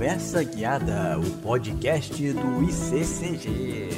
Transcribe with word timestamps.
Conversa 0.00 0.42
Guiada, 0.42 1.18
o 1.18 1.42
podcast 1.42 2.32
do 2.32 2.62
ICCG. 2.62 3.90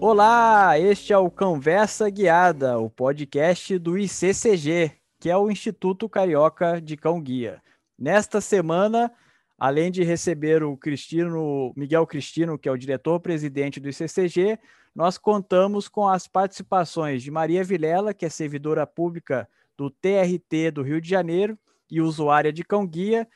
Olá, 0.00 0.76
este 0.80 1.12
é 1.12 1.16
o 1.16 1.30
Conversa 1.30 2.10
Guiada, 2.10 2.76
o 2.80 2.90
podcast 2.90 3.78
do 3.78 3.96
ICCG, 3.96 4.90
que 5.20 5.30
é 5.30 5.36
o 5.36 5.48
Instituto 5.48 6.08
Carioca 6.08 6.80
de 6.80 6.96
Cão 6.96 7.22
Guia. 7.22 7.62
Nesta 7.96 8.40
semana, 8.40 9.12
além 9.56 9.92
de 9.92 10.02
receber 10.02 10.64
o 10.64 10.76
Cristino, 10.76 11.72
Miguel 11.76 12.04
Cristino, 12.04 12.58
que 12.58 12.68
é 12.68 12.72
o 12.72 12.76
diretor-presidente 12.76 13.78
do 13.78 13.88
ICCG, 13.88 14.58
nós 14.92 15.16
contamos 15.16 15.86
com 15.86 16.08
as 16.08 16.26
participações 16.26 17.22
de 17.22 17.30
Maria 17.30 17.62
Vilela, 17.62 18.12
que 18.12 18.26
é 18.26 18.28
servidora 18.28 18.84
pública 18.88 19.48
do 19.78 19.88
TRT 19.88 20.72
do 20.72 20.82
Rio 20.82 21.00
de 21.00 21.08
Janeiro 21.08 21.56
e 21.88 22.00
usuária 22.00 22.52
de 22.52 22.64
cão 22.64 22.84
guia, 22.84 23.28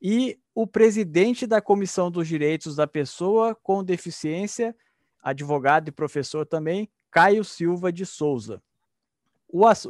e 0.00 0.38
o 0.54 0.66
presidente 0.66 1.46
da 1.46 1.60
Comissão 1.60 2.10
dos 2.10 2.26
Direitos 2.26 2.76
da 2.76 2.86
Pessoa 2.86 3.54
com 3.54 3.84
Deficiência, 3.84 4.74
advogado 5.22 5.88
e 5.88 5.92
professor 5.92 6.46
também, 6.46 6.88
Caio 7.10 7.44
Silva 7.44 7.92
de 7.92 8.06
Souza. 8.06 8.62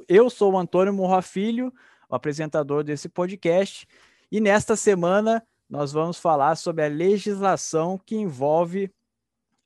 Eu 0.06 0.30
sou 0.30 0.52
o 0.52 0.58
Antônio 0.58 0.92
Morra 0.92 1.20
Filho, 1.20 1.72
o 2.08 2.14
apresentador 2.14 2.84
desse 2.84 3.08
podcast, 3.08 3.86
e 4.30 4.40
nesta 4.40 4.76
semana 4.76 5.46
nós 5.68 5.92
vamos 5.92 6.18
falar 6.18 6.56
sobre 6.56 6.84
a 6.84 6.88
legislação 6.88 7.98
que 7.98 8.16
envolve 8.16 8.90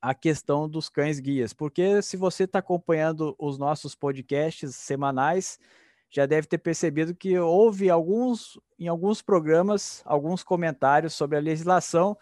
a 0.01 0.13
questão 0.13 0.67
dos 0.67 0.89
cães 0.89 1.19
guias, 1.19 1.53
porque 1.53 2.01
se 2.01 2.17
você 2.17 2.43
está 2.43 2.59
acompanhando 2.59 3.33
os 3.39 3.57
nossos 3.57 3.95
podcasts 3.95 4.75
semanais, 4.75 5.57
já 6.13 6.27
deve 6.27 6.47
ter 6.47 6.59
percebido 6.59 7.15
que 7.15 7.37
houve 7.39 7.89
alguns, 7.89 8.59
em 8.77 8.87
alguns 8.87 9.19
programas, 9.19 10.03
alguns 10.05 10.43
comentários 10.43 11.15
sobre 11.15 11.37
a 11.37 11.41
legislação 11.41 12.15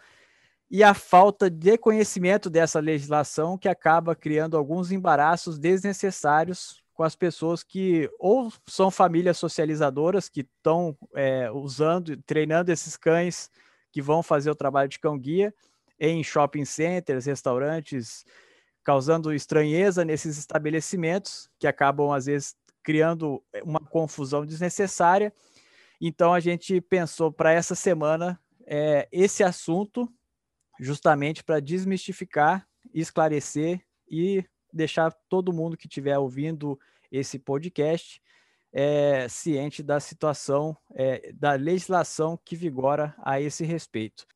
e 0.70 0.82
a 0.82 0.94
falta 0.94 1.50
de 1.50 1.76
conhecimento 1.76 2.48
dessa 2.48 2.80
legislação 2.80 3.58
que 3.58 3.68
acaba 3.68 4.16
criando 4.16 4.56
alguns 4.56 4.90
embaraços 4.90 5.58
desnecessários 5.58 6.82
com 6.94 7.04
as 7.04 7.14
pessoas 7.14 7.62
que 7.62 8.10
ou 8.18 8.50
são 8.66 8.90
famílias 8.90 9.36
socializadoras 9.36 10.26
que 10.26 10.40
estão 10.40 10.96
é, 11.14 11.50
usando, 11.50 12.16
treinando 12.22 12.72
esses 12.72 12.96
cães 12.96 13.50
que 13.90 14.00
vão 14.00 14.22
fazer 14.22 14.50
o 14.50 14.54
trabalho 14.54 14.88
de 14.88 14.98
cão 14.98 15.18
guia 15.18 15.54
em 16.00 16.24
shopping 16.24 16.64
centers, 16.64 17.26
restaurantes, 17.26 18.24
causando 18.82 19.34
estranheza 19.34 20.02
nesses 20.02 20.38
estabelecimentos 20.38 21.50
que 21.58 21.66
acabam 21.66 22.10
às 22.10 22.24
vezes 22.24 22.56
criando 22.82 23.42
eh, 23.52 23.62
uma 23.62 23.80
confusão 23.80 24.44
desnecessária. 24.44 25.32
Então 26.00 26.34
a 26.34 26.40
gente 26.40 26.80
pensou 26.80 27.30
para 27.32 27.52
essa 27.52 27.74
semana 27.74 28.40
é, 28.66 29.08
esse 29.12 29.42
assunto, 29.42 30.12
justamente 30.80 31.44
para 31.44 31.60
desmistificar, 31.60 32.66
esclarecer 32.92 33.80
e 34.08 34.44
deixar 34.72 35.12
todo 35.28 35.52
mundo 35.52 35.76
que 35.76 35.86
estiver 35.86 36.18
ouvindo 36.18 36.78
esse 37.10 37.38
podcast 37.38 38.20
é, 38.72 39.28
ciente 39.28 39.82
da 39.82 40.00
situação, 40.00 40.76
é, 40.94 41.32
da 41.32 41.52
legislação 41.52 42.38
que 42.42 42.56
vigora 42.56 43.14
a 43.22 43.40
esse 43.40 43.64
respeito. 43.64 44.26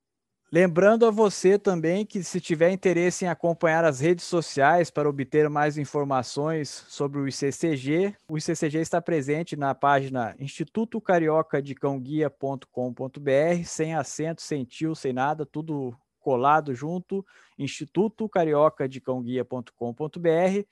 Lembrando 0.56 1.04
a 1.04 1.10
você 1.10 1.58
também 1.58 2.06
que, 2.06 2.24
se 2.24 2.40
tiver 2.40 2.70
interesse 2.70 3.26
em 3.26 3.28
acompanhar 3.28 3.84
as 3.84 4.00
redes 4.00 4.24
sociais 4.24 4.90
para 4.90 5.06
obter 5.06 5.50
mais 5.50 5.76
informações 5.76 6.86
sobre 6.88 7.20
o 7.20 7.28
ICCG, 7.28 8.16
o 8.26 8.38
ICCG 8.38 8.78
está 8.78 9.02
presente 9.02 9.54
na 9.54 9.74
página 9.74 10.34
Instituto 10.38 10.98
Carioca 10.98 11.60
de 11.60 11.74
Cãoguia.com.br, 11.74 13.64
sem 13.66 13.94
acento, 13.94 14.40
sem 14.40 14.64
tio, 14.64 14.94
sem 14.94 15.12
nada, 15.12 15.44
tudo 15.44 15.94
colado 16.20 16.74
junto. 16.74 17.22
Instituto 17.58 18.27
Carioca 18.27 18.88
de 18.88 18.98
Cãoguia.com.br. 18.98 20.64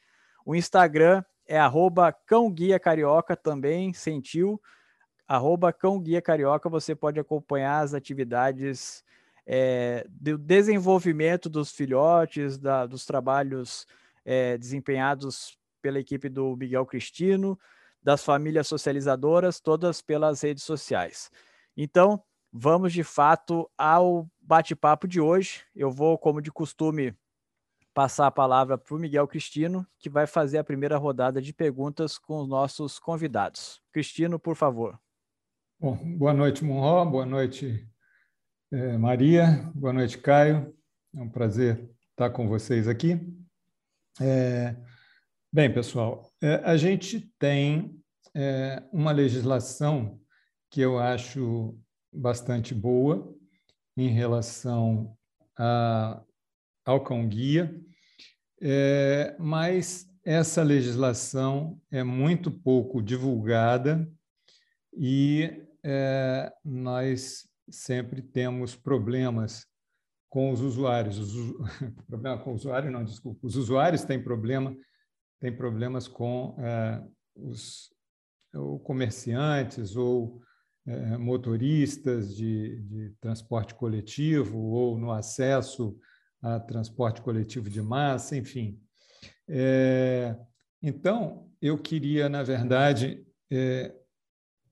O 0.46 0.54
Instagram 0.54 1.22
é 1.46 1.58
arroba 1.58 2.10
Cão 2.10 2.50
Guia 2.50 2.80
Carioca 2.80 3.36
também, 3.36 3.92
sem 3.92 4.18
tio. 4.22 4.58
Arroba 5.28 5.74
Cão 5.74 6.00
Guia 6.00 6.22
Carioca, 6.22 6.70
você 6.70 6.94
pode 6.94 7.20
acompanhar 7.20 7.80
as 7.80 7.92
atividades 7.92 9.04
é, 9.46 10.06
do 10.08 10.38
desenvolvimento 10.38 11.48
dos 11.48 11.72
filhotes, 11.72 12.58
da, 12.58 12.86
dos 12.86 13.04
trabalhos 13.04 13.86
é, 14.24 14.56
desempenhados 14.56 15.58
pela 15.82 15.98
equipe 15.98 16.28
do 16.28 16.56
Miguel 16.56 16.86
Cristino, 16.86 17.58
das 18.02 18.24
famílias 18.24 18.66
socializadoras, 18.66 19.60
todas 19.60 20.00
pelas 20.00 20.42
redes 20.42 20.62
sociais. 20.62 21.30
Então, 21.76 22.22
vamos 22.52 22.92
de 22.92 23.02
fato 23.02 23.70
ao 23.76 24.28
bate-papo 24.40 25.08
de 25.08 25.20
hoje. 25.20 25.62
Eu 25.74 25.90
vou, 25.90 26.16
como 26.16 26.40
de 26.40 26.50
costume, 26.50 27.14
passar 27.92 28.26
a 28.26 28.30
palavra 28.30 28.76
para 28.76 28.94
o 28.94 28.98
Miguel 28.98 29.28
Cristino, 29.28 29.86
que 29.98 30.10
vai 30.10 30.26
fazer 30.26 30.58
a 30.58 30.64
primeira 30.64 30.96
rodada 30.96 31.40
de 31.40 31.52
perguntas 31.52 32.18
com 32.18 32.40
os 32.40 32.48
nossos 32.48 32.98
convidados. 32.98 33.80
Cristino, 33.92 34.38
por 34.38 34.56
favor. 34.56 34.98
Bom, 35.78 35.96
boa 36.16 36.32
noite, 36.32 36.64
Monró. 36.64 37.04
Boa 37.04 37.26
noite, 37.26 37.86
Maria, 38.98 39.70
boa 39.72 39.92
noite, 39.92 40.18
Caio. 40.18 40.74
É 41.14 41.20
um 41.20 41.28
prazer 41.28 41.88
estar 42.10 42.30
com 42.30 42.48
vocês 42.48 42.88
aqui. 42.88 43.20
É, 44.20 44.74
bem, 45.52 45.72
pessoal, 45.72 46.28
é, 46.42 46.56
a 46.56 46.76
gente 46.76 47.32
tem 47.38 47.96
é, 48.34 48.82
uma 48.92 49.12
legislação 49.12 50.20
que 50.68 50.80
eu 50.80 50.98
acho 50.98 51.78
bastante 52.12 52.74
boa 52.74 53.32
em 53.96 54.08
relação 54.08 55.16
a, 55.56 56.20
ao 56.84 57.00
cão-guia, 57.04 57.80
é, 58.60 59.36
mas 59.38 60.04
essa 60.24 60.64
legislação 60.64 61.80
é 61.92 62.02
muito 62.02 62.50
pouco 62.50 63.00
divulgada 63.00 64.10
e 64.92 65.64
é, 65.84 66.52
nós 66.64 67.53
sempre 67.68 68.22
temos 68.22 68.76
problemas 68.76 69.66
com 70.28 70.50
os 70.50 70.60
usuários. 70.60 71.18
Os, 71.18 71.32
problema 72.06 72.38
com 72.38 72.52
o 72.52 72.54
usuário, 72.54 72.90
não, 72.90 73.04
desculpa. 73.04 73.46
Os 73.46 73.56
usuários 73.56 74.04
têm 74.04 74.22
problema, 74.22 74.76
têm 75.40 75.54
problemas 75.56 76.08
com 76.08 76.56
é, 76.58 77.02
os 77.36 77.92
ou 78.54 78.78
comerciantes 78.78 79.96
ou 79.96 80.40
é, 80.86 81.16
motoristas 81.16 82.36
de, 82.36 82.80
de, 82.82 83.10
transporte 83.20 83.74
coletivo 83.74 84.58
ou 84.58 84.98
no 84.98 85.10
acesso 85.10 85.98
a 86.42 86.60
transporte 86.60 87.22
coletivo 87.22 87.70
de 87.70 87.80
massa, 87.80 88.36
enfim. 88.36 88.78
É, 89.48 90.36
então, 90.82 91.50
eu 91.60 91.78
queria, 91.78 92.28
na 92.28 92.42
verdade, 92.42 93.26
é, 93.50 93.94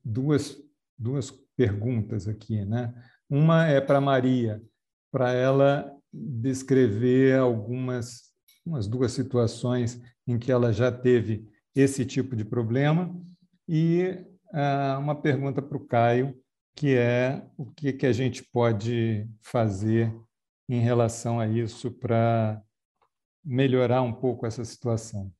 duas, 0.04 0.62
duas 0.98 1.30
perguntas 1.56 2.26
aqui, 2.28 2.64
né? 2.64 2.92
Uma 3.28 3.66
é 3.66 3.80
para 3.80 4.00
Maria, 4.00 4.62
para 5.10 5.32
ela 5.32 5.92
descrever 6.12 7.38
algumas 7.38 8.32
umas 8.64 8.86
duas 8.86 9.12
situações 9.12 10.00
em 10.26 10.38
que 10.38 10.52
ela 10.52 10.72
já 10.72 10.90
teve 10.92 11.48
esse 11.74 12.06
tipo 12.06 12.36
de 12.36 12.44
problema 12.44 13.12
e 13.68 14.24
ah, 14.52 14.98
uma 15.00 15.20
pergunta 15.20 15.60
para 15.60 15.76
o 15.76 15.86
Caio, 15.86 16.38
que 16.76 16.94
é 16.94 17.44
o 17.56 17.66
que, 17.66 17.92
que 17.92 18.06
a 18.06 18.12
gente 18.12 18.44
pode 18.44 19.28
fazer 19.40 20.14
em 20.68 20.80
relação 20.80 21.40
a 21.40 21.48
isso 21.48 21.90
para 21.90 22.62
melhorar 23.44 24.02
um 24.02 24.12
pouco 24.12 24.46
essa 24.46 24.64
situação. 24.64 25.32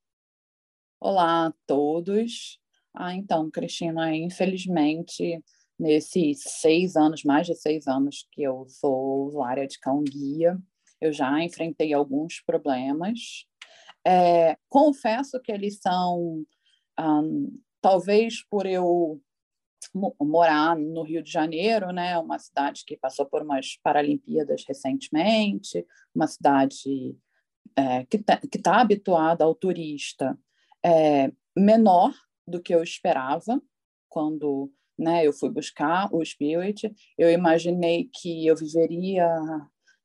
Olá 0.99 1.47
a 1.47 1.53
todos. 1.67 2.61
Ah, 2.94 3.15
então, 3.15 3.50
Cristina, 3.50 4.15
infelizmente 4.15 5.43
nesses 5.82 6.41
seis 6.44 6.94
anos, 6.94 7.25
mais 7.25 7.44
de 7.44 7.56
seis 7.56 7.88
anos 7.88 8.29
que 8.31 8.43
eu 8.43 8.64
sou 8.69 9.26
usuária 9.26 9.67
de 9.67 9.81
cão 9.81 10.05
guia, 10.05 10.56
eu 11.00 11.12
já 11.12 11.43
enfrentei 11.43 11.93
alguns 11.93 12.40
problemas. 12.40 13.49
É, 14.06 14.56
confesso 14.69 15.40
que 15.40 15.50
eles 15.50 15.81
são, 15.81 16.44
um, 17.00 17.61
talvez 17.81 18.46
por 18.49 18.64
eu 18.64 19.20
morar 20.20 20.76
no 20.76 21.02
Rio 21.02 21.20
de 21.20 21.32
Janeiro, 21.32 21.90
né, 21.90 22.17
uma 22.17 22.38
cidade 22.38 22.85
que 22.87 22.96
passou 22.96 23.26
por 23.26 23.43
umas 23.43 23.76
Paralimpíadas 23.82 24.64
recentemente, 24.67 25.85
uma 26.14 26.28
cidade 26.28 27.17
é, 27.76 28.06
que 28.06 28.19
está 28.19 28.40
tá 28.62 28.81
habituada 28.81 29.43
ao 29.43 29.55
turista 29.55 30.38
é, 30.85 31.32
menor 31.56 32.14
do 32.46 32.62
que 32.62 32.73
eu 32.73 32.82
esperava 32.85 33.61
quando 34.08 34.70
né? 35.02 35.26
Eu 35.26 35.32
fui 35.32 35.50
buscar 35.50 36.08
o 36.14 36.25
Spirit, 36.25 36.93
eu 37.19 37.31
imaginei 37.31 38.08
que 38.12 38.46
eu 38.46 38.56
viveria 38.56 39.28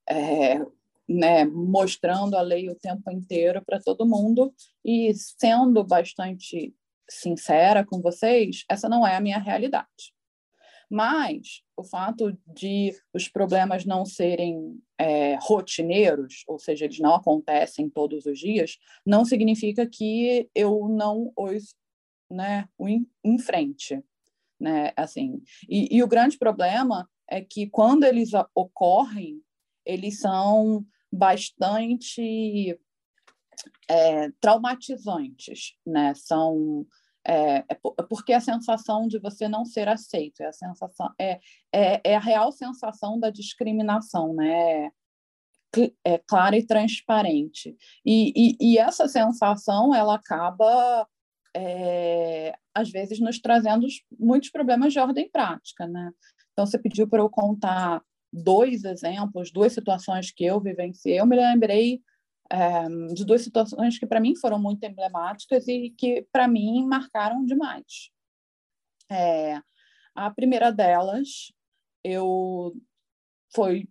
é, 0.10 0.60
né, 1.08 1.46
mostrando 1.46 2.36
a 2.36 2.42
lei 2.42 2.70
o 2.70 2.76
tempo 2.76 3.10
inteiro 3.12 3.64
para 3.66 3.80
todo 3.80 4.06
mundo 4.06 4.54
e 4.84 5.14
sendo 5.14 5.84
bastante 5.84 6.74
sincera 7.10 7.86
com 7.86 8.02
vocês, 8.02 8.66
essa 8.70 8.90
não 8.90 9.08
é 9.08 9.16
a 9.16 9.22
minha 9.22 9.40
realidade. 9.40 10.14
Mas 10.90 11.64
o 11.76 11.84
fato 11.84 12.38
de 12.46 12.94
os 13.14 13.28
problemas 13.28 13.86
não 13.86 14.06
serem 14.06 14.80
é, 14.98 15.38
rotineiros, 15.42 16.44
ou 16.48 16.58
seja, 16.58 16.86
eles 16.86 17.00
não 17.00 17.16
acontecem 17.16 17.90
todos 17.90 18.26
os 18.26 18.40
dias, 18.40 18.78
não 19.06 19.26
significa 19.26 19.86
que 19.86 20.50
eu 20.56 20.88
não 20.88 21.32
os 21.36 21.76
né, 22.30 22.68
enfrente. 23.24 24.02
Né? 24.60 24.92
Assim, 24.96 25.42
e, 25.70 25.98
e 25.98 26.04
o 26.04 26.08
grande 26.08 26.38
problema 26.38 27.08
é 27.30 27.42
que 27.42 27.68
quando 27.68 28.04
eles 28.04 28.32
ocorrem, 28.56 29.42
eles 29.86 30.20
são 30.20 30.86
bastante 31.12 32.80
é, 33.90 34.32
traumatizantes, 34.40 35.76
né? 35.86 36.14
São 36.16 36.86
é, 37.26 37.58
é, 37.58 37.66
é, 37.70 38.04
porque 38.10 38.32
a 38.32 38.40
sensação 38.40 39.06
de 39.06 39.20
você 39.20 39.50
não 39.50 39.66
ser 39.66 39.90
aceito, 39.90 40.42
é 40.42 40.46
a 40.46 40.54
sensação 40.54 41.14
é, 41.20 41.40
é, 41.74 42.02
é 42.12 42.16
a 42.16 42.20
real 42.20 42.54
sensação 42.54 43.20
da 43.20 43.30
discriminação, 43.30 44.34
né? 44.34 44.90
É 46.06 46.18
clara 46.20 46.58
e 46.58 46.66
transparente. 46.66 47.76
E, 48.06 48.32
e, 48.36 48.58
e 48.60 48.78
essa 48.78 49.08
sensação 49.08 49.94
ela 49.94 50.16
acaba 50.16 51.06
é, 51.58 52.56
às 52.74 52.92
vezes 52.92 53.20
nos 53.20 53.40
trazendo 53.40 53.88
muitos 54.20 54.52
problemas 54.52 54.94
de 54.94 55.00
ordem 55.00 55.28
prática, 55.30 55.88
né? 55.88 56.12
Então 56.54 56.66
você 56.66 56.78
pediu 56.78 57.08
para 57.08 57.20
eu 57.20 57.30
contar 57.30 58.04
dois 58.32 58.84
exemplos, 58.84 59.52
duas 59.52 59.74
situações 59.74 60.32
que 60.32 60.46
eu 60.46 60.60
vivenciei. 60.62 61.20
Eu 61.20 61.26
me 61.26 61.36
lembrei 61.36 62.00
é, 62.52 62.88
de 63.14 63.26
duas 63.26 63.42
situações 63.42 63.98
que 63.98 64.06
para 64.06 64.20
mim 64.20 64.36
foram 64.36 64.60
muito 64.60 64.84
emblemáticas 64.84 65.68
e 65.68 65.90
que 65.98 66.28
para 66.32 66.48
mim 66.48 66.86
marcaram 66.86 67.44
demais. 67.44 68.12
É, 69.10 69.60
a 70.14 70.30
primeira 70.30 70.72
delas, 70.72 71.52
eu 72.04 72.76
foi, 73.56 73.88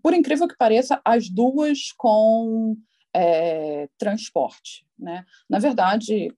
por 0.00 0.14
incrível 0.14 0.46
que 0.46 0.56
pareça, 0.56 1.00
as 1.04 1.28
duas 1.28 1.90
com 1.96 2.76
é, 3.12 3.88
transporte, 3.98 4.86
né? 4.96 5.24
Na 5.48 5.58
verdade, 5.58 6.32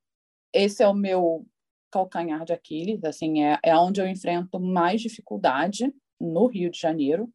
esse 0.52 0.82
é 0.82 0.88
o 0.88 0.94
meu 0.94 1.46
calcanhar 1.90 2.44
de 2.44 2.52
Aquiles, 2.52 3.04
assim, 3.04 3.42
é, 3.42 3.58
é 3.62 3.76
onde 3.76 4.00
eu 4.00 4.06
enfrento 4.06 4.60
mais 4.60 5.00
dificuldade 5.00 5.92
no 6.20 6.46
Rio 6.46 6.70
de 6.70 6.78
Janeiro, 6.78 7.32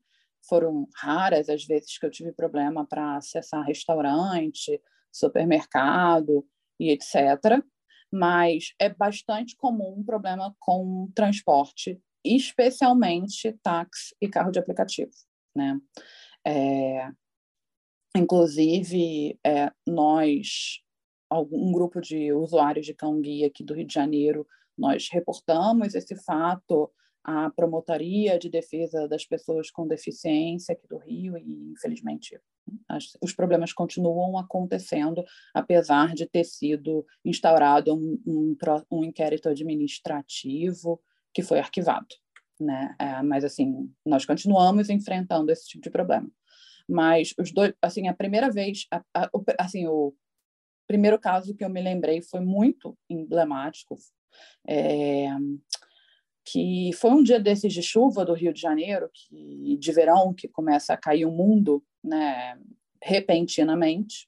foram 0.48 0.88
raras 0.96 1.50
as 1.50 1.66
vezes 1.66 1.98
que 1.98 2.06
eu 2.06 2.12
tive 2.12 2.32
problema 2.32 2.86
para 2.86 3.18
acessar 3.18 3.66
restaurante, 3.66 4.82
supermercado 5.12 6.46
e 6.80 6.90
etc. 6.92 7.64
Mas 8.12 8.74
é 8.80 8.90
bastante 8.90 9.56
comum 9.56 10.00
um 10.00 10.04
problema 10.04 10.56
com 10.60 11.10
transporte, 11.16 12.02
especialmente 12.26 13.58
táxi 13.64 14.16
e 14.22 14.28
carro 14.28 14.52
de 14.52 14.60
aplicativo, 14.60 15.12
né? 15.56 15.80
É, 16.46 17.10
inclusive, 18.16 19.40
é, 19.46 19.72
nós, 19.88 20.82
um 21.40 21.72
grupo 21.72 22.02
de 22.02 22.34
usuários 22.34 22.86
de 22.86 22.94
cão 22.94 23.22
guia 23.22 23.48
aqui 23.48 23.64
do 23.64 23.74
Rio 23.74 23.88
de 23.88 23.94
Janeiro, 23.94 24.46
nós 24.78 25.10
reportamos 25.12 25.96
esse 25.96 26.16
fato 26.16 26.92
a 27.24 27.52
Promotoria 27.52 28.40
de 28.40 28.50
Defesa 28.50 29.08
das 29.08 29.26
Pessoas 29.26 29.70
com 29.70 29.88
Deficiência 29.88 30.74
aqui 30.74 30.88
do 30.88 30.98
Rio 30.98 31.38
e, 31.38 31.72
infelizmente, 31.72 32.40
as, 32.90 33.16
os 33.22 33.34
problemas 33.34 33.74
continuam 33.74 34.38
acontecendo, 34.38 35.24
apesar 35.54 36.14
de 36.14 36.26
ter 36.26 36.44
sido 36.44 37.06
instaurado 37.24 37.94
um, 37.94 38.20
um, 38.26 38.56
um 38.92 39.04
inquérito 39.04 39.50
administrativo 39.50 41.00
que 41.34 41.44
foi 41.44 41.60
arquivado. 41.60 42.08
Né? 42.60 42.96
É, 43.00 43.22
mas, 43.22 43.44
assim, 43.44 43.92
nós 44.06 44.26
continuamos 44.26 44.90
enfrentando 44.90 45.52
esse 45.52 45.68
tipo 45.68 45.84
de 45.84 45.90
problema. 45.92 46.30
Mas 46.90 47.34
os 47.40 47.52
dois, 47.52 47.74
assim, 47.82 48.08
a 48.08 48.14
primeira 48.14 48.50
vez, 48.50 48.88
a, 48.92 49.04
a, 49.14 49.30
assim, 49.60 49.88
o 49.88 50.14
primeiro 50.92 51.18
caso 51.18 51.56
que 51.56 51.64
eu 51.64 51.70
me 51.70 51.82
lembrei 51.82 52.22
foi 52.22 52.42
muito 52.42 52.98
emblemático. 53.10 53.98
É, 54.68 55.30
que 56.44 56.92
foi 56.94 57.12
um 57.12 57.24
dia 57.24 57.40
desses 57.40 57.72
de 57.72 57.82
chuva 57.82 58.26
do 58.26 58.34
Rio 58.34 58.52
de 58.52 58.60
Janeiro, 58.60 59.10
que 59.14 59.78
de 59.78 59.92
verão, 59.94 60.34
que 60.34 60.50
começa 60.50 60.94
a 60.94 60.98
cair 60.98 61.26
o 61.26 61.32
mundo, 61.32 61.82
né, 62.04 62.60
repentinamente. 63.02 64.28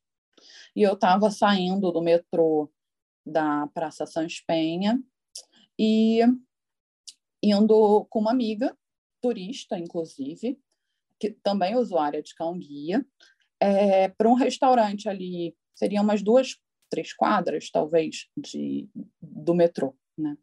E 0.74 0.84
eu 0.84 0.94
estava 0.94 1.30
saindo 1.30 1.92
do 1.92 2.02
metrô 2.02 2.72
da 3.26 3.68
Praça 3.74 4.06
Sans 4.06 4.40
Penha 4.42 5.02
e 5.78 6.22
indo 7.42 8.06
com 8.10 8.20
uma 8.20 8.32
amiga, 8.32 8.78
turista, 9.22 9.78
inclusive, 9.78 10.58
que 11.20 11.32
também 11.44 11.74
é 11.74 11.78
usuária 11.78 12.22
de 12.22 12.34
cão 12.36 12.58
guia, 12.58 13.06
é, 13.60 14.08
para 14.08 14.30
um 14.30 14.34
restaurante 14.34 15.10
ali, 15.10 15.56
seriam 15.76 16.04
umas 16.04 16.22
duas, 16.22 16.58
três 16.90 17.14
quadras, 17.14 17.70
talvez, 17.72 18.28
de, 18.38 18.88
do 19.22 19.54
metrô. 19.54 19.96
Né? 20.18 20.38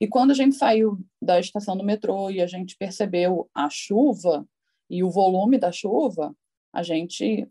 E 0.00 0.06
quando 0.06 0.32
a 0.32 0.34
gente 0.34 0.56
saiu 0.56 0.98
da 1.20 1.38
estação 1.38 1.76
do 1.76 1.84
metrô 1.84 2.30
e 2.30 2.40
a 2.40 2.46
gente 2.46 2.76
percebeu 2.76 3.48
a 3.54 3.68
chuva 3.70 4.46
e 4.90 5.04
o 5.04 5.10
volume 5.10 5.58
da 5.58 5.70
chuva, 5.70 6.34
a 6.72 6.82
gente 6.82 7.48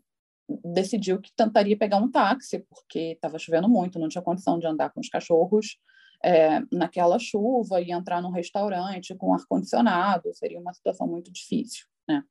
decidiu 0.64 1.20
que 1.20 1.32
tentaria 1.34 1.76
pegar 1.76 1.96
um 1.96 2.10
táxi, 2.10 2.64
porque 2.68 3.12
estava 3.12 3.38
chovendo 3.38 3.68
muito, 3.68 3.98
não 3.98 4.08
tinha 4.08 4.22
condição 4.22 4.58
de 4.58 4.66
andar 4.66 4.90
com 4.90 5.00
os 5.00 5.08
cachorros 5.08 5.78
é, 6.22 6.60
naquela 6.70 7.18
chuva 7.18 7.80
e 7.80 7.90
entrar 7.90 8.20
num 8.20 8.30
restaurante 8.30 9.14
com 9.14 9.34
ar-condicionado, 9.34 10.32
seria 10.34 10.60
uma 10.60 10.72
situação 10.72 11.06
muito 11.06 11.32
difícil. 11.32 11.86
Né? 12.08 12.22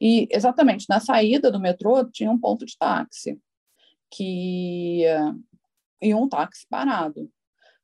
E 0.00 0.28
exatamente 0.30 0.86
na 0.88 0.98
saída 0.98 1.50
do 1.50 1.60
metrô 1.60 2.04
tinha 2.10 2.30
um 2.30 2.38
ponto 2.38 2.64
de 2.64 2.76
táxi 2.76 3.38
que 4.12 5.04
e 6.00 6.14
um 6.14 6.28
táxi 6.28 6.66
parado. 6.68 7.30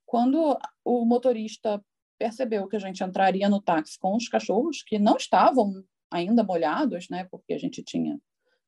Quando 0.05 0.57
o 0.83 1.05
motorista 1.05 1.83
percebeu 2.17 2.67
que 2.67 2.75
a 2.75 2.79
gente 2.79 3.03
entraria 3.03 3.47
no 3.47 3.61
táxi 3.61 3.97
com 3.97 4.15
os 4.15 4.27
cachorros, 4.27 4.83
que 4.83 4.99
não 4.99 5.15
estavam 5.15 5.83
ainda 6.11 6.43
molhados, 6.43 7.07
né, 7.09 7.27
porque 7.31 7.53
a 7.53 7.57
gente 7.57 7.81
tinha 7.81 8.19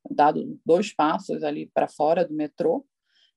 dado 0.09 0.59
dois 0.65 0.93
passos 0.93 1.43
ali 1.43 1.69
para 1.73 1.87
fora 1.87 2.25
do 2.25 2.33
metrô, 2.33 2.85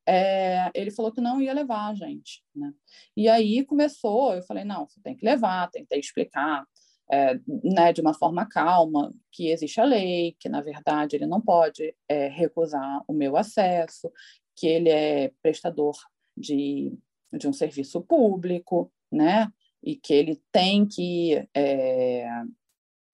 é, 0.06 0.70
ele 0.74 0.90
falou 0.90 1.10
que 1.10 1.20
não 1.20 1.40
ia 1.40 1.52
levar 1.52 1.88
a 1.88 1.94
gente. 1.94 2.44
Né? 2.54 2.72
E 3.16 3.28
aí 3.28 3.64
começou, 3.64 4.34
eu 4.34 4.42
falei, 4.42 4.62
não, 4.62 4.86
você 4.86 5.00
tem 5.00 5.16
que 5.16 5.24
levar, 5.24 5.70
tentei 5.70 5.98
explicar 5.98 6.64
é, 7.10 7.38
né, 7.62 7.92
de 7.92 8.00
uma 8.00 8.14
forma 8.14 8.46
calma 8.46 9.12
que 9.30 9.50
existe 9.50 9.80
a 9.80 9.84
lei, 9.84 10.36
que 10.38 10.48
na 10.48 10.60
verdade 10.60 11.16
ele 11.16 11.26
não 11.26 11.40
pode 11.40 11.94
é, 12.08 12.28
recusar 12.28 13.02
o 13.06 13.12
meu 13.12 13.36
acesso, 13.36 14.10
que 14.56 14.66
ele 14.66 14.88
é 14.88 15.32
prestador 15.42 15.94
de 16.36 16.92
de 17.38 17.48
um 17.48 17.52
serviço 17.52 18.00
público, 18.02 18.92
né? 19.10 19.52
E 19.82 19.96
que 19.96 20.14
ele 20.14 20.40
tem 20.50 20.86
que 20.86 21.46
é, 21.54 22.26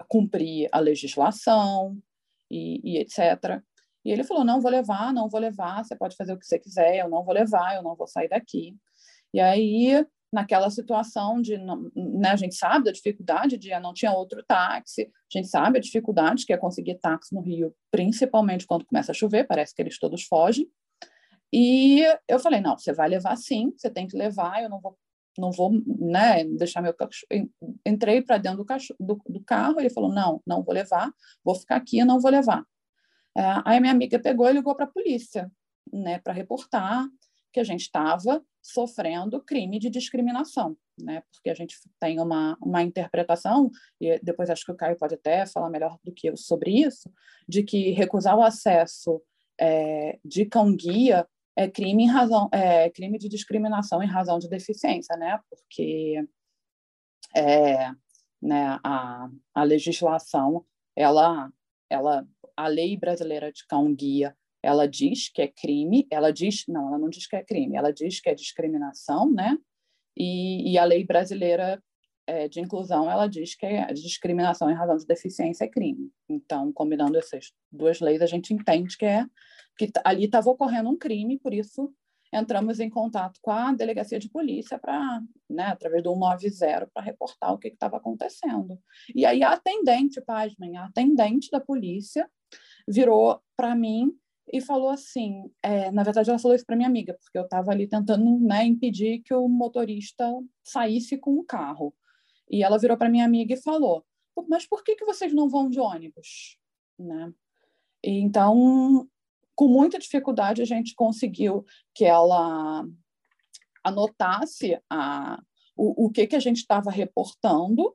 cumprir 0.08 0.68
a 0.72 0.78
legislação 0.78 1.96
e, 2.50 2.80
e 2.84 2.98
etc. 2.98 3.62
E 4.04 4.10
ele 4.10 4.24
falou: 4.24 4.44
não 4.44 4.60
vou 4.60 4.70
levar, 4.70 5.12
não 5.12 5.28
vou 5.28 5.40
levar, 5.40 5.84
você 5.84 5.96
pode 5.96 6.16
fazer 6.16 6.32
o 6.32 6.38
que 6.38 6.46
você 6.46 6.58
quiser, 6.58 6.98
eu 6.98 7.08
não 7.08 7.24
vou 7.24 7.34
levar, 7.34 7.74
eu 7.74 7.82
não 7.82 7.96
vou 7.96 8.06
sair 8.06 8.28
daqui. 8.28 8.76
E 9.32 9.40
aí, 9.40 10.04
naquela 10.32 10.70
situação 10.70 11.40
de. 11.40 11.58
Né, 11.58 12.28
a 12.30 12.36
gente 12.36 12.54
sabe 12.54 12.84
da 12.84 12.92
dificuldade 12.92 13.56
de 13.56 13.70
não 13.80 13.92
tinha 13.92 14.12
outro 14.12 14.42
táxi, 14.46 15.02
a 15.02 15.38
gente 15.38 15.48
sabe 15.48 15.78
a 15.78 15.80
dificuldade 15.80 16.46
que 16.46 16.52
é 16.52 16.56
conseguir 16.56 16.96
táxi 16.96 17.34
no 17.34 17.40
Rio, 17.40 17.74
principalmente 17.90 18.66
quando 18.66 18.86
começa 18.86 19.12
a 19.12 19.14
chover, 19.14 19.46
parece 19.46 19.74
que 19.74 19.82
eles 19.82 19.98
todos 19.98 20.24
fogem. 20.24 20.68
E 21.52 22.02
eu 22.28 22.38
falei, 22.38 22.60
não, 22.60 22.78
você 22.78 22.92
vai 22.92 23.08
levar 23.08 23.36
sim, 23.36 23.72
você 23.76 23.90
tem 23.90 24.06
que 24.06 24.16
levar, 24.16 24.62
eu 24.62 24.70
não 24.70 24.80
vou, 24.80 24.96
não 25.36 25.50
vou, 25.50 25.72
né, 25.98 26.44
deixar 26.44 26.80
meu 26.80 26.94
cachorro. 26.94 27.26
Entrei 27.84 28.22
para 28.22 28.38
dentro 28.38 28.58
do, 28.58 28.64
cachorro, 28.64 28.96
do, 29.00 29.20
do, 29.28 29.42
carro, 29.42 29.80
ele 29.80 29.90
falou, 29.90 30.12
não, 30.12 30.40
não 30.46 30.62
vou 30.62 30.72
levar, 30.72 31.10
vou 31.44 31.56
ficar 31.56 31.76
aqui, 31.76 32.04
não 32.04 32.20
vou 32.20 32.30
levar. 32.30 32.64
É, 33.36 33.42
aí 33.64 33.80
minha 33.80 33.92
amiga 33.92 34.18
pegou 34.18 34.48
e 34.48 34.52
ligou 34.52 34.76
para 34.76 34.84
a 34.84 34.90
polícia, 34.90 35.50
né, 35.92 36.20
para 36.20 36.32
reportar 36.32 37.08
que 37.52 37.60
a 37.60 37.64
gente 37.64 37.82
estava 37.82 38.42
sofrendo 38.62 39.42
crime 39.42 39.78
de 39.78 39.88
discriminação, 39.88 40.76
né, 41.00 41.22
porque 41.32 41.48
a 41.50 41.54
gente 41.54 41.76
tem 41.98 42.20
uma, 42.20 42.56
uma 42.60 42.82
interpretação, 42.82 43.70
e 44.00 44.18
depois 44.22 44.50
acho 44.50 44.64
que 44.64 44.72
o 44.72 44.76
Caio 44.76 44.98
pode 44.98 45.14
até 45.14 45.46
falar 45.46 45.70
melhor 45.70 45.98
do 46.04 46.12
que 46.12 46.28
eu 46.28 46.36
sobre 46.36 46.70
isso, 46.70 47.10
de 47.48 47.62
que 47.62 47.90
recusar 47.90 48.36
o 48.36 48.42
acesso 48.42 49.22
é, 49.58 50.18
de 50.24 50.44
cão-guia 50.46 51.26
é 51.56 51.68
crime 51.68 52.04
em 52.04 52.08
razão 52.08 52.48
é 52.52 52.88
crime 52.90 53.18
de 53.18 53.28
discriminação 53.28 54.02
em 54.02 54.06
razão 54.06 54.38
de 54.38 54.48
deficiência, 54.48 55.16
né? 55.16 55.38
Porque 55.50 56.24
é, 57.36 57.90
né, 58.40 58.78
a, 58.82 59.28
a 59.54 59.62
legislação 59.62 60.64
ela 60.96 61.52
ela 61.90 62.26
a 62.56 62.66
lei 62.66 62.96
brasileira 62.96 63.52
de 63.52 63.66
cão 63.66 63.94
guia 63.94 64.34
ela 64.62 64.86
diz 64.86 65.28
que 65.28 65.42
é 65.42 65.48
crime, 65.48 66.06
ela 66.10 66.32
diz 66.32 66.64
não, 66.68 66.88
ela 66.88 66.98
não 66.98 67.08
diz 67.08 67.26
que 67.26 67.36
é 67.36 67.42
crime, 67.42 67.76
ela 67.76 67.92
diz 67.92 68.20
que 68.20 68.28
é 68.28 68.34
discriminação, 68.34 69.30
né? 69.30 69.56
E, 70.16 70.72
e 70.72 70.78
a 70.78 70.84
lei 70.84 71.04
brasileira 71.04 71.82
é, 72.26 72.48
de 72.48 72.60
inclusão, 72.60 73.10
ela 73.10 73.26
diz 73.26 73.54
que 73.54 73.66
a 73.66 73.92
discriminação 73.92 74.70
em 74.70 74.74
razão 74.74 74.96
de 74.96 75.06
deficiência 75.06 75.64
é 75.64 75.68
crime. 75.68 76.10
Então, 76.28 76.72
combinando 76.72 77.18
essas 77.18 77.52
duas 77.72 78.00
leis, 78.00 78.22
a 78.22 78.26
gente 78.26 78.52
entende 78.54 78.96
que 78.96 79.04
é 79.04 79.26
que 79.76 79.90
ali 80.04 80.26
estava 80.26 80.50
ocorrendo 80.50 80.90
um 80.90 80.96
crime, 80.96 81.38
por 81.38 81.54
isso 81.54 81.92
entramos 82.32 82.78
em 82.78 82.88
contato 82.88 83.40
com 83.42 83.50
a 83.50 83.72
delegacia 83.72 84.18
de 84.18 84.28
polícia 84.28 84.78
para, 84.78 85.20
né, 85.48 85.64
através 85.64 86.02
do 86.02 86.12
190, 86.12 86.88
para 86.92 87.02
reportar 87.02 87.52
o 87.52 87.58
que 87.58 87.68
estava 87.68 87.96
acontecendo. 87.96 88.78
E 89.14 89.26
aí 89.26 89.42
a 89.42 89.52
atendente, 89.52 90.20
pasmem, 90.20 90.76
a 90.76 90.84
atendente 90.84 91.50
da 91.50 91.60
polícia 91.60 92.30
virou 92.86 93.40
para 93.56 93.74
mim 93.74 94.12
e 94.52 94.60
falou 94.60 94.90
assim, 94.90 95.50
é, 95.62 95.90
na 95.92 96.02
verdade 96.02 96.28
ela 96.28 96.38
falou 96.38 96.56
isso 96.56 96.66
para 96.66 96.76
minha 96.76 96.88
amiga, 96.88 97.16
porque 97.20 97.38
eu 97.38 97.44
estava 97.44 97.70
ali 97.70 97.86
tentando 97.86 98.38
né, 98.40 98.64
impedir 98.64 99.20
que 99.20 99.32
o 99.32 99.48
motorista 99.48 100.24
saísse 100.62 101.16
com 101.16 101.38
o 101.38 101.44
carro. 101.44 101.94
E 102.50 102.64
ela 102.64 102.78
virou 102.78 102.96
para 102.96 103.08
minha 103.08 103.24
amiga 103.24 103.54
e 103.54 103.62
falou, 103.62 104.04
mas 104.48 104.66
por 104.66 104.82
que, 104.82 104.96
que 104.96 105.04
vocês 105.04 105.32
não 105.32 105.48
vão 105.48 105.68
de 105.68 105.78
ônibus? 105.78 106.58
Né? 106.98 107.32
E, 108.02 108.18
então, 108.18 109.08
com 109.54 109.68
muita 109.68 109.98
dificuldade, 109.98 110.62
a 110.62 110.64
gente 110.64 110.94
conseguiu 110.96 111.64
que 111.94 112.04
ela 112.04 112.84
anotasse 113.84 114.80
a, 114.90 115.40
o, 115.76 116.06
o 116.06 116.10
que, 116.10 116.26
que 116.26 116.36
a 116.36 116.40
gente 116.40 116.58
estava 116.58 116.90
reportando 116.90 117.94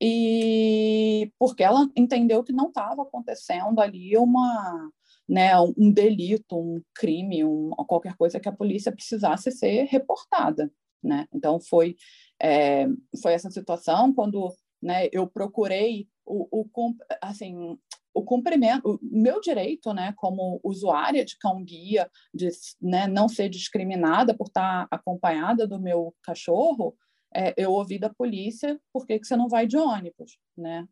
e 0.00 1.32
porque 1.38 1.62
ela 1.62 1.88
entendeu 1.96 2.44
que 2.44 2.52
não 2.52 2.68
estava 2.68 3.02
acontecendo 3.02 3.80
ali 3.80 4.16
uma 4.18 4.90
né, 5.28 5.52
um 5.60 5.90
delito, 5.90 6.58
um 6.58 6.82
crime, 6.94 7.44
um, 7.44 7.70
qualquer 7.88 8.16
coisa 8.16 8.38
que 8.38 8.48
a 8.48 8.52
polícia 8.52 8.92
precisasse 8.92 9.50
ser 9.50 9.84
reportada, 9.84 10.70
né? 11.02 11.26
Então 11.32 11.60
foi 11.60 11.96
é, 12.40 12.86
foi 13.22 13.32
essa 13.32 13.50
situação 13.50 14.12
quando 14.12 14.52
né, 14.82 15.08
eu 15.12 15.26
procurei 15.26 16.06
o, 16.26 16.60
o 16.60 16.94
assim 17.22 17.78
o 18.14 18.22
cumprimento, 18.22 18.92
o 18.92 18.98
meu 19.02 19.40
direito, 19.40 19.92
né, 19.92 20.14
como 20.16 20.60
usuária 20.62 21.24
de 21.24 21.36
cão 21.36 21.64
guia, 21.64 22.08
de 22.32 22.48
né, 22.80 23.08
não 23.08 23.28
ser 23.28 23.48
discriminada 23.48 24.32
por 24.32 24.46
estar 24.46 24.86
acompanhada 24.88 25.66
do 25.66 25.80
meu 25.80 26.14
cachorro, 26.22 26.96
é, 27.34 27.52
eu 27.56 27.72
ouvi 27.72 27.98
da 27.98 28.08
polícia 28.08 28.80
por 28.92 29.04
que, 29.04 29.18
que 29.18 29.26
você 29.26 29.34
não 29.36 29.48
vai 29.48 29.66
de 29.66 29.76
ônibus, 29.76 30.38
né? 30.56 30.86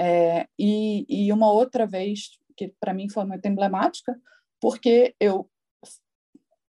É, 0.00 0.48
e, 0.58 1.04
e 1.08 1.32
uma 1.32 1.52
outra 1.52 1.86
vez 1.86 2.30
que 2.56 2.74
para 2.80 2.94
mim 2.94 3.08
foi 3.08 3.24
muito 3.24 3.44
emblemática, 3.46 4.18
porque 4.60 5.14
eu 5.20 5.50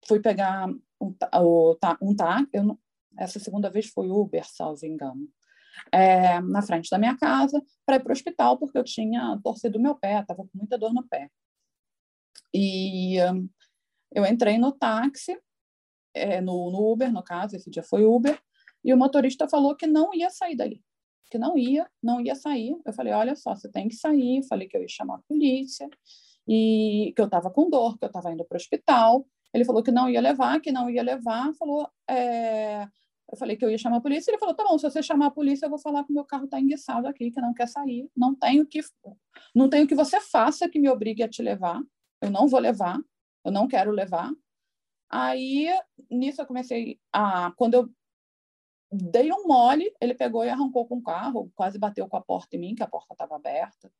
fui 0.06 0.20
pegar 0.20 0.68
um, 1.00 1.14
um 2.02 2.16
tá, 2.16 2.46
eu, 2.52 2.78
essa 3.18 3.38
segunda 3.38 3.70
vez 3.70 3.86
foi 3.86 4.10
Uber, 4.10 4.44
salvo 4.46 4.84
engano, 4.84 5.28
é, 5.92 6.40
na 6.40 6.62
frente 6.62 6.90
da 6.90 6.98
minha 6.98 7.16
casa, 7.16 7.62
para 7.84 7.96
ir 7.96 8.00
para 8.00 8.10
o 8.10 8.12
hospital, 8.12 8.58
porque 8.58 8.78
eu 8.78 8.84
tinha 8.84 9.38
torcido 9.42 9.80
meu 9.80 9.94
pé, 9.94 10.20
estava 10.20 10.42
com 10.42 10.50
muita 10.54 10.78
dor 10.78 10.92
no 10.92 11.06
pé. 11.06 11.30
E 12.52 13.20
um, 13.22 13.48
eu 14.12 14.24
entrei 14.24 14.58
no 14.58 14.72
táxi, 14.72 15.38
é, 16.14 16.40
no, 16.40 16.70
no 16.70 16.92
Uber, 16.92 17.12
no 17.12 17.22
caso, 17.22 17.56
esse 17.56 17.70
dia 17.70 17.82
foi 17.82 18.04
Uber, 18.04 18.40
e 18.84 18.92
o 18.92 18.96
motorista 18.96 19.48
falou 19.48 19.74
que 19.74 19.86
não 19.86 20.14
ia 20.14 20.30
sair 20.30 20.56
dali 20.56 20.82
que 21.34 21.38
não 21.38 21.58
ia, 21.58 21.90
não 22.00 22.20
ia 22.20 22.36
sair. 22.36 22.80
Eu 22.86 22.92
falei, 22.92 23.12
olha 23.12 23.34
só, 23.34 23.56
você 23.56 23.68
tem 23.68 23.88
que 23.88 23.96
sair. 23.96 24.40
Falei 24.48 24.68
que 24.68 24.76
eu 24.76 24.82
ia 24.82 24.88
chamar 24.88 25.16
a 25.16 25.22
polícia 25.28 25.88
e 26.46 27.12
que 27.16 27.20
eu 27.20 27.24
estava 27.24 27.50
com 27.50 27.68
dor, 27.68 27.98
que 27.98 28.04
eu 28.04 28.06
estava 28.06 28.32
indo 28.32 28.44
para 28.44 28.54
o 28.54 28.56
hospital. 28.56 29.26
Ele 29.52 29.64
falou 29.64 29.82
que 29.82 29.90
não 29.90 30.08
ia 30.08 30.20
levar, 30.20 30.60
que 30.60 30.70
não 30.70 30.88
ia 30.88 31.02
levar. 31.02 31.52
Falou, 31.54 31.88
é... 32.08 32.84
eu 32.84 33.36
falei 33.36 33.56
que 33.56 33.64
eu 33.64 33.70
ia 33.70 33.76
chamar 33.76 33.96
a 33.96 34.00
polícia. 34.00 34.30
Ele 34.30 34.38
falou, 34.38 34.54
tá 34.54 34.62
bom, 34.62 34.78
se 34.78 34.88
você 34.88 35.02
chamar 35.02 35.26
a 35.26 35.30
polícia, 35.32 35.66
eu 35.66 35.70
vou 35.70 35.78
falar 35.80 36.04
que 36.04 36.12
meu 36.12 36.24
carro 36.24 36.44
está 36.44 36.60
enguiçado 36.60 37.08
aqui, 37.08 37.32
que 37.32 37.40
não 37.40 37.52
quer 37.52 37.66
sair. 37.66 38.08
Não 38.16 38.32
tenho 38.36 38.64
que, 38.64 38.78
não 39.52 39.68
tenho 39.68 39.88
que 39.88 39.94
você 39.96 40.20
faça 40.20 40.68
que 40.68 40.78
me 40.78 40.88
obrigue 40.88 41.24
a 41.24 41.28
te 41.28 41.42
levar. 41.42 41.82
Eu 42.22 42.30
não 42.30 42.46
vou 42.46 42.60
levar. 42.60 43.00
Eu 43.44 43.50
não 43.50 43.66
quero 43.66 43.90
levar. 43.90 44.30
Aí, 45.10 45.68
nisso, 46.08 46.40
eu 46.40 46.46
comecei 46.46 47.00
a. 47.12 47.50
Quando 47.56 47.74
eu 47.74 47.90
dei 48.94 49.32
um 49.32 49.46
mole, 49.46 49.92
ele 50.00 50.14
pegou 50.14 50.44
e 50.44 50.48
arrancou 50.48 50.86
com 50.86 50.96
o 50.96 51.02
carro, 51.02 51.50
quase 51.54 51.78
bateu 51.78 52.08
com 52.08 52.16
a 52.16 52.22
porta 52.22 52.56
em 52.56 52.58
mim, 52.58 52.74
que 52.74 52.82
a 52.82 52.88
porta 52.88 53.14
estava 53.14 53.36
aberta. 53.36 53.90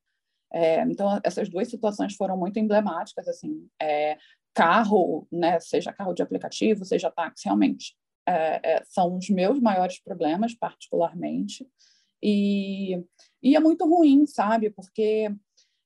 É, 0.53 0.83
então, 0.83 1.21
essas 1.25 1.49
duas 1.49 1.69
situações 1.69 2.15
foram 2.15 2.37
muito 2.37 2.59
emblemáticas, 2.59 3.27
assim, 3.27 3.69
é, 3.81 4.17
carro, 4.55 5.27
né, 5.31 5.59
seja 5.59 5.93
carro 5.93 6.15
de 6.15 6.23
aplicativo, 6.23 6.85
seja 6.85 7.11
táxi, 7.11 7.47
realmente, 7.47 7.97
é, 8.27 8.61
é 8.63 8.83
são 8.85 9.17
os 9.17 9.29
meus 9.29 9.61
maiores 9.61 10.01
problemas, 10.01 10.55
particularmente, 10.55 11.67
e, 12.23 13.05
e 13.43 13.57
é 13.57 13.61
muito 13.61 13.85
ruim, 13.85 14.27
sabe, 14.27 14.71
porque 14.71 15.29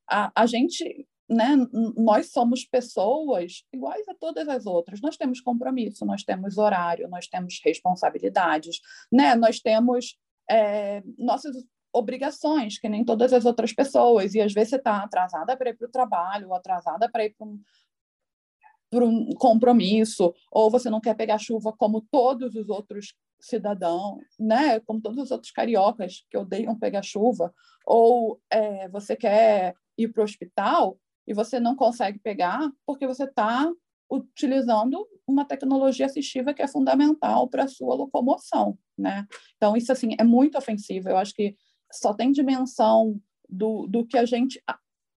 a, 0.08 0.30
a 0.34 0.46
gente 0.46 1.08
né, 1.28 1.56
nós 1.96 2.32
somos 2.32 2.64
pessoas 2.64 3.64
iguais 3.72 4.08
a 4.08 4.14
todas 4.14 4.48
as 4.48 4.64
outras. 4.64 5.00
Nós 5.00 5.16
temos 5.16 5.40
compromisso, 5.40 6.06
nós 6.06 6.22
temos 6.22 6.56
horário, 6.56 7.08
nós 7.08 7.26
temos 7.26 7.60
responsabilidades, 7.62 8.80
né? 9.12 9.34
Nós 9.34 9.60
temos 9.60 10.16
é, 10.50 11.02
nossas 11.18 11.54
obrigações, 11.92 12.78
que 12.78 12.88
nem 12.88 13.04
todas 13.04 13.32
as 13.32 13.44
outras 13.44 13.72
pessoas. 13.72 14.34
E 14.34 14.40
às 14.40 14.54
vezes 14.54 14.70
você 14.70 14.76
está 14.76 15.02
atrasada 15.02 15.56
para 15.56 15.70
ir 15.70 15.76
para 15.76 15.86
o 15.86 15.90
trabalho, 15.90 16.48
ou 16.48 16.54
atrasada 16.54 17.10
para 17.10 17.24
ir 17.26 17.34
para 17.36 17.46
um, 17.46 17.60
um 19.04 19.34
compromisso, 19.34 20.32
ou 20.50 20.70
você 20.70 20.88
não 20.88 21.00
quer 21.00 21.14
pegar 21.14 21.38
chuva 21.38 21.72
como 21.72 22.00
todos 22.00 22.54
os 22.54 22.70
outros 22.70 23.14
cidadãos, 23.38 24.24
né? 24.38 24.80
Como 24.80 25.00
todos 25.00 25.18
os 25.18 25.30
outros 25.30 25.52
cariocas 25.52 26.24
que 26.30 26.38
odeiam 26.38 26.78
pegar 26.78 27.02
chuva, 27.02 27.52
ou 27.84 28.40
é, 28.50 28.88
você 28.88 29.14
quer 29.14 29.74
ir 29.96 30.08
para 30.08 30.22
o 30.22 30.24
hospital, 30.24 30.98
e 31.28 31.34
você 31.34 31.60
não 31.60 31.76
consegue 31.76 32.18
pegar 32.18 32.72
porque 32.86 33.06
você 33.06 33.24
está 33.24 33.70
utilizando 34.10 35.06
uma 35.26 35.44
tecnologia 35.44 36.06
assistiva 36.06 36.54
que 36.54 36.62
é 36.62 36.66
fundamental 36.66 37.46
para 37.46 37.64
a 37.64 37.68
sua 37.68 37.94
locomoção, 37.94 38.78
né? 38.96 39.26
Então, 39.56 39.76
isso, 39.76 39.92
assim, 39.92 40.16
é 40.18 40.24
muito 40.24 40.56
ofensivo. 40.56 41.10
Eu 41.10 41.18
acho 41.18 41.34
que 41.34 41.54
só 41.92 42.14
tem 42.14 42.32
dimensão 42.32 43.20
do, 43.46 43.86
do 43.86 44.06
que 44.06 44.16
a 44.16 44.24
gente 44.24 44.62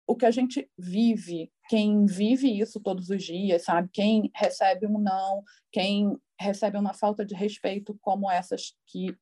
o 0.06 0.16
que 0.16 0.26
a 0.26 0.32
gente 0.32 0.70
vive, 0.78 1.50
quem 1.70 2.06
vive 2.06 2.60
isso 2.60 2.82
todos 2.82 3.10
os 3.10 3.24
dias, 3.24 3.64
sabe? 3.64 3.90
Quem 3.94 4.30
recebe 4.36 4.86
um 4.86 5.00
não, 5.00 5.42
quem 5.72 6.18
recebe 6.38 6.78
uma 6.78 6.94
falta 6.94 7.26
de 7.26 7.34
respeito 7.34 7.98
como 8.02 8.30
essas 8.30 8.74
que, 8.88 9.16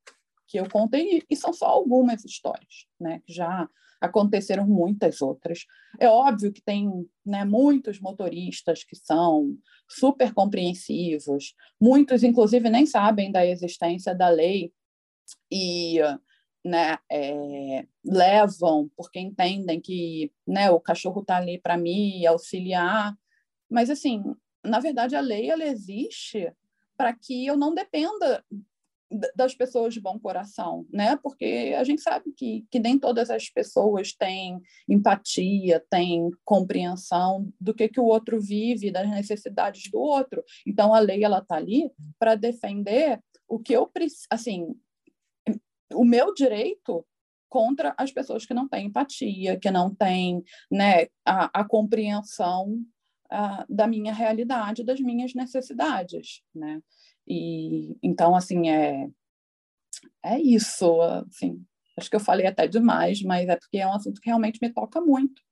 que 0.48 0.58
eu 0.58 0.68
contei, 0.68 1.22
e 1.30 1.36
são 1.36 1.52
só 1.52 1.66
algumas 1.66 2.24
histórias, 2.24 2.86
né? 2.98 3.22
Que 3.24 3.32
já 3.32 3.68
aconteceram 4.00 4.66
muitas 4.66 5.20
outras. 5.20 5.66
É 5.98 6.08
óbvio 6.08 6.52
que 6.52 6.62
tem 6.62 7.06
né, 7.24 7.44
muitos 7.44 8.00
motoristas 8.00 8.82
que 8.82 8.96
são 8.96 9.56
super 9.88 10.32
compreensivos, 10.32 11.54
muitos, 11.80 12.22
inclusive, 12.22 12.70
nem 12.70 12.86
sabem 12.86 13.30
da 13.30 13.44
existência 13.44 14.14
da 14.14 14.28
lei 14.28 14.72
e 15.50 15.98
né, 16.64 16.98
é, 17.10 17.86
levam 18.04 18.90
porque 18.96 19.18
entendem 19.18 19.80
que 19.80 20.32
né, 20.46 20.70
o 20.70 20.80
cachorro 20.80 21.20
está 21.20 21.36
ali 21.36 21.58
para 21.58 21.76
me 21.76 22.26
auxiliar. 22.26 23.14
Mas, 23.68 23.90
assim, 23.90 24.22
na 24.64 24.80
verdade, 24.80 25.14
a 25.14 25.20
lei 25.20 25.50
ela 25.50 25.64
existe 25.64 26.52
para 26.96 27.14
que 27.14 27.46
eu 27.46 27.56
não 27.56 27.74
dependa 27.74 28.44
das 29.34 29.54
pessoas 29.54 29.92
de 29.92 30.00
bom 30.00 30.18
coração, 30.18 30.86
né? 30.92 31.16
Porque 31.16 31.74
a 31.76 31.82
gente 31.82 32.00
sabe 32.00 32.32
que, 32.32 32.64
que 32.70 32.78
nem 32.78 32.98
todas 32.98 33.28
as 33.28 33.48
pessoas 33.48 34.12
têm 34.12 34.60
empatia, 34.88 35.84
têm 35.90 36.30
compreensão 36.44 37.52
do 37.60 37.74
que, 37.74 37.88
que 37.88 38.00
o 38.00 38.04
outro 38.04 38.40
vive, 38.40 38.90
das 38.90 39.08
necessidades 39.08 39.90
do 39.90 39.98
outro. 39.98 40.44
Então, 40.66 40.94
a 40.94 41.00
lei 41.00 41.24
ela 41.24 41.38
está 41.38 41.56
ali 41.56 41.90
para 42.18 42.36
defender 42.36 43.20
o 43.48 43.58
que 43.58 43.72
eu 43.72 43.90
assim 44.30 44.76
o 45.92 46.04
meu 46.04 46.32
direito 46.32 47.04
contra 47.48 47.92
as 47.98 48.12
pessoas 48.12 48.46
que 48.46 48.54
não 48.54 48.68
têm 48.68 48.86
empatia, 48.86 49.58
que 49.58 49.70
não 49.70 49.92
têm 49.92 50.42
né, 50.70 51.06
a, 51.26 51.60
a 51.60 51.64
compreensão 51.64 52.80
uh, 53.32 53.64
da 53.68 53.88
minha 53.88 54.14
realidade, 54.14 54.84
das 54.84 55.00
minhas 55.00 55.34
necessidades, 55.34 56.42
né? 56.54 56.80
E 57.26 57.96
então 58.02 58.34
assim 58.34 58.68
é 58.68 59.08
é 60.24 60.38
isso, 60.38 61.00
assim. 61.02 61.64
Acho 61.98 62.08
que 62.08 62.16
eu 62.16 62.20
falei 62.20 62.46
até 62.46 62.66
demais, 62.66 63.22
mas 63.22 63.48
é 63.48 63.56
porque 63.56 63.78
é 63.78 63.86
um 63.86 63.94
assunto 63.94 64.20
que 64.20 64.28
realmente 64.28 64.58
me 64.62 64.72
toca 64.72 65.00
muito, 65.00 65.42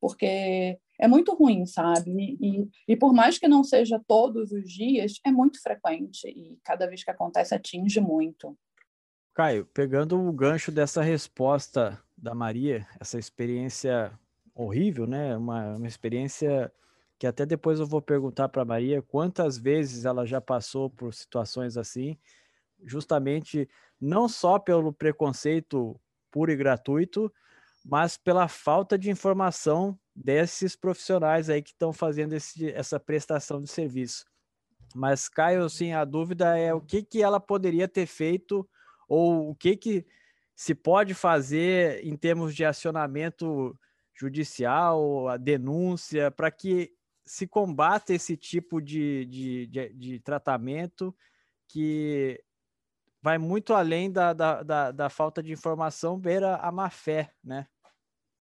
porque 0.00 0.78
é 0.98 1.08
muito 1.08 1.34
ruim, 1.34 1.66
sabe? 1.66 2.36
E, 2.40 2.68
e 2.88 2.96
por 2.96 3.12
mais 3.12 3.38
que 3.38 3.48
não 3.48 3.64
seja 3.64 4.00
todos 4.06 4.52
os 4.52 4.70
dias, 4.70 5.14
é 5.24 5.30
muito 5.30 5.60
frequente 5.62 6.28
e 6.28 6.58
cada 6.64 6.86
vez 6.86 7.02
que 7.02 7.10
acontece 7.10 7.54
atinge 7.54 8.00
muito. 8.00 8.56
Caio, 9.34 9.66
pegando 9.66 10.20
o 10.20 10.32
gancho 10.32 10.70
dessa 10.70 11.02
resposta 11.02 12.00
da 12.16 12.34
Maria, 12.34 12.86
essa 13.00 13.18
experiência 13.18 14.12
horrível, 14.54 15.06
né? 15.06 15.36
Uma, 15.36 15.76
uma 15.76 15.88
experiência 15.88 16.72
que 17.24 17.28
até 17.28 17.46
depois 17.46 17.80
eu 17.80 17.86
vou 17.86 18.02
perguntar 18.02 18.50
para 18.50 18.66
Maria 18.66 19.00
quantas 19.00 19.56
vezes 19.56 20.04
ela 20.04 20.26
já 20.26 20.42
passou 20.42 20.90
por 20.90 21.14
situações 21.14 21.78
assim, 21.78 22.18
justamente 22.82 23.66
não 23.98 24.28
só 24.28 24.58
pelo 24.58 24.92
preconceito 24.92 25.98
puro 26.30 26.52
e 26.52 26.56
gratuito, 26.56 27.32
mas 27.82 28.18
pela 28.18 28.46
falta 28.46 28.98
de 28.98 29.10
informação 29.10 29.98
desses 30.14 30.76
profissionais 30.76 31.48
aí 31.48 31.62
que 31.62 31.70
estão 31.70 31.94
fazendo 31.94 32.34
esse, 32.34 32.70
essa 32.72 33.00
prestação 33.00 33.62
de 33.62 33.70
serviço. 33.70 34.26
Mas, 34.94 35.26
Caio, 35.26 35.64
assim, 35.64 35.94
a 35.94 36.04
dúvida 36.04 36.58
é 36.58 36.74
o 36.74 36.80
que, 36.82 37.02
que 37.02 37.22
ela 37.22 37.40
poderia 37.40 37.88
ter 37.88 38.04
feito 38.04 38.68
ou 39.08 39.48
o 39.48 39.54
que, 39.54 39.78
que 39.78 40.06
se 40.54 40.74
pode 40.74 41.14
fazer 41.14 42.04
em 42.04 42.18
termos 42.18 42.54
de 42.54 42.66
acionamento 42.66 43.74
judicial, 44.14 45.26
a 45.26 45.38
denúncia, 45.38 46.30
para 46.30 46.50
que 46.50 46.92
se 47.24 47.46
combata 47.46 48.12
esse 48.12 48.36
tipo 48.36 48.80
de, 48.80 49.24
de, 49.26 49.66
de, 49.66 49.88
de, 49.94 50.20
tratamento 50.20 51.14
que 51.68 52.42
vai 53.22 53.38
muito 53.38 53.72
além 53.72 54.12
da, 54.12 54.32
da, 54.32 54.62
da, 54.62 54.90
da 54.90 55.08
falta 55.08 55.42
de 55.42 55.52
informação, 55.52 56.18
beira 56.18 56.56
a 56.56 56.70
má 56.70 56.90
fé, 56.90 57.32
né? 57.42 57.66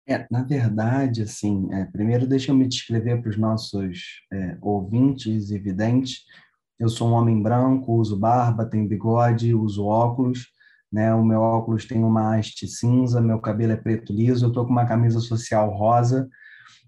É, 0.06 0.28
na 0.30 0.44
verdade, 0.44 1.22
assim, 1.22 1.74
é, 1.74 1.86
primeiro 1.86 2.28
deixa 2.28 2.52
eu 2.52 2.56
me 2.56 2.68
descrever 2.68 3.22
para 3.22 3.30
os 3.30 3.38
nossos 3.38 4.22
é, 4.34 4.58
ouvintes 4.62 5.50
e 5.50 5.58
videntes. 5.58 6.26
Eu 6.78 6.90
sou 6.90 7.08
um 7.08 7.14
homem 7.14 7.42
branco, 7.42 7.94
uso 7.94 8.20
barba, 8.20 8.66
tenho 8.66 8.88
bigode, 8.88 9.56
uso 9.56 9.86
óculos, 9.86 10.48
né? 10.92 11.14
O 11.16 11.24
meu 11.24 11.40
óculos 11.40 11.86
tem 11.86 12.04
uma 12.04 12.36
haste 12.36 12.68
cinza, 12.68 13.22
meu 13.22 13.40
cabelo 13.40 13.72
é 13.72 13.78
preto 13.78 14.12
liso, 14.12 14.44
eu 14.44 14.50
estou 14.50 14.66
com 14.66 14.72
uma 14.72 14.86
camisa 14.86 15.22
social 15.22 15.70
rosa. 15.70 16.30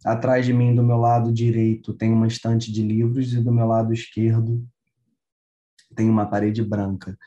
Atrás 0.06 0.46
de 0.46 0.54
mim, 0.54 0.76
do 0.76 0.84
meu 0.84 0.98
lado 0.98 1.34
direito, 1.34 1.94
tem 1.94 2.14
uma 2.14 2.28
estante 2.28 2.72
de 2.72 2.84
livros 2.84 3.34
e 3.34 3.42
do 3.42 3.52
meu 3.52 3.66
lado 3.66 3.92
esquerdo 3.92 4.64
tem 5.96 6.10
uma 6.10 6.26
parede 6.26 6.62
branca. 6.64 7.18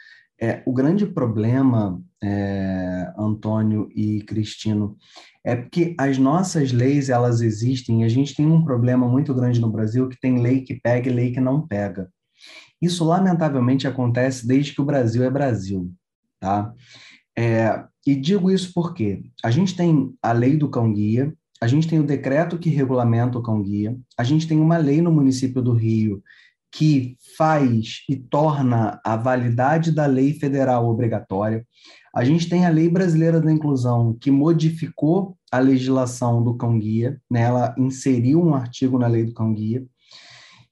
É, 0.40 0.62
o 0.64 0.72
grande 0.72 1.04
problema, 1.04 2.00
é, 2.22 3.12
Antônio 3.18 3.88
e 3.92 4.22
Cristino, 4.22 4.96
é 5.42 5.56
porque 5.56 5.96
as 5.98 6.18
nossas 6.18 6.70
leis 6.70 7.08
elas 7.08 7.40
existem 7.40 8.02
e 8.02 8.04
a 8.04 8.08
gente 8.08 8.34
tem 8.36 8.46
um 8.46 8.62
problema 8.62 9.08
muito 9.08 9.34
grande 9.34 9.60
no 9.60 9.70
Brasil 9.70 10.08
que 10.08 10.20
tem 10.20 10.40
lei 10.40 10.60
que 10.60 10.74
pega 10.80 11.08
e 11.08 11.12
lei 11.12 11.32
que 11.32 11.40
não 11.40 11.66
pega. 11.66 12.08
Isso 12.80 13.04
lamentavelmente 13.04 13.88
acontece 13.88 14.46
desde 14.46 14.72
que 14.72 14.80
o 14.80 14.84
Brasil 14.84 15.24
é 15.24 15.30
Brasil, 15.30 15.92
tá? 16.38 16.72
É, 17.36 17.84
e 18.06 18.14
digo 18.14 18.50
isso 18.50 18.72
porque 18.72 19.22
a 19.42 19.50
gente 19.50 19.74
tem 19.76 20.14
a 20.22 20.32
lei 20.32 20.56
do 20.56 20.70
cão 20.70 20.92
guia, 20.92 21.34
a 21.60 21.66
gente 21.66 21.88
tem 21.88 21.98
o 21.98 22.06
decreto 22.06 22.58
que 22.58 22.70
regulamenta 22.70 23.38
o 23.38 23.42
cão 23.42 23.62
guia, 23.62 23.96
a 24.16 24.24
gente 24.24 24.46
tem 24.46 24.60
uma 24.60 24.76
lei 24.76 25.02
no 25.02 25.10
município 25.10 25.60
do 25.60 25.72
Rio 25.72 26.22
que 26.70 27.16
faz 27.36 28.02
e 28.08 28.16
torna 28.16 29.00
a 29.04 29.16
validade 29.16 29.90
da 29.90 30.06
lei 30.06 30.34
federal 30.34 30.88
obrigatória. 30.88 31.66
A 32.14 32.24
gente 32.24 32.48
tem 32.48 32.66
a 32.66 32.70
Lei 32.70 32.88
Brasileira 32.88 33.40
da 33.40 33.50
Inclusão, 33.50 34.16
que 34.20 34.30
modificou 34.30 35.36
a 35.50 35.58
legislação 35.58 36.42
do 36.42 36.56
cão-guia, 36.56 37.20
né? 37.30 37.42
ela 37.42 37.74
inseriu 37.78 38.42
um 38.42 38.54
artigo 38.54 38.98
na 38.98 39.06
lei 39.06 39.24
do 39.24 39.32
cão-guia. 39.32 39.84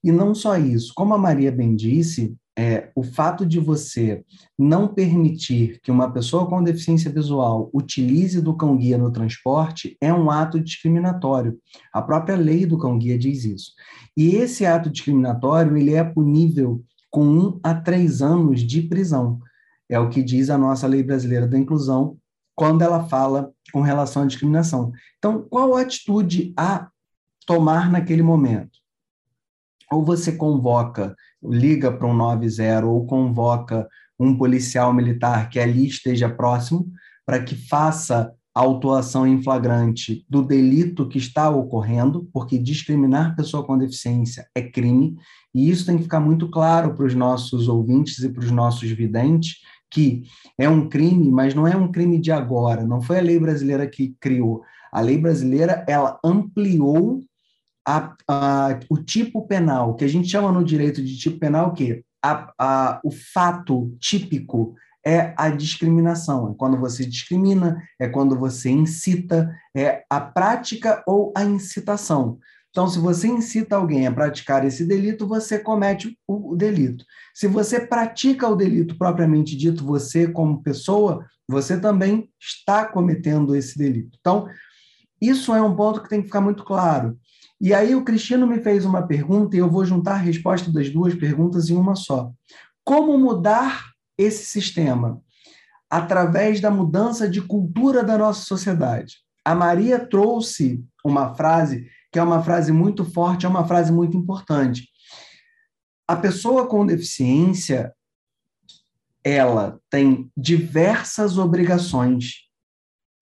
E 0.05 0.13
não 0.13 0.35
só 0.35 0.57
isso, 0.57 0.93
como 0.95 1.15
a 1.15 1.19
Maria 1.19 1.51
bem 1.51 1.75
disse, 1.75 2.37
é, 2.59 2.91
o 2.95 3.03
fato 3.03 3.45
de 3.45 3.61
você 3.61 4.25
não 4.59 4.89
permitir 4.89 5.79
que 5.83 5.91
uma 5.91 6.11
pessoa 6.11 6.47
com 6.49 6.63
deficiência 6.63 7.11
visual 7.11 7.69
utilize 7.73 8.41
do 8.41 8.57
cão-guia 8.57 8.97
no 8.97 9.13
transporte 9.13 9.97
é 10.01 10.13
um 10.13 10.31
ato 10.31 10.59
discriminatório. 10.59 11.59
A 11.93 12.01
própria 12.01 12.35
lei 12.35 12.65
do 12.65 12.79
cão-guia 12.79 13.19
diz 13.19 13.45
isso. 13.45 13.73
E 14.17 14.37
esse 14.37 14.65
ato 14.65 14.89
discriminatório 14.89 15.77
ele 15.77 15.95
é 15.95 16.03
punível 16.03 16.83
com 17.11 17.27
um 17.27 17.61
a 17.63 17.75
três 17.75 18.23
anos 18.23 18.63
de 18.63 18.81
prisão. 18.83 19.39
É 19.89 19.99
o 19.99 20.09
que 20.09 20.23
diz 20.23 20.49
a 20.49 20.57
nossa 20.57 20.87
lei 20.87 21.03
brasileira 21.03 21.47
da 21.47 21.59
inclusão 21.59 22.17
quando 22.55 22.81
ela 22.81 23.05
fala 23.05 23.53
com 23.71 23.83
relação 23.83 24.23
à 24.23 24.27
discriminação. 24.27 24.91
Então, 25.19 25.47
qual 25.49 25.77
atitude 25.77 26.55
a 26.57 26.89
tomar 27.47 27.91
naquele 27.91 28.23
momento? 28.23 28.79
Ou 29.91 30.05
você 30.05 30.33
convoca 30.33 31.15
liga 31.43 31.93
para 31.93 32.07
um 32.07 32.15
90 32.15 32.87
ou 32.87 33.07
convoca 33.07 33.89
um 34.19 34.37
policial 34.37 34.93
militar 34.93 35.49
que 35.49 35.61
ali 35.61 35.87
esteja 35.87 36.29
próximo 36.29 36.91
para 37.25 37.43
que 37.43 37.55
faça 37.55 38.33
a 38.55 38.61
autuação 38.61 39.27
em 39.27 39.43
flagrante 39.43 40.25
do 40.31 40.43
delito 40.43 41.07
que 41.07 41.19
está 41.19 41.51
ocorrendo, 41.51 42.27
porque 42.33 42.57
discriminar 42.57 43.37
pessoa 43.37 43.63
com 43.63 43.77
deficiência 43.77 44.49
é 44.55 44.63
crime, 44.63 45.15
e 45.55 45.69
isso 45.69 45.85
tem 45.85 45.99
que 45.99 46.05
ficar 46.05 46.21
muito 46.21 46.49
claro 46.49 46.95
para 46.95 47.05
os 47.05 47.15
nossos 47.15 47.69
ouvintes 47.69 48.19
e 48.21 48.31
para 48.31 48.43
os 48.43 48.51
nossos 48.51 48.91
videntes, 48.91 49.57
que 49.91 50.23
é 50.59 50.69
um 50.69 50.89
crime, 50.89 51.31
mas 51.31 51.55
não 51.55 51.69
é 51.69 51.77
um 51.77 51.93
crime 51.93 52.19
de 52.19 52.33
agora, 52.33 52.83
não 52.87 53.03
foi 53.03 53.19
a 53.19 53.23
lei 53.23 53.39
brasileira 53.39 53.87
que 53.87 54.17
criou. 54.19 54.63
A 54.91 55.03
lei 55.03 55.19
brasileira, 55.19 55.85
ela 55.87 56.19
ampliou 56.25 57.21
a, 57.87 58.15
a, 58.29 58.81
o 58.91 58.99
tipo 58.99 59.47
penal, 59.47 59.95
que 59.95 60.05
a 60.05 60.09
gente 60.09 60.29
chama 60.29 60.51
no 60.51 60.65
direito 60.65 61.03
de 61.03 61.17
tipo 61.17 61.39
penal 61.39 61.69
o 61.69 61.73
quê? 61.73 62.03
A, 62.23 63.01
o 63.05 63.11
fato 63.13 63.97
típico 64.01 64.75
é 65.07 65.33
a 65.37 65.49
discriminação. 65.49 66.51
É 66.51 66.55
quando 66.57 66.77
você 66.77 67.07
discrimina, 67.07 67.81
é 68.01 68.09
quando 68.09 68.37
você 68.37 68.69
incita, 68.71 69.55
é 69.77 70.03
a 70.11 70.21
prática 70.21 71.05
ou 71.07 71.33
a 71.37 71.45
incitação. 71.45 72.41
Então, 72.71 72.89
se 72.89 72.99
você 72.99 73.29
incita 73.29 73.77
alguém 73.77 74.07
a 74.07 74.13
praticar 74.13 74.65
esse 74.67 74.85
delito, 74.85 75.27
você 75.27 75.59
comete 75.59 76.19
o 76.27 76.55
delito. 76.57 77.05
Se 77.33 77.47
você 77.47 77.81
pratica 77.81 78.49
o 78.49 78.57
delito 78.57 78.99
propriamente 78.99 79.57
dito, 79.57 79.85
você, 79.85 80.27
como 80.27 80.63
pessoa, 80.63 81.25
você 81.49 81.81
também 81.81 82.29
está 82.39 82.85
cometendo 82.85 83.55
esse 83.55 83.79
delito. 83.79 84.19
Então, 84.21 84.49
isso 85.23 85.55
é 85.55 85.63
um 85.63 85.75
ponto 85.75 86.03
que 86.03 86.09
tem 86.09 86.21
que 86.21 86.27
ficar 86.27 86.41
muito 86.41 86.65
claro. 86.65 87.17
E 87.61 87.73
aí 87.73 87.95
o 87.95 88.05
Cristiano 88.05 88.47
me 88.47 88.63
fez 88.63 88.85
uma 88.85 89.07
pergunta 89.07 89.57
e 89.57 89.59
eu 89.59 89.71
vou 89.71 89.85
juntar 89.85 90.15
a 90.15 90.19
resposta 90.19 90.71
das 90.71 90.91
duas 90.91 91.15
perguntas 91.15 91.71
em 91.71 91.77
uma 91.77 91.95
só. 91.95 92.31
Como 92.85 93.19
mudar 93.19 93.93
esse 94.19 94.45
sistema? 94.45 95.21
Através 95.89 96.61
da 96.61 96.71
mudança 96.71 97.29
de 97.29 97.41
cultura 97.41 98.05
da 98.05 98.19
nossa 98.19 98.45
sociedade. 98.45 99.17
A 99.45 99.55
Maria 99.55 99.99
trouxe 99.99 100.85
uma 101.05 101.35
frase 101.35 101.89
que 102.13 102.19
é 102.19 102.23
uma 102.23 102.43
frase 102.43 102.73
muito 102.73 103.05
forte, 103.05 103.47
é 103.47 103.49
uma 103.49 103.67
frase 103.67 103.93
muito 103.93 104.17
importante. 104.17 104.89
A 106.09 106.17
pessoa 106.17 106.67
com 106.67 106.87
deficiência, 106.87 107.93
ela 109.23 109.81
tem 109.91 110.31
diversas 110.37 111.37
obrigações. 111.37 112.47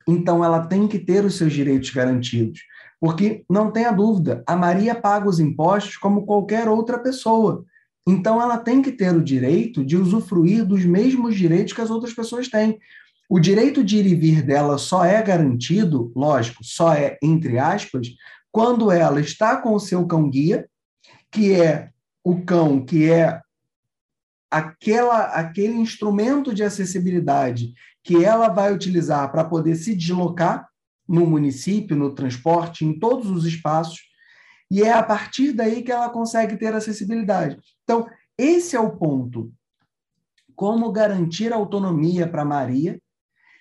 Então, 0.06 0.44
ela 0.44 0.66
tem 0.66 0.86
que 0.86 0.98
ter 0.98 1.24
os 1.24 1.36
seus 1.36 1.52
direitos 1.52 1.90
garantidos. 1.90 2.60
Porque 3.04 3.44
não 3.50 3.70
tenha 3.70 3.92
dúvida, 3.92 4.42
a 4.46 4.56
Maria 4.56 4.94
paga 4.94 5.28
os 5.28 5.38
impostos 5.38 5.98
como 5.98 6.24
qualquer 6.24 6.66
outra 6.68 6.98
pessoa. 6.98 7.62
Então 8.08 8.40
ela 8.40 8.56
tem 8.56 8.80
que 8.80 8.90
ter 8.90 9.14
o 9.14 9.22
direito 9.22 9.84
de 9.84 9.94
usufruir 9.94 10.64
dos 10.64 10.86
mesmos 10.86 11.36
direitos 11.36 11.74
que 11.74 11.82
as 11.82 11.90
outras 11.90 12.14
pessoas 12.14 12.48
têm. 12.48 12.78
O 13.28 13.38
direito 13.38 13.84
de 13.84 13.98
ir 13.98 14.06
e 14.06 14.14
vir 14.14 14.40
dela 14.40 14.78
só 14.78 15.04
é 15.04 15.20
garantido, 15.20 16.12
lógico, 16.16 16.64
só 16.64 16.94
é 16.94 17.18
entre 17.22 17.58
aspas, 17.58 18.08
quando 18.50 18.90
ela 18.90 19.20
está 19.20 19.58
com 19.58 19.74
o 19.74 19.80
seu 19.80 20.06
cão 20.06 20.30
guia, 20.30 20.66
que 21.30 21.52
é 21.52 21.90
o 22.24 22.40
cão 22.40 22.82
que 22.82 23.10
é 23.10 23.38
aquela 24.50 25.24
aquele 25.24 25.74
instrumento 25.74 26.54
de 26.54 26.62
acessibilidade 26.64 27.74
que 28.02 28.24
ela 28.24 28.48
vai 28.48 28.72
utilizar 28.72 29.30
para 29.30 29.44
poder 29.44 29.74
se 29.74 29.94
deslocar 29.94 30.66
no 31.08 31.26
município, 31.26 31.96
no 31.96 32.14
transporte, 32.14 32.84
em 32.84 32.98
todos 32.98 33.30
os 33.30 33.44
espaços, 33.44 34.00
e 34.70 34.82
é 34.82 34.92
a 34.92 35.02
partir 35.02 35.52
daí 35.52 35.82
que 35.82 35.92
ela 35.92 36.08
consegue 36.08 36.56
ter 36.56 36.74
acessibilidade. 36.74 37.58
Então, 37.82 38.06
esse 38.36 38.74
é 38.74 38.80
o 38.80 38.96
ponto. 38.96 39.52
Como 40.56 40.90
garantir 40.90 41.52
autonomia 41.52 42.26
para 42.26 42.44
Maria, 42.44 43.00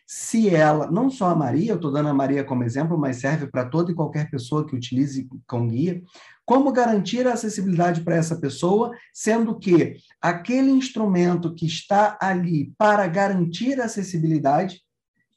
se 0.06 0.50
ela, 0.54 0.92
não 0.92 1.10
só 1.10 1.30
a 1.30 1.36
Maria, 1.36 1.72
eu 1.72 1.76
estou 1.76 1.92
dando 1.92 2.10
a 2.10 2.14
Maria 2.14 2.44
como 2.44 2.64
exemplo, 2.64 2.98
mas 2.98 3.18
serve 3.18 3.48
para 3.48 3.66
toda 3.66 3.92
e 3.92 3.96
qualquer 3.96 4.30
pessoa 4.30 4.66
que 4.66 4.76
utilize 4.76 5.28
cão 5.48 5.68
guia, 5.68 6.02
como 6.46 6.72
garantir 6.72 7.26
a 7.26 7.34
acessibilidade 7.34 8.02
para 8.02 8.16
essa 8.16 8.36
pessoa, 8.36 8.92
sendo 9.14 9.58
que 9.58 9.96
aquele 10.22 10.72
instrumento 10.72 11.54
que 11.54 11.66
está 11.66 12.18
ali 12.22 12.74
para 12.78 13.08
garantir 13.08 13.80
a 13.80 13.86
acessibilidade, 13.86 14.82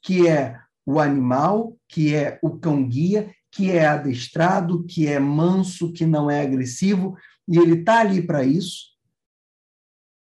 que 0.01 0.27
é 0.27 0.59
o 0.87 1.01
animal, 1.01 1.75
que 1.89 2.15
é 2.15 2.39
o 2.41 2.51
cão-guia, 2.57 3.29
que 3.51 3.71
é 3.71 3.85
adestrado, 3.85 4.85
que 4.85 5.05
é 5.05 5.19
manso, 5.19 5.91
que 5.91 6.05
não 6.05 6.31
é 6.31 6.41
agressivo, 6.41 7.17
e 7.45 7.57
ele 7.57 7.81
está 7.81 7.99
ali 7.99 8.21
para 8.21 8.45
isso. 8.45 8.95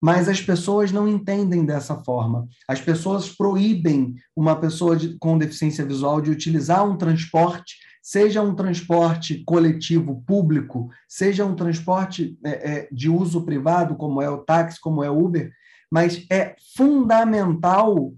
Mas 0.03 0.29
as 0.29 0.41
pessoas 0.41 0.91
não 0.91 1.07
entendem 1.07 1.65
dessa 1.65 1.95
forma. 2.03 2.49
As 2.67 2.81
pessoas 2.81 3.29
proíbem 3.29 4.17
uma 4.35 4.57
pessoa 4.57 4.97
de, 4.97 5.17
com 5.19 5.39
deficiência 5.39 5.85
visual 5.85 6.21
de 6.21 6.33
utilizar 6.33 6.85
um 6.85 6.97
transporte, 6.97 7.77
seja 8.03 8.43
um 8.43 8.55
transporte 8.55 9.45
coletivo 9.45 10.21
público, 10.27 10.91
seja 11.07 11.45
um 11.45 11.55
transporte 11.55 12.37
é, 12.45 12.51
é, 12.51 12.89
de 12.91 13.09
uso 13.09 13.43
privado, 13.45 13.95
como 13.95 14.21
é 14.21 14.29
o 14.29 14.39
táxi, 14.39 14.81
como 14.81 15.05
é 15.05 15.11
o 15.11 15.27
Uber, 15.27 15.53
mas 15.93 16.27
é 16.29 16.57
fundamental 16.75 18.15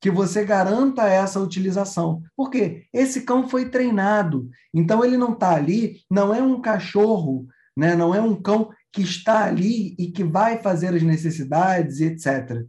que 0.00 0.10
você 0.10 0.44
garanta 0.44 1.08
essa 1.08 1.38
utilização. 1.38 2.22
Porque 2.36 2.86
esse 2.92 3.22
cão 3.22 3.48
foi 3.48 3.68
treinado. 3.68 4.48
Então 4.72 5.04
ele 5.04 5.16
não 5.16 5.34
está 5.34 5.54
ali, 5.54 6.00
não 6.10 6.34
é 6.34 6.42
um 6.42 6.60
cachorro, 6.60 7.46
né? 7.76 7.94
não 7.94 8.14
é 8.14 8.20
um 8.20 8.34
cão 8.34 8.70
que 8.92 9.02
está 9.02 9.44
ali 9.44 9.94
e 9.98 10.10
que 10.10 10.24
vai 10.24 10.58
fazer 10.58 10.94
as 10.94 11.02
necessidades, 11.02 12.00
etc. 12.00 12.64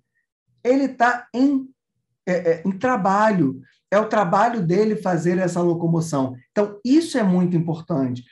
Ele 0.64 0.86
está 0.86 1.28
em, 1.34 1.68
é, 2.28 2.34
é, 2.34 2.64
em 2.66 2.72
trabalho. 2.72 3.62
É 3.90 3.98
o 3.98 4.08
trabalho 4.08 4.62
dele 4.62 4.96
fazer 4.96 5.38
essa 5.38 5.62
locomoção. 5.62 6.36
Então, 6.52 6.80
isso 6.86 7.18
é 7.18 7.24
muito 7.24 7.58
importante. 7.58 8.24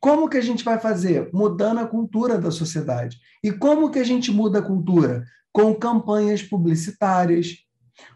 Como 0.00 0.28
que 0.28 0.36
a 0.36 0.42
gente 0.42 0.64
vai 0.64 0.78
fazer? 0.78 1.30
Mudando 1.32 1.80
a 1.80 1.86
cultura 1.86 2.38
da 2.38 2.50
sociedade. 2.50 3.18
E 3.42 3.50
como 3.50 3.90
que 3.90 3.98
a 3.98 4.04
gente 4.04 4.30
muda 4.30 4.58
a 4.58 4.62
cultura? 4.62 5.24
Com 5.52 5.74
campanhas 5.74 6.42
publicitárias, 6.42 7.65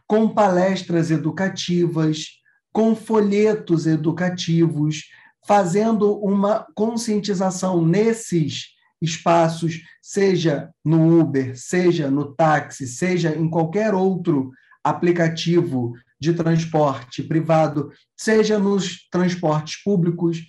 com 0.07 0.29
palestras 0.29 1.11
educativas, 1.11 2.27
com 2.73 2.95
folhetos 2.95 3.87
educativos, 3.87 5.05
fazendo 5.47 6.19
uma 6.19 6.67
conscientização 6.75 7.85
nesses 7.85 8.69
espaços, 9.01 9.81
seja 10.03 10.71
no 10.85 11.21
Uber, 11.21 11.59
seja 11.59 12.11
no 12.11 12.35
táxi, 12.35 12.87
seja 12.87 13.35
em 13.35 13.49
qualquer 13.49 13.95
outro 13.95 14.51
aplicativo 14.85 15.95
de 16.21 16.35
transporte 16.35 17.23
privado, 17.23 17.91
seja 18.17 18.59
nos 18.59 19.09
transportes 19.11 19.83
públicos, 19.83 20.45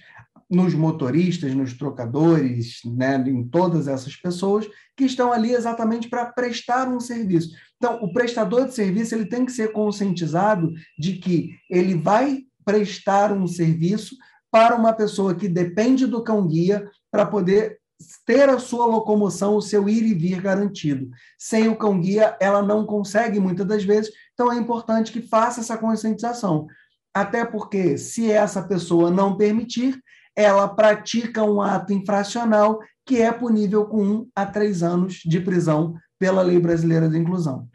nos 0.49 0.73
motoristas, 0.73 1.55
nos 1.55 1.73
trocadores, 1.73 2.81
né, 2.83 3.15
em 3.25 3.47
todas 3.47 3.87
essas 3.87 4.17
pessoas 4.17 4.67
que 4.97 5.05
estão 5.05 5.31
ali 5.31 5.53
exatamente 5.53 6.09
para 6.09 6.25
prestar 6.25 6.89
um 6.89 6.99
serviço. 6.99 7.51
Então, 7.81 7.95
o 7.95 8.13
prestador 8.13 8.67
de 8.67 8.75
serviço 8.75 9.15
ele 9.15 9.25
tem 9.25 9.43
que 9.43 9.51
ser 9.51 9.71
conscientizado 9.71 10.71
de 10.99 11.13
que 11.13 11.57
ele 11.67 11.95
vai 11.95 12.43
prestar 12.63 13.31
um 13.31 13.47
serviço 13.47 14.15
para 14.51 14.75
uma 14.75 14.93
pessoa 14.93 15.33
que 15.33 15.49
depende 15.49 16.05
do 16.05 16.23
cão 16.23 16.47
guia 16.47 16.87
para 17.09 17.25
poder 17.25 17.79
ter 18.23 18.47
a 18.49 18.59
sua 18.59 18.85
locomoção, 18.85 19.55
o 19.55 19.63
seu 19.63 19.89
ir 19.89 20.03
e 20.03 20.13
vir 20.13 20.39
garantido. 20.39 21.09
Sem 21.39 21.69
o 21.69 21.75
cão 21.75 21.99
guia, 21.99 22.37
ela 22.39 22.61
não 22.61 22.85
consegue 22.85 23.39
muitas 23.39 23.65
das 23.65 23.83
vezes, 23.83 24.11
então 24.35 24.53
é 24.53 24.57
importante 24.57 25.11
que 25.11 25.27
faça 25.27 25.61
essa 25.61 25.75
conscientização. 25.75 26.67
Até 27.11 27.43
porque, 27.43 27.97
se 27.97 28.31
essa 28.31 28.61
pessoa 28.61 29.09
não 29.09 29.35
permitir, 29.35 29.99
ela 30.35 30.67
pratica 30.67 31.43
um 31.43 31.59
ato 31.59 31.93
infracional 31.93 32.79
que 33.07 33.19
é 33.19 33.31
punível 33.31 33.87
com 33.87 34.03
um 34.03 34.27
a 34.35 34.45
três 34.45 34.83
anos 34.83 35.15
de 35.25 35.39
prisão 35.39 35.95
pela 36.21 36.43
Lei 36.43 36.59
Brasileira 36.59 37.09
de 37.09 37.17
Inclusão. 37.17 37.67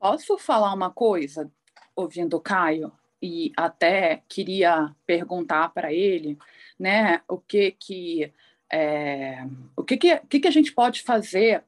Posso 0.00 0.38
falar 0.38 0.72
uma 0.72 0.90
coisa, 0.90 1.52
ouvindo 1.94 2.38
o 2.38 2.40
Caio? 2.40 2.90
E 3.20 3.52
até 3.54 4.22
queria 4.30 4.96
perguntar 5.04 5.68
para 5.74 5.92
ele, 5.92 6.38
né, 6.78 7.20
o 7.28 7.36
que 7.36 7.72
que 7.72 8.32
é, 8.72 9.44
o 9.76 9.84
que 9.84 9.98
que, 9.98 10.16
que 10.20 10.40
que 10.40 10.48
a 10.48 10.50
gente 10.50 10.72
pode 10.72 11.02
fazer? 11.02 11.64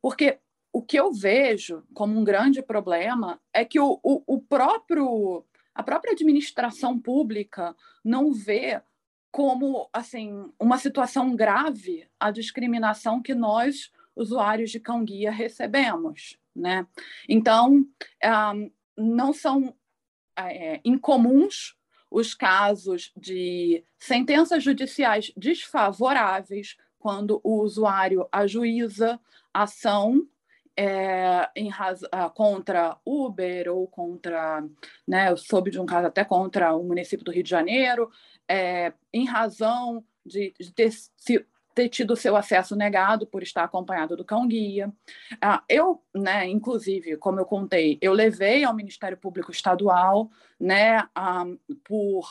Porque 0.00 0.38
o 0.72 0.80
que 0.80 0.98
eu 0.98 1.12
vejo 1.12 1.84
como 1.92 2.18
um 2.18 2.24
grande 2.24 2.62
problema 2.62 3.38
é 3.52 3.66
que 3.66 3.78
o, 3.78 4.00
o, 4.02 4.22
o 4.26 4.40
próprio 4.40 5.44
a 5.74 5.82
própria 5.82 6.14
administração 6.14 6.98
pública 6.98 7.76
não 8.02 8.32
vê 8.32 8.80
como 9.30 9.90
assim 9.92 10.50
uma 10.58 10.78
situação 10.78 11.36
grave 11.36 12.08
a 12.18 12.30
discriminação 12.30 13.20
que 13.20 13.34
nós 13.34 13.92
usuários 14.18 14.70
de 14.70 14.80
cão 14.80 15.04
guia 15.04 15.30
recebemos, 15.30 16.38
né? 16.54 16.86
Então 17.28 17.86
ah, 18.22 18.52
não 18.96 19.32
são 19.32 19.74
é, 20.36 20.80
incomuns 20.84 21.76
os 22.10 22.34
casos 22.34 23.12
de 23.16 23.84
sentenças 23.98 24.62
judiciais 24.62 25.32
desfavoráveis 25.36 26.76
quando 26.98 27.40
o 27.44 27.62
usuário 27.62 28.26
ajuiza 28.32 29.20
ação 29.52 30.26
é, 30.76 31.50
em 31.56 31.70
ah, 32.12 32.30
contra 32.30 32.96
Uber 33.04 33.68
ou 33.68 33.88
contra, 33.88 34.64
né, 35.06 35.30
eu 35.30 35.36
soube 35.36 35.72
de 35.72 35.80
um 35.80 35.86
caso 35.86 36.06
até 36.06 36.24
contra 36.24 36.74
o 36.74 36.84
município 36.84 37.24
do 37.24 37.32
Rio 37.32 37.42
de 37.42 37.50
Janeiro, 37.50 38.10
é, 38.48 38.92
em 39.12 39.26
razão 39.26 40.04
de, 40.24 40.54
de 40.58 40.72
ter, 40.72 40.92
ter 41.78 41.88
tido 41.88 42.16
seu 42.16 42.34
acesso 42.34 42.74
negado 42.74 43.24
por 43.24 43.40
estar 43.40 43.62
acompanhado 43.62 44.16
do 44.16 44.24
cão-guia. 44.24 44.92
Ah, 45.40 45.62
eu, 45.68 46.02
né, 46.12 46.44
inclusive, 46.48 47.16
como 47.18 47.38
eu 47.38 47.44
contei, 47.44 47.98
eu 48.02 48.12
levei 48.12 48.64
ao 48.64 48.74
Ministério 48.74 49.16
Público 49.16 49.52
Estadual 49.52 50.28
né, 50.58 51.08
ah, 51.14 51.44
por. 51.84 52.26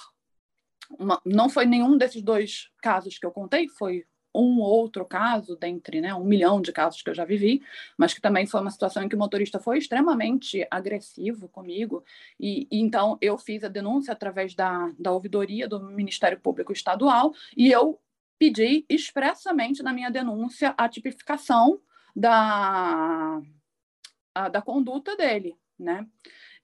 Uma, 1.00 1.22
não 1.26 1.50
foi 1.50 1.66
nenhum 1.66 1.98
desses 1.98 2.22
dois 2.22 2.70
casos 2.82 3.18
que 3.18 3.26
eu 3.26 3.32
contei, 3.32 3.70
foi 3.70 4.06
um 4.36 4.60
outro 4.60 5.06
caso 5.06 5.56
dentre 5.56 6.02
né, 6.02 6.14
um 6.14 6.24
milhão 6.26 6.62
de 6.62 6.72
casos 6.74 7.02
que 7.02 7.10
eu 7.10 7.14
já 7.14 7.24
vivi, 7.24 7.62
mas 7.98 8.14
que 8.14 8.22
também 8.22 8.46
foi 8.46 8.60
uma 8.60 8.72
situação 8.72 9.02
em 9.04 9.10
que 9.10 9.16
o 9.16 9.20
motorista 9.20 9.60
foi 9.60 9.78
extremamente 9.78 10.68
agressivo 10.70 11.48
comigo, 11.48 12.04
e, 12.40 12.68
e 12.70 12.80
então 12.80 13.18
eu 13.22 13.38
fiz 13.38 13.64
a 13.64 13.70
denúncia 13.70 14.12
através 14.12 14.54
da, 14.54 14.92
da 15.00 15.12
ouvidoria 15.12 15.68
do 15.68 15.80
Ministério 15.80 16.40
Público 16.40 16.72
Estadual, 16.72 17.34
e 17.56 17.72
eu 17.72 18.00
pedi 18.38 18.86
expressamente 18.90 19.82
na 19.82 19.94
minha 19.94 20.10
denúncia 20.10 20.74
a 20.78 20.88
tipificação 20.88 21.82
da, 22.16 23.42
a, 24.34 24.50
da 24.50 24.62
conduta 24.62 25.16
dele, 25.16 25.58
né? 25.78 26.08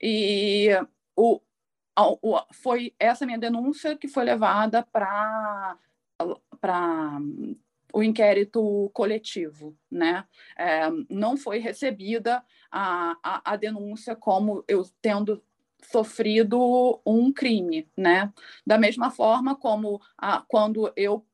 E 0.02 0.70
o, 1.16 1.40
o, 1.98 2.40
foi 2.52 2.94
essa 3.00 3.26
minha 3.26 3.38
denúncia 3.38 3.96
que 3.96 4.08
foi 4.08 4.24
levada 4.24 4.84
para 4.92 5.78
o 7.94 8.02
inquérito 8.02 8.90
coletivo, 8.94 9.78
né? 9.90 10.26
É, 10.58 10.90
não 11.10 11.38
foi 11.38 11.60
recebida 11.60 12.44
a, 12.72 13.16
a, 13.24 13.54
a, 13.54 13.56
denúncia 13.56 14.16
como 14.16 14.64
eu 14.68 14.84
tendo 15.02 15.44
sofrido 15.84 17.00
um 17.06 17.32
crime, 17.32 17.88
né? 17.96 18.34
Da 18.66 18.78
mesma 18.78 19.12
forma 19.12 19.56
como 19.56 20.02
a, 20.18 20.42
quando 20.48 20.92
eu 20.96 21.26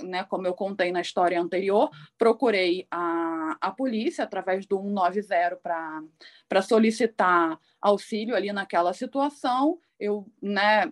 né, 0.00 0.24
como 0.24 0.46
eu 0.46 0.54
contei 0.54 0.90
na 0.90 1.00
história 1.00 1.40
anterior, 1.40 1.90
procurei 2.16 2.86
a, 2.90 3.56
a 3.60 3.70
polícia 3.70 4.24
através 4.24 4.66
do 4.66 4.76
190 4.78 5.60
para 6.48 6.62
solicitar 6.62 7.58
auxílio 7.80 8.34
ali 8.34 8.52
naquela 8.52 8.92
situação. 8.92 9.78
Eu, 9.98 10.26
né, 10.40 10.90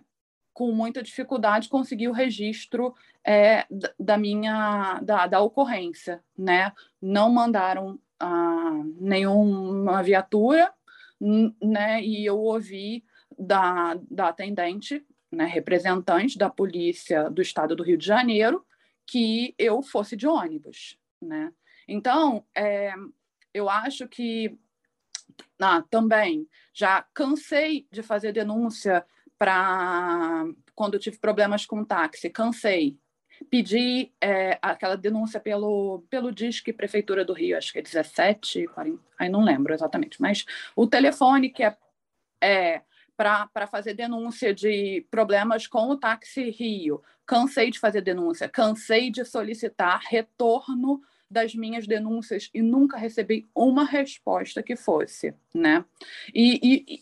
com 0.53 0.71
muita 0.71 1.01
dificuldade, 1.01 1.69
consegui 1.69 2.07
o 2.07 2.13
registro 2.13 2.93
é, 3.25 3.65
da 3.99 4.17
minha 4.17 4.99
da, 5.01 5.27
da 5.27 5.39
ocorrência, 5.41 6.21
né? 6.37 6.71
Não 7.01 7.31
mandaram 7.31 7.99
ah, 8.19 8.81
nenhuma 8.99 10.03
viatura, 10.03 10.71
né? 11.61 12.03
E 12.03 12.25
eu 12.25 12.37
ouvi 12.39 13.03
da, 13.37 13.97
da 14.09 14.27
atendente, 14.27 15.05
né, 15.31 15.45
representante 15.45 16.37
da 16.37 16.49
polícia 16.49 17.29
do 17.29 17.41
estado 17.41 17.75
do 17.75 17.83
Rio 17.83 17.97
de 17.97 18.05
Janeiro, 18.05 18.65
que 19.11 19.53
eu 19.59 19.81
fosse 19.83 20.15
de 20.15 20.25
ônibus, 20.25 20.97
né? 21.21 21.51
Então, 21.85 22.45
é, 22.55 22.93
eu 23.53 23.69
acho 23.69 24.07
que 24.07 24.57
ah, 25.59 25.83
também 25.89 26.47
já 26.73 27.05
cansei 27.13 27.85
de 27.91 28.01
fazer 28.01 28.31
denúncia 28.31 29.05
para 29.37 30.45
quando 30.73 30.93
eu 30.93 30.99
tive 30.99 31.17
problemas 31.17 31.65
com 31.65 31.83
táxi, 31.83 32.29
cansei. 32.29 32.97
Pedi 33.49 34.13
é, 34.21 34.57
aquela 34.61 34.95
denúncia 34.95 35.41
pelo, 35.41 36.05
pelo 36.09 36.31
Disque 36.31 36.71
Prefeitura 36.71 37.25
do 37.25 37.33
Rio, 37.33 37.57
acho 37.57 37.73
que 37.73 37.79
é 37.79 37.81
17, 37.81 38.65
40, 38.67 38.97
aí 39.19 39.27
não 39.27 39.43
lembro 39.43 39.73
exatamente, 39.73 40.21
mas 40.21 40.45
o 40.73 40.87
telefone 40.87 41.49
que 41.49 41.63
é, 41.63 41.75
é 42.41 42.81
para 43.21 43.67
fazer 43.67 43.93
denúncia 43.93 44.51
de 44.51 45.05
problemas 45.11 45.67
com 45.67 45.89
o 45.89 45.97
táxi 45.97 46.49
Rio. 46.49 47.03
Cansei 47.23 47.69
de 47.69 47.79
fazer 47.79 48.01
denúncia, 48.01 48.49
cansei 48.49 49.11
de 49.11 49.23
solicitar 49.23 50.01
retorno 50.09 51.01
das 51.29 51.53
minhas 51.53 51.85
denúncias 51.85 52.49
e 52.51 52.63
nunca 52.63 52.97
recebi 52.97 53.47
uma 53.55 53.85
resposta 53.85 54.63
que 54.63 54.75
fosse, 54.75 55.35
né? 55.53 55.85
E, 56.33 56.59
e, 56.63 56.99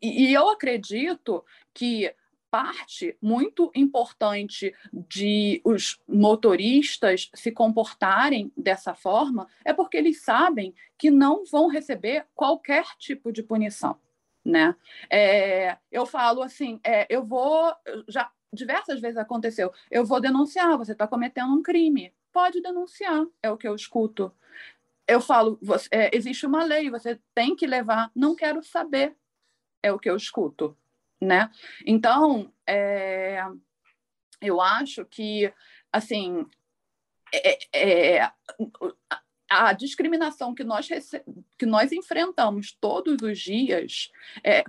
e, 0.00 0.28
e 0.28 0.32
eu 0.32 0.48
acredito 0.48 1.44
que 1.74 2.12
parte 2.50 3.16
muito 3.20 3.70
importante 3.74 4.74
de 4.92 5.60
os 5.62 6.00
motoristas 6.08 7.30
se 7.34 7.52
comportarem 7.52 8.50
dessa 8.56 8.94
forma 8.94 9.46
é 9.64 9.74
porque 9.74 9.98
eles 9.98 10.22
sabem 10.22 10.74
que 10.98 11.10
não 11.10 11.44
vão 11.44 11.68
receber 11.68 12.26
qualquer 12.34 12.86
tipo 12.98 13.30
de 13.30 13.42
punição 13.42 13.96
né? 14.50 14.74
É, 15.08 15.78
eu 15.90 16.04
falo 16.04 16.42
assim, 16.42 16.80
é, 16.84 17.06
eu 17.08 17.24
vou, 17.24 17.74
já 18.08 18.30
diversas 18.52 19.00
vezes 19.00 19.16
aconteceu, 19.16 19.72
eu 19.90 20.04
vou 20.04 20.20
denunciar, 20.20 20.76
você 20.76 20.92
está 20.92 21.06
cometendo 21.06 21.54
um 21.54 21.62
crime, 21.62 22.12
pode 22.32 22.60
denunciar, 22.60 23.24
é 23.42 23.50
o 23.50 23.56
que 23.56 23.68
eu 23.68 23.74
escuto. 23.74 24.34
eu 25.06 25.20
falo, 25.20 25.58
você, 25.62 25.88
é, 25.92 26.10
existe 26.14 26.46
uma 26.46 26.64
lei, 26.64 26.90
você 26.90 27.20
tem 27.34 27.56
que 27.56 27.66
levar, 27.66 28.10
não 28.14 28.34
quero 28.34 28.62
saber, 28.62 29.16
é 29.82 29.92
o 29.92 29.98
que 29.98 30.10
eu 30.10 30.16
escuto, 30.16 30.76
né? 31.20 31.50
Então, 31.86 32.52
é, 32.66 33.44
eu 34.40 34.60
acho 34.60 35.04
que, 35.04 35.52
assim, 35.92 36.46
é, 37.32 38.18
é, 38.18 38.32
a 39.50 39.72
discriminação 39.72 40.54
que 40.54 40.62
nós, 40.62 40.88
que 41.58 41.66
nós 41.66 41.90
enfrentamos 41.90 42.72
todos 42.80 43.20
os 43.20 43.38
dias, 43.38 44.12
é, 44.44 44.62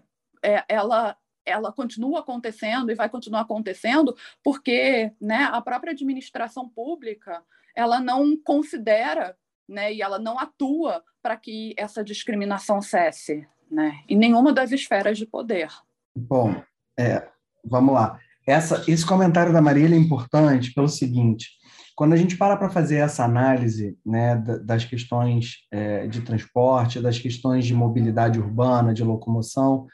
é, 0.44 0.65
ela, 0.67 1.15
ela 1.46 1.72
continua 1.72 2.22
acontecendo 2.22 2.91
e 2.91 2.96
vai 2.96 3.08
continuar 3.08 3.41
acontecendo 3.41 4.15
porque 4.44 5.12
né, 5.22 5.48
a 5.52 5.62
própria 5.62 5.94
administração 5.94 6.67
pública 6.67 7.44
ela 7.76 8.00
não 8.00 8.36
considera 8.36 9.38
né, 9.70 9.94
e 9.94 10.02
ela 10.02 10.17
não 10.17 10.39
atua 10.39 11.04
para 11.22 11.38
que 11.38 11.76
essa 11.78 12.04
discriminação 12.04 12.82
cesse 12.82 13.48
né, 13.70 14.02
em 14.10 14.17
nenhuma 14.17 14.52
das 14.52 14.72
esferas 14.72 15.17
de 15.17 15.28
poder. 15.28 15.70
Bom, 16.15 16.62
é, 17.00 17.30
vamos 17.63 17.94
lá. 17.94 18.20
Essa, 18.46 18.84
esse 18.88 19.06
comentário 19.06 19.54
da 19.54 19.62
Marília 19.62 19.96
é 19.96 20.00
importante 20.00 20.74
pelo 20.74 20.89
seguinte: 20.89 21.52
quando 21.96 22.14
a 22.14 22.18
gente 22.18 22.38
para 22.38 22.58
para 22.58 22.70
fazer 22.70 22.98
essa 22.98 23.24
análise 23.24 23.98
né, 24.06 24.36
das 24.64 24.86
questões 24.86 25.66
é, 25.72 26.08
de 26.08 26.22
transporte, 26.22 27.02
das 27.02 27.20
questões 27.20 27.66
de 27.66 27.74
mobilidade 27.74 28.40
urbana, 28.40 28.94
de 28.94 29.04
locomoção, 29.04 29.88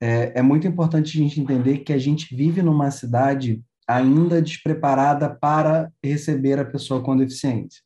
é, 0.00 0.32
é 0.38 0.42
muito 0.42 0.66
importante 0.66 1.18
a 1.18 1.22
gente 1.22 1.40
entender 1.40 1.78
que 1.78 1.92
a 1.92 1.98
gente 1.98 2.34
vive 2.34 2.62
numa 2.62 2.90
cidade 2.90 3.62
ainda 3.86 4.40
despreparada 4.40 5.28
para 5.28 5.92
receber 6.02 6.58
a 6.58 6.64
pessoa 6.64 7.02
com 7.02 7.16
deficiência. 7.16 7.82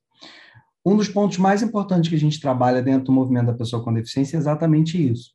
Um 0.86 0.96
dos 0.96 1.08
pontos 1.08 1.38
mais 1.38 1.62
importantes 1.62 2.10
que 2.10 2.16
a 2.16 2.20
gente 2.20 2.40
trabalha 2.40 2.82
dentro 2.82 3.06
do 3.06 3.12
movimento 3.12 3.46
da 3.46 3.54
pessoa 3.54 3.82
com 3.82 3.92
deficiência 3.92 4.36
é 4.36 4.38
exatamente 4.38 5.02
isso. 5.10 5.32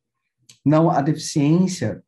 Não, 0.63 0.91
a 0.91 1.01
deficiência, 1.01 2.03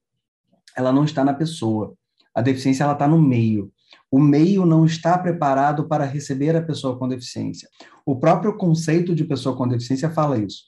ela 0.78 0.94
não 0.94 1.04
está 1.04 1.26
na 1.26 1.34
pessoa. 1.34 1.96
A 2.36 2.42
deficiência 2.42 2.84
ela 2.84 2.94
está 2.94 3.08
no 3.08 3.20
meio. 3.20 3.72
O 4.12 4.20
meio 4.20 4.66
não 4.66 4.86
está 4.86 5.18
preparado 5.18 5.88
para 5.88 6.06
receber 6.06 6.56
a 6.56 6.62
pessoa 6.62 6.98
com 6.98 7.08
deficiência. 7.08 7.70
O 8.06 8.18
próprio 8.18 8.58
conceito 8.58 9.16
de 9.16 9.24
pessoa 9.24 9.56
com 9.56 9.68
deficiência 9.68 10.10
fala 10.10 10.38
isso. 10.38 10.66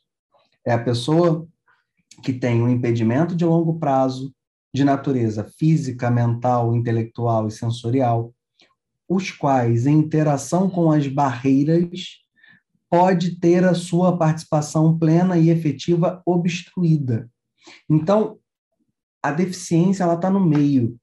É 0.66 0.74
a 0.74 0.84
pessoa 0.84 1.48
que 2.24 2.32
tem 2.32 2.62
um 2.62 2.70
impedimento 2.70 3.36
de 3.36 3.44
longo 3.44 3.80
prazo, 3.80 4.34
de 4.74 4.84
natureza 4.84 5.44
física, 5.58 6.10
mental, 6.10 6.76
intelectual 6.76 7.48
e 7.48 7.52
sensorial, 7.52 8.34
os 9.08 9.32
quais, 9.32 9.86
em 9.86 10.00
interação 10.00 10.70
com 10.70 10.92
as 10.92 11.08
barreiras, 11.08 12.24
pode 12.90 13.40
ter 13.40 13.64
a 13.66 13.74
sua 13.74 14.18
participação 14.18 14.98
plena 14.98 15.38
e 15.38 15.50
efetiva 15.50 16.22
obstruída. 16.26 17.30
Então, 17.90 18.38
a 19.22 19.32
deficiência 19.32 20.04
ela 20.04 20.16
está 20.16 20.30
no 20.30 20.40
meio. 20.40 20.98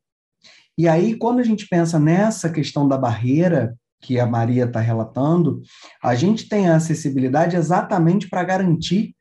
E 0.80 0.88
aí, 0.88 1.14
quando 1.14 1.40
a 1.40 1.42
gente 1.42 1.68
pensa 1.68 2.00
nessa 2.00 2.48
questão 2.48 2.88
da 2.88 2.96
barreira 2.96 3.76
que 4.00 4.18
a 4.18 4.24
Maria 4.24 4.64
está 4.64 4.80
relatando, 4.80 5.60
a 6.02 6.14
gente 6.14 6.48
tem 6.48 6.70
a 6.70 6.76
acessibilidade 6.76 7.54
exatamente 7.54 8.30
para 8.30 8.42
garantir 8.42 9.14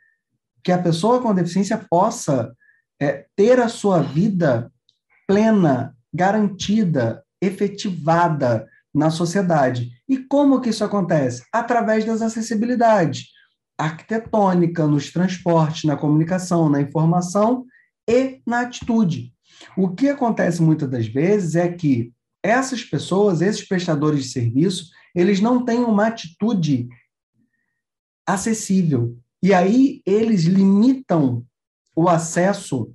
que 0.64 0.72
a 0.72 0.82
pessoa 0.82 1.22
com 1.22 1.34
deficiência 1.34 1.78
possa 1.90 2.54
é, 2.98 3.26
ter 3.36 3.60
a 3.60 3.68
sua 3.68 4.02
vida 4.02 4.72
plena, 5.28 5.94
garantida, 6.14 7.26
efetivada 7.42 8.66
na 8.96 9.10
sociedade. 9.10 9.90
E 10.08 10.18
como 10.18 10.62
que 10.62 10.70
isso 10.70 10.86
acontece? 10.86 11.44
Através 11.52 12.06
das 12.06 12.22
acessibilidades 12.22 13.26
arquitetônica, 13.78 14.88
nos 14.88 15.12
transportes, 15.12 15.84
na 15.84 15.98
comunicação, 15.98 16.70
na 16.70 16.80
informação 16.80 17.66
e 18.10 18.42
na 18.48 18.62
atitude. 18.62 19.34
O 19.76 19.90
que 19.90 20.10
acontece 20.10 20.62
muitas 20.62 20.90
das 20.90 21.08
vezes 21.08 21.56
é 21.56 21.72
que 21.72 22.12
essas 22.44 22.84
pessoas, 22.84 23.42
esses 23.42 23.68
prestadores 23.68 24.24
de 24.24 24.30
serviço, 24.30 24.90
eles 25.14 25.40
não 25.40 25.66
têm 25.66 25.80
uma 25.80 26.08
atitude 26.08 26.88
acessível. 28.26 29.18
E 29.42 29.54
aí 29.54 30.02
eles 30.06 30.44
limitam 30.44 31.46
o 31.96 32.08
acesso 32.08 32.94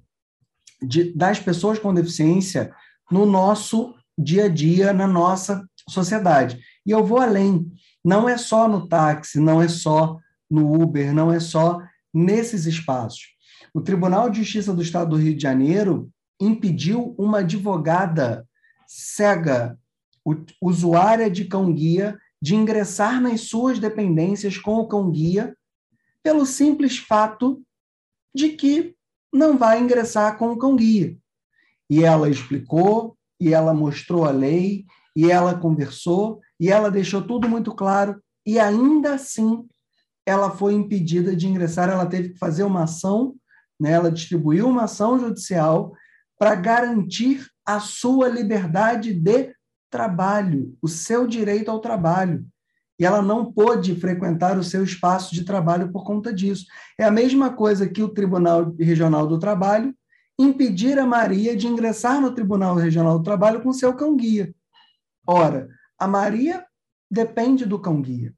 de, 0.81 1.13
das 1.13 1.39
pessoas 1.39 1.79
com 1.79 1.93
deficiência 1.93 2.73
no 3.11 3.27
nosso 3.27 3.95
dia 4.17 4.45
a 4.45 4.49
dia, 4.49 4.93
na 4.93 5.07
nossa 5.07 5.69
sociedade. 5.89 6.61
E 6.87 6.91
eu 6.91 7.05
vou 7.05 7.19
além. 7.19 7.71
Não 8.05 8.29
é 8.29 8.37
só 8.37 8.69
no 8.69 8.87
táxi, 8.87 9.41
não 9.41 9.61
é 9.61 9.69
só 9.69 10.19
no 10.51 10.81
Uber, 10.81 11.13
não 11.13 11.33
é 11.33 11.41
só 11.41 11.81
nesses 12.13 12.67
espaços. 12.67 13.35
O 13.73 13.81
Tribunal 13.81 14.31
de 14.31 14.39
Justiça 14.39 14.73
do 14.73 14.83
Estado 14.83 15.11
do 15.11 15.17
Rio 15.17 15.35
de 15.35 15.43
Janeiro 15.43 16.11
impediu 16.41 17.15
uma 17.19 17.39
advogada 17.39 18.47
cega, 18.87 19.79
usuária 20.61 21.31
de 21.31 21.45
cão-guia, 21.45 22.19
de 22.41 22.55
ingressar 22.55 23.21
nas 23.21 23.43
suas 23.43 23.79
dependências 23.79 24.59
com 24.59 24.77
o 24.77 24.87
cão-guia 24.87 25.57
pelo 26.23 26.47
simples 26.47 26.99
fato 26.99 27.63
de 28.35 28.51
que 28.51 28.95
não 29.33 29.57
vai 29.57 29.81
ingressar 29.81 30.39
com 30.39 30.53
o 30.53 30.59
cão-guia. 30.59 31.17
E 31.89 32.03
ela 32.03 32.29
explicou, 32.31 33.17
e 33.41 33.53
ela 33.53 33.75
mostrou 33.75 34.25
a 34.25 34.31
lei, 34.31 34.87
e 35.15 35.31
ela 35.31 35.59
conversou, 35.59 36.41
e 36.59 36.71
ela 36.71 36.91
deixou 36.91 37.23
tudo 37.23 37.49
muito 37.49 37.75
claro, 37.75 38.23
e 38.47 38.59
ainda 38.59 39.15
assim 39.15 39.67
ela 40.27 40.51
foi 40.51 40.73
impedida 40.73 41.37
de 41.37 41.47
ingressar, 41.47 41.91
ela 41.91 42.07
teve 42.07 42.31
que 42.31 42.39
fazer 42.39 42.63
uma 42.63 42.85
ação, 42.85 43.35
né? 43.79 43.93
ela 43.93 44.11
distribuiu 44.11 44.69
uma 44.69 44.85
ação 44.85 45.19
judicial 45.19 45.93
para 46.39 46.55
garantir 46.55 47.47
a 47.65 47.81
sua 47.81 48.29
liberdade 48.29 49.15
de 49.15 49.55
trabalho, 49.91 50.77
o 50.83 50.89
seu 50.89 51.27
direito 51.27 51.71
ao 51.71 51.81
trabalho 51.81 52.47
e 52.99 53.05
ela 53.05 53.21
não 53.21 53.53
pôde 53.53 53.95
frequentar 53.97 54.57
o 54.57 54.65
seu 54.65 54.85
espaço 54.85 55.35
de 55.35 55.45
trabalho 55.45 55.91
por 55.91 56.05
conta 56.05 56.33
disso. 56.33 56.67
É 56.99 57.05
a 57.05 57.11
mesma 57.11 57.53
coisa 57.53 57.89
que 57.89 58.03
o 58.03 58.09
Tribunal 58.09 58.75
Regional 58.79 59.27
do 59.27 59.39
Trabalho 59.39 59.95
impedir 60.39 60.99
a 60.99 61.07
Maria 61.07 61.57
de 61.57 61.67
ingressar 61.67 62.21
no 62.21 62.33
Tribunal 62.33 62.75
Regional 62.77 63.19
do 63.19 63.25
Trabalho 63.25 63.63
com 63.63 63.73
seu 63.73 63.95
cão-guia. 63.95 64.55
Ora, 65.27 65.69
a 65.99 66.07
Maria 66.07 66.65
depende 67.11 67.65
do 67.65 67.79
cão-guia. 67.79 68.33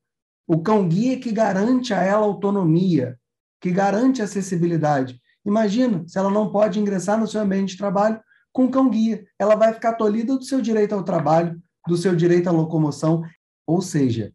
O 0.46 0.62
cão-guia 0.62 1.18
que 1.18 1.32
garante 1.32 1.92
a 1.92 2.02
ela 2.02 2.24
autonomia, 2.24 3.18
que 3.60 3.70
garante 3.70 4.22
acessibilidade. 4.22 5.20
Imagina 5.46 6.02
se 6.06 6.18
ela 6.18 6.30
não 6.30 6.50
pode 6.50 6.80
ingressar 6.80 7.18
no 7.18 7.26
seu 7.26 7.40
ambiente 7.40 7.70
de 7.70 7.78
trabalho 7.78 8.20
com 8.52 8.68
cão-guia. 8.68 9.24
Ela 9.38 9.54
vai 9.54 9.72
ficar 9.72 9.94
tolhida 9.94 10.36
do 10.36 10.42
seu 10.42 10.60
direito 10.60 10.94
ao 10.94 11.04
trabalho, 11.04 11.60
do 11.86 11.96
seu 11.96 12.16
direito 12.16 12.48
à 12.48 12.52
locomoção. 12.52 13.22
Ou 13.66 13.80
seja, 13.80 14.32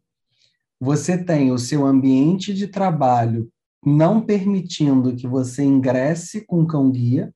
você 0.80 1.22
tem 1.22 1.52
o 1.52 1.58
seu 1.58 1.84
ambiente 1.84 2.54
de 2.54 2.66
trabalho 2.66 3.50
não 3.84 4.20
permitindo 4.20 5.14
que 5.14 5.26
você 5.26 5.62
ingresse 5.62 6.46
com 6.46 6.64
cão-guia, 6.64 7.34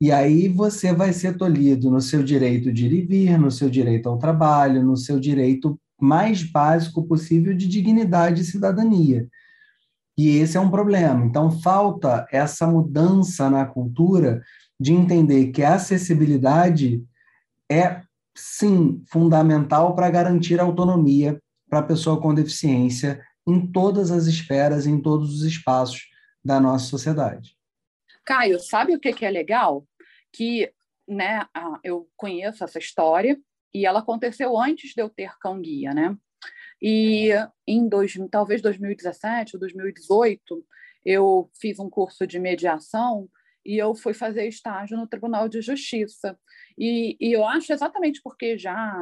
e 0.00 0.10
aí 0.10 0.48
você 0.48 0.94
vai 0.94 1.12
ser 1.12 1.36
tolhido 1.36 1.90
no 1.90 2.00
seu 2.00 2.22
direito 2.22 2.72
de 2.72 2.86
ir 2.86 2.92
e 2.92 3.02
vir, 3.02 3.38
no 3.38 3.50
seu 3.50 3.68
direito 3.68 4.08
ao 4.08 4.16
trabalho, 4.16 4.82
no 4.82 4.96
seu 4.96 5.20
direito 5.20 5.78
mais 6.00 6.42
básico 6.42 7.06
possível 7.06 7.54
de 7.54 7.68
dignidade 7.68 8.40
e 8.40 8.44
cidadania. 8.44 9.28
E 10.20 10.36
esse 10.36 10.58
é 10.58 10.60
um 10.60 10.70
problema. 10.70 11.24
Então, 11.24 11.50
falta 11.50 12.26
essa 12.30 12.66
mudança 12.66 13.48
na 13.48 13.64
cultura 13.64 14.42
de 14.78 14.92
entender 14.92 15.46
que 15.46 15.62
a 15.62 15.76
acessibilidade 15.76 17.02
é, 17.72 18.02
sim, 18.36 19.02
fundamental 19.08 19.94
para 19.94 20.10
garantir 20.10 20.60
autonomia 20.60 21.40
para 21.70 21.78
a 21.78 21.84
pessoa 21.84 22.20
com 22.20 22.34
deficiência 22.34 23.24
em 23.48 23.66
todas 23.72 24.10
as 24.10 24.26
esferas, 24.26 24.86
em 24.86 25.00
todos 25.00 25.36
os 25.36 25.42
espaços 25.42 26.02
da 26.44 26.60
nossa 26.60 26.84
sociedade. 26.84 27.56
Caio, 28.22 28.60
sabe 28.60 28.94
o 28.94 29.00
que, 29.00 29.14
que 29.14 29.24
é 29.24 29.30
legal? 29.30 29.86
Que 30.30 30.70
né, 31.08 31.46
eu 31.82 32.06
conheço 32.14 32.62
essa 32.62 32.78
história 32.78 33.40
e 33.72 33.86
ela 33.86 34.00
aconteceu 34.00 34.58
antes 34.60 34.92
de 34.92 35.00
eu 35.00 35.08
ter 35.08 35.32
cão 35.40 35.62
guia, 35.62 35.94
né? 35.94 36.14
E 36.80 37.30
em 37.66 37.88
dois, 37.88 38.14
talvez 38.30 38.62
2017 38.62 39.56
ou 39.56 39.60
2018, 39.60 40.64
eu 41.04 41.50
fiz 41.60 41.78
um 41.78 41.90
curso 41.90 42.26
de 42.26 42.38
mediação 42.38 43.28
e 43.64 43.76
eu 43.76 43.94
fui 43.94 44.14
fazer 44.14 44.46
estágio 44.46 44.96
no 44.96 45.06
Tribunal 45.06 45.48
de 45.48 45.60
Justiça. 45.60 46.38
E, 46.78 47.16
e 47.20 47.32
eu 47.32 47.44
acho 47.46 47.72
exatamente 47.72 48.20
porque 48.22 48.56
já 48.56 48.94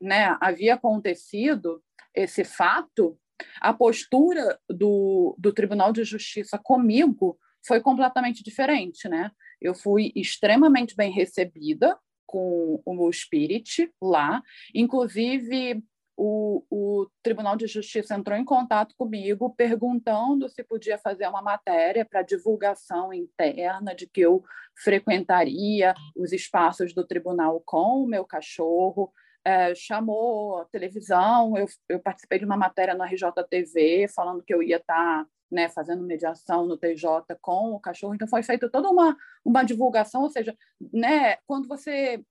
né, 0.00 0.36
havia 0.40 0.74
acontecido 0.74 1.82
esse 2.14 2.44
fato, 2.44 3.18
a 3.60 3.72
postura 3.72 4.58
do, 4.68 5.34
do 5.38 5.52
Tribunal 5.52 5.92
de 5.92 6.04
Justiça 6.04 6.58
comigo 6.58 7.38
foi 7.66 7.80
completamente 7.80 8.42
diferente, 8.42 9.08
né? 9.08 9.30
Eu 9.60 9.74
fui 9.74 10.12
extremamente 10.14 10.96
bem 10.96 11.12
recebida 11.12 11.98
com 12.26 12.80
o 12.84 13.12
Spirit 13.12 13.90
lá, 14.00 14.42
inclusive 14.74 15.82
o, 16.20 16.64
o 16.68 17.06
Tribunal 17.22 17.56
de 17.56 17.68
Justiça 17.68 18.16
entrou 18.16 18.36
em 18.36 18.44
contato 18.44 18.92
comigo 18.96 19.54
perguntando 19.54 20.48
se 20.48 20.64
podia 20.64 20.98
fazer 20.98 21.28
uma 21.28 21.40
matéria 21.40 22.04
para 22.04 22.22
divulgação 22.22 23.14
interna 23.14 23.94
de 23.94 24.08
que 24.08 24.20
eu 24.22 24.42
frequentaria 24.82 25.94
os 26.16 26.32
espaços 26.32 26.92
do 26.92 27.06
tribunal 27.06 27.62
com 27.64 28.02
o 28.02 28.06
meu 28.06 28.24
cachorro. 28.24 29.12
É, 29.44 29.72
chamou 29.76 30.58
a 30.58 30.64
televisão, 30.64 31.56
eu, 31.56 31.66
eu, 31.88 32.00
participei 32.00 32.40
de 32.40 32.44
uma 32.44 32.56
matéria 32.56 32.94
no 32.94 33.04
RJTV 33.04 34.08
falando 34.08 34.42
que 34.42 34.52
eu 34.52 34.60
ia 34.60 34.78
estar 34.78 35.24
tá, 35.24 35.26
né, 35.50 35.68
fazendo 35.68 36.02
mediação 36.02 36.66
no 36.66 36.76
TJ 36.76 37.36
com 37.40 37.72
o 37.72 37.80
cachorro, 37.80 38.14
então 38.14 38.26
foi 38.28 38.42
feita 38.42 38.68
toda 38.68 38.90
uma, 38.90 39.16
uma 39.44 39.62
divulgação, 39.62 40.22
ou 40.22 40.30
seja, 40.30 40.54
né, 40.92 41.36
quando 41.46 41.68
você 41.68 42.22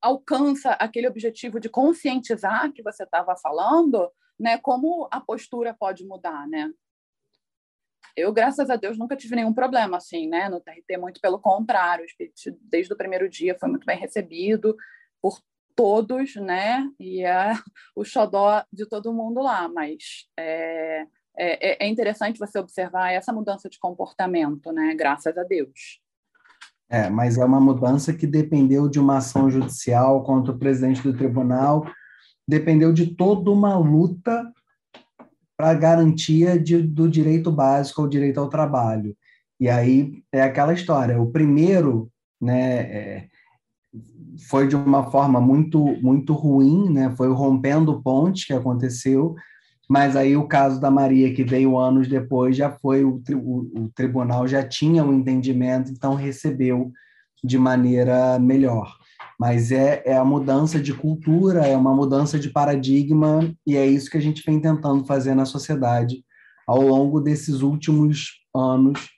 alcança 0.00 0.72
aquele 0.72 1.08
objetivo 1.08 1.58
de 1.58 1.68
conscientizar 1.68 2.72
que 2.72 2.82
você 2.82 3.04
estava 3.04 3.36
falando, 3.36 4.10
né? 4.38 4.58
Como 4.58 5.08
a 5.10 5.20
postura 5.20 5.74
pode 5.74 6.04
mudar, 6.06 6.46
né? 6.48 6.70
Eu, 8.16 8.32
graças 8.32 8.70
a 8.70 8.76
Deus, 8.76 8.96
nunca 8.96 9.16
tive 9.16 9.36
nenhum 9.36 9.52
problema 9.52 9.98
assim, 9.98 10.26
né? 10.26 10.48
No 10.48 10.60
TRT, 10.60 10.96
muito 10.98 11.20
pelo 11.20 11.38
contrário, 11.38 12.06
desde 12.62 12.92
o 12.92 12.96
primeiro 12.96 13.28
dia 13.28 13.56
foi 13.58 13.68
muito 13.68 13.84
bem 13.84 13.98
recebido 13.98 14.76
por 15.20 15.40
todos, 15.74 16.34
né? 16.36 16.90
E 16.98 17.22
é 17.22 17.52
o 17.94 18.04
xodó 18.04 18.64
de 18.72 18.88
todo 18.88 19.12
mundo 19.12 19.42
lá, 19.42 19.68
mas 19.68 20.26
é, 20.36 21.06
é, 21.36 21.84
é 21.84 21.88
interessante 21.88 22.38
você 22.38 22.58
observar 22.58 23.12
essa 23.12 23.32
mudança 23.32 23.68
de 23.68 23.78
comportamento, 23.78 24.72
né? 24.72 24.94
Graças 24.94 25.36
a 25.36 25.42
Deus. 25.42 26.00
É, 26.88 27.10
mas 27.10 27.36
é 27.36 27.44
uma 27.44 27.60
mudança 27.60 28.12
que 28.12 28.26
dependeu 28.26 28.88
de 28.88 29.00
uma 29.00 29.16
ação 29.16 29.50
judicial 29.50 30.22
contra 30.22 30.52
o 30.52 30.58
presidente 30.58 31.02
do 31.02 31.16
tribunal, 31.16 31.84
dependeu 32.46 32.92
de 32.92 33.14
toda 33.14 33.50
uma 33.50 33.76
luta 33.76 34.44
para 35.56 35.74
garantia 35.74 36.58
de, 36.58 36.80
do 36.80 37.08
direito 37.08 37.50
básico 37.50 38.02
ao 38.02 38.08
direito 38.08 38.38
ao 38.38 38.48
trabalho. 38.48 39.16
E 39.58 39.68
aí 39.68 40.22
é 40.30 40.42
aquela 40.42 40.74
história. 40.74 41.20
O 41.20 41.32
primeiro, 41.32 42.10
né, 42.40 42.76
é, 42.78 43.28
foi 44.48 44.68
de 44.68 44.76
uma 44.76 45.10
forma 45.10 45.40
muito 45.40 45.80
muito 46.02 46.34
ruim, 46.34 46.92
né? 46.92 47.14
Foi 47.16 47.28
rompendo 47.32 48.02
ponte 48.02 48.46
que 48.46 48.52
aconteceu, 48.52 49.34
mas 49.88 50.16
aí 50.16 50.36
o 50.36 50.48
caso 50.48 50.80
da 50.80 50.90
Maria, 50.90 51.32
que 51.32 51.44
veio 51.44 51.78
anos 51.78 52.08
depois, 52.08 52.56
já 52.56 52.70
foi, 52.70 53.04
o, 53.04 53.22
o, 53.32 53.84
o 53.84 53.90
tribunal 53.94 54.46
já 54.48 54.66
tinha 54.66 55.04
um 55.04 55.12
entendimento, 55.12 55.90
então 55.90 56.14
recebeu 56.14 56.90
de 57.42 57.58
maneira 57.58 58.38
melhor. 58.38 58.96
Mas 59.38 59.70
é, 59.70 60.02
é 60.04 60.16
a 60.16 60.24
mudança 60.24 60.80
de 60.80 60.94
cultura, 60.94 61.66
é 61.66 61.76
uma 61.76 61.94
mudança 61.94 62.38
de 62.38 62.50
paradigma, 62.50 63.54
e 63.66 63.76
é 63.76 63.86
isso 63.86 64.10
que 64.10 64.16
a 64.16 64.22
gente 64.22 64.42
vem 64.44 64.60
tentando 64.60 65.04
fazer 65.04 65.34
na 65.34 65.44
sociedade 65.44 66.24
ao 66.66 66.80
longo 66.80 67.20
desses 67.20 67.60
últimos 67.60 68.40
anos 68.54 69.08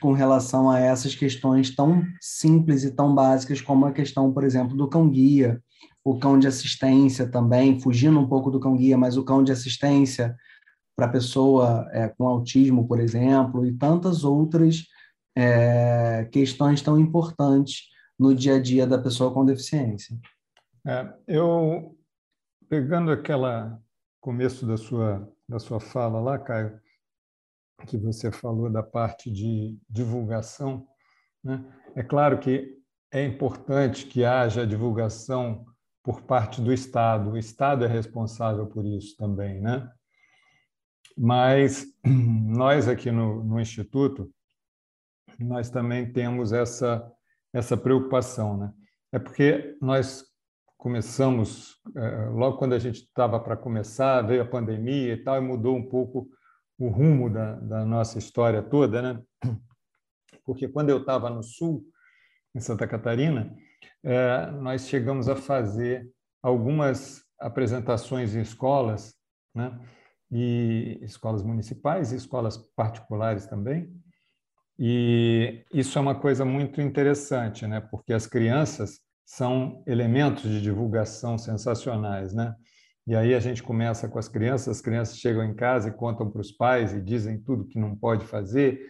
com 0.00 0.12
relação 0.12 0.70
a 0.70 0.78
essas 0.78 1.14
questões 1.14 1.74
tão 1.74 2.02
simples 2.20 2.84
e 2.84 2.90
tão 2.90 3.14
básicas 3.14 3.60
como 3.60 3.86
a 3.86 3.92
questão, 3.92 4.32
por 4.32 4.44
exemplo, 4.44 4.76
do 4.76 4.88
cão-guia, 4.88 5.62
o 6.04 6.18
cão 6.18 6.38
de 6.38 6.46
assistência 6.46 7.26
também, 7.26 7.80
fugindo 7.80 8.20
um 8.20 8.28
pouco 8.28 8.50
do 8.50 8.60
cão-guia, 8.60 8.98
mas 8.98 9.16
o 9.16 9.24
cão 9.24 9.42
de 9.42 9.50
assistência 9.50 10.36
para 10.94 11.08
pessoa 11.08 11.88
é, 11.92 12.08
com 12.08 12.28
autismo, 12.28 12.86
por 12.86 13.00
exemplo, 13.00 13.66
e 13.66 13.72
tantas 13.72 14.22
outras 14.22 14.86
é, 15.36 16.28
questões 16.30 16.82
tão 16.82 17.00
importantes 17.00 17.88
no 18.18 18.34
dia 18.34 18.56
a 18.56 18.60
dia 18.60 18.86
da 18.86 18.98
pessoa 18.98 19.32
com 19.32 19.44
deficiência. 19.44 20.16
É, 20.86 21.12
eu, 21.26 21.96
pegando 22.68 23.10
aquela 23.10 23.80
começo 24.20 24.66
da 24.66 24.76
sua, 24.76 25.28
da 25.48 25.58
sua 25.58 25.80
fala 25.80 26.20
lá, 26.20 26.38
Caio, 26.38 26.78
que 27.86 27.96
você 27.96 28.30
falou 28.30 28.70
da 28.70 28.82
parte 28.82 29.30
de 29.30 29.76
divulgação, 29.88 30.86
né? 31.42 31.64
é 31.96 32.02
claro 32.02 32.38
que 32.38 32.78
é 33.10 33.24
importante 33.24 34.06
que 34.06 34.24
haja 34.24 34.66
divulgação 34.66 35.64
por 36.04 36.20
parte 36.20 36.60
do 36.60 36.72
Estado. 36.72 37.30
O 37.30 37.38
Estado 37.38 37.84
é 37.84 37.88
responsável 37.88 38.66
por 38.66 38.84
isso 38.84 39.16
também, 39.16 39.60
né? 39.60 39.90
Mas 41.16 41.86
nós 42.04 42.86
aqui 42.86 43.10
no, 43.10 43.42
no 43.42 43.58
Instituto, 43.58 44.30
nós 45.38 45.70
também 45.70 46.12
temos 46.12 46.52
essa, 46.52 47.10
essa 47.52 47.76
preocupação, 47.76 48.56
né? 48.58 48.72
É 49.10 49.18
porque 49.18 49.76
nós 49.80 50.24
começamos, 50.76 51.80
é, 51.96 52.26
logo 52.26 52.58
quando 52.58 52.74
a 52.74 52.78
gente 52.78 52.96
estava 52.96 53.40
para 53.40 53.56
começar, 53.56 54.20
veio 54.22 54.42
a 54.42 54.46
pandemia 54.46 55.14
e 55.14 55.24
tal, 55.24 55.38
e 55.38 55.40
mudou 55.40 55.74
um 55.74 55.88
pouco 55.88 56.28
o 56.78 56.88
rumo 56.88 57.30
da, 57.30 57.54
da 57.54 57.84
nossa 57.86 58.18
história 58.18 58.62
toda, 58.62 59.00
né? 59.00 59.22
Porque 60.44 60.68
quando 60.68 60.90
eu 60.90 60.98
estava 60.98 61.30
no 61.30 61.42
Sul, 61.42 61.82
em 62.54 62.60
Santa 62.60 62.86
Catarina, 62.86 63.56
nós 64.60 64.86
chegamos 64.86 65.28
a 65.28 65.36
fazer 65.36 66.08
algumas 66.42 67.22
apresentações 67.40 68.34
em 68.34 68.40
escolas, 68.40 69.14
né? 69.54 69.78
e 70.30 70.98
escolas 71.02 71.42
municipais 71.42 72.12
e 72.12 72.16
escolas 72.16 72.56
particulares 72.74 73.46
também. 73.46 73.88
E 74.78 75.64
isso 75.72 75.96
é 75.96 76.00
uma 76.00 76.14
coisa 76.14 76.44
muito 76.44 76.80
interessante, 76.80 77.66
né? 77.66 77.80
porque 77.80 78.12
as 78.12 78.26
crianças 78.26 78.98
são 79.24 79.82
elementos 79.86 80.42
de 80.42 80.60
divulgação 80.60 81.38
sensacionais. 81.38 82.34
Né? 82.34 82.54
E 83.06 83.14
aí 83.14 83.34
a 83.34 83.40
gente 83.40 83.62
começa 83.62 84.08
com 84.08 84.18
as 84.18 84.28
crianças, 84.28 84.76
as 84.76 84.80
crianças 84.80 85.18
chegam 85.18 85.44
em 85.44 85.54
casa 85.54 85.88
e 85.88 85.92
contam 85.92 86.30
para 86.30 86.40
os 86.40 86.50
pais 86.50 86.92
e 86.92 87.00
dizem 87.00 87.40
tudo 87.40 87.66
que 87.66 87.78
não 87.78 87.94
pode 87.94 88.26
fazer 88.26 88.80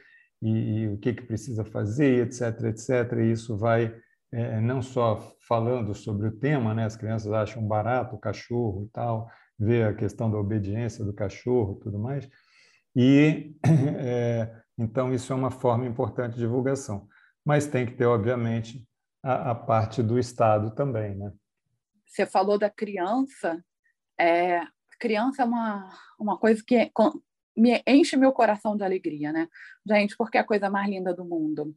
e, 0.41 0.49
e 0.49 0.89
o 0.89 0.99
que, 0.99 1.13
que 1.13 1.23
precisa 1.23 1.65
fazer, 1.65 2.27
etc, 2.27 2.65
etc. 2.65 3.19
E 3.19 3.33
isso 3.33 3.57
vai 3.57 3.95
é, 4.35 4.61
não 4.61 4.83
só 4.83 5.37
falando 5.47 5.95
sobre 5.95 6.27
o 6.27 6.37
tema, 6.37 6.75
né? 6.75 6.85
As 6.85 6.97
crianças 6.97 7.31
acham 7.33 7.67
barato 7.67 8.17
o 8.17 8.19
cachorro 8.19 8.85
e 8.85 8.89
tal, 8.89 9.31
ver 9.59 9.87
a 9.87 9.95
questão 9.95 10.31
da 10.31 10.37
obediência 10.37 11.05
do 11.05 11.15
cachorro, 11.15 11.79
tudo 11.81 11.99
mais. 11.99 12.29
E 12.97 13.55
é, 13.99 14.53
então 14.77 15.15
isso 15.15 15.33
é 15.33 15.37
uma 15.37 15.53
forma 15.53 15.87
importante 15.87 16.35
de 16.35 16.41
divulgação, 16.41 17.07
mas 17.45 17.67
tem 17.67 17.87
que 17.87 17.93
ter 17.93 18.07
obviamente 18.07 18.85
a, 19.23 19.53
a 19.53 19.55
parte 19.55 20.03
do 20.03 20.19
Estado 20.19 20.75
também, 20.75 21.15
né? 21.15 21.33
Você 22.05 22.27
falou 22.27 22.59
da 22.59 22.71
criança, 22.71 23.65
é, 24.19 24.61
criança 24.99 25.43
é 25.43 25.45
uma 25.45 25.89
uma 26.19 26.39
coisa 26.39 26.63
que 26.67 26.91
me 27.57 27.81
enche 27.87 28.17
meu 28.17 28.33
coração 28.33 28.77
de 28.77 28.83
alegria, 28.83 29.33
né? 29.33 29.49
Gente, 29.87 30.17
porque 30.17 30.39
é 30.39 30.41
a 30.41 30.45
coisa 30.45 30.69
mais 30.69 30.89
linda 30.91 31.15
do 31.15 31.25
mundo. 31.25 31.75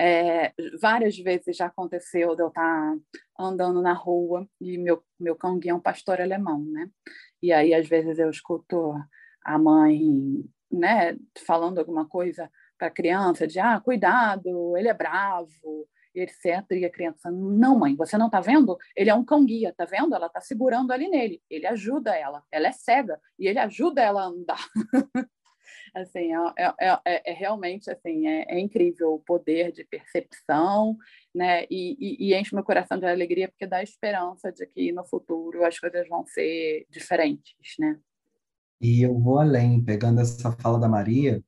É, 0.00 0.52
várias 0.80 1.18
vezes 1.18 1.56
já 1.56 1.66
aconteceu 1.66 2.36
de 2.36 2.42
eu 2.42 2.48
estar 2.48 2.96
andando 3.38 3.82
na 3.82 3.92
rua 3.92 4.48
e 4.60 4.78
meu, 4.78 5.02
meu 5.18 5.34
cão 5.34 5.58
guia 5.58 5.72
é 5.72 5.74
um 5.74 5.80
pastor 5.80 6.20
alemão, 6.20 6.62
né? 6.62 6.88
E 7.42 7.52
aí, 7.52 7.74
às 7.74 7.88
vezes, 7.88 8.18
eu 8.18 8.30
escuto 8.30 8.94
a 9.44 9.58
mãe 9.58 10.44
né, 10.70 11.16
falando 11.46 11.78
alguma 11.78 12.06
coisa 12.06 12.50
para 12.76 12.88
a 12.88 12.92
criança, 12.92 13.46
de 13.46 13.58
ah, 13.58 13.80
cuidado, 13.80 14.76
ele 14.76 14.88
é 14.88 14.94
bravo, 14.94 15.88
etc. 16.14 16.64
E 16.72 16.84
a 16.84 16.90
criança, 16.90 17.30
não, 17.30 17.78
mãe, 17.78 17.96
você 17.96 18.16
não 18.16 18.26
está 18.26 18.40
vendo? 18.40 18.76
Ele 18.96 19.10
é 19.10 19.14
um 19.14 19.24
cão 19.24 19.44
guia, 19.44 19.74
tá 19.76 19.84
vendo? 19.84 20.14
Ela 20.14 20.26
está 20.26 20.40
segurando 20.40 20.92
ali 20.92 21.08
nele. 21.08 21.42
Ele 21.50 21.66
ajuda 21.66 22.14
ela. 22.16 22.42
Ela 22.50 22.68
é 22.68 22.72
cega 22.72 23.20
e 23.38 23.46
ele 23.46 23.58
ajuda 23.58 24.02
ela 24.02 24.22
a 24.22 24.26
andar. 24.26 24.68
assim, 25.94 26.32
é, 26.56 26.74
é, 26.80 26.98
é, 27.04 27.30
é 27.30 27.32
realmente 27.32 27.90
assim, 27.90 28.26
é, 28.26 28.44
é, 28.48 28.58
incrível 28.58 29.14
o 29.14 29.18
poder 29.18 29.72
de 29.72 29.84
percepção, 29.84 30.96
né? 31.34 31.64
E, 31.70 31.96
e, 31.98 32.28
e, 32.28 32.34
enche 32.34 32.54
meu 32.54 32.64
coração 32.64 32.98
de 32.98 33.06
alegria 33.06 33.48
porque 33.48 33.66
dá 33.66 33.82
esperança 33.82 34.52
de 34.52 34.66
que 34.66 34.92
no 34.92 35.04
futuro 35.04 35.64
as 35.64 35.78
coisas 35.78 36.08
vão 36.08 36.26
ser 36.26 36.86
diferentes, 36.90 37.74
né? 37.78 37.98
E 38.80 39.02
eu 39.02 39.18
vou 39.18 39.38
além, 39.38 39.84
pegando 39.84 40.20
essa 40.20 40.52
fala 40.52 40.78
da 40.78 40.88
Maria, 40.88 41.42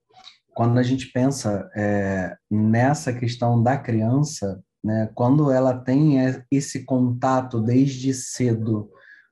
quando 0.53 0.79
a 0.79 0.83
gente 0.83 1.07
pensa 1.13 1.71
é, 1.77 2.37
nessa 2.51 3.13
questão 3.13 3.63
da 3.63 3.79
criança, 3.79 4.63
né, 4.83 5.11
quando 5.15 5.51
ela 5.51 5.79
tem 5.79 6.17
esse 6.51 6.85
contato 6.85 7.61
desde 7.61 8.13
cedo 8.13 8.91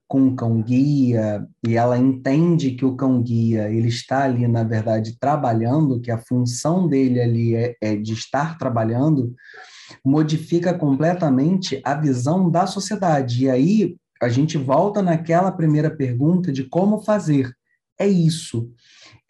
com 0.08 0.28
o 0.28 0.34
cão 0.34 0.62
guia 0.62 1.46
e 1.66 1.76
ela 1.76 1.98
entende 1.98 2.70
que 2.70 2.84
o 2.84 2.96
cão 2.96 3.22
guia 3.22 3.68
ele 3.68 3.88
está 3.88 4.24
ali 4.24 4.48
na 4.48 4.64
verdade 4.64 5.18
trabalhando, 5.20 6.00
que 6.00 6.10
a 6.10 6.18
função 6.18 6.88
dele 6.88 7.20
ali 7.20 7.54
é, 7.54 7.76
é 7.80 7.94
de 7.94 8.14
estar 8.14 8.56
trabalhando, 8.56 9.34
modifica 10.02 10.72
completamente 10.72 11.80
a 11.84 11.94
visão 11.94 12.50
da 12.50 12.66
sociedade. 12.66 13.44
E 13.44 13.50
aí 13.50 13.96
a 14.20 14.30
gente 14.30 14.56
volta 14.56 15.02
naquela 15.02 15.52
primeira 15.52 15.90
pergunta 15.90 16.50
de 16.50 16.64
como 16.64 17.02
fazer. 17.02 17.52
É 17.98 18.08
isso. 18.08 18.70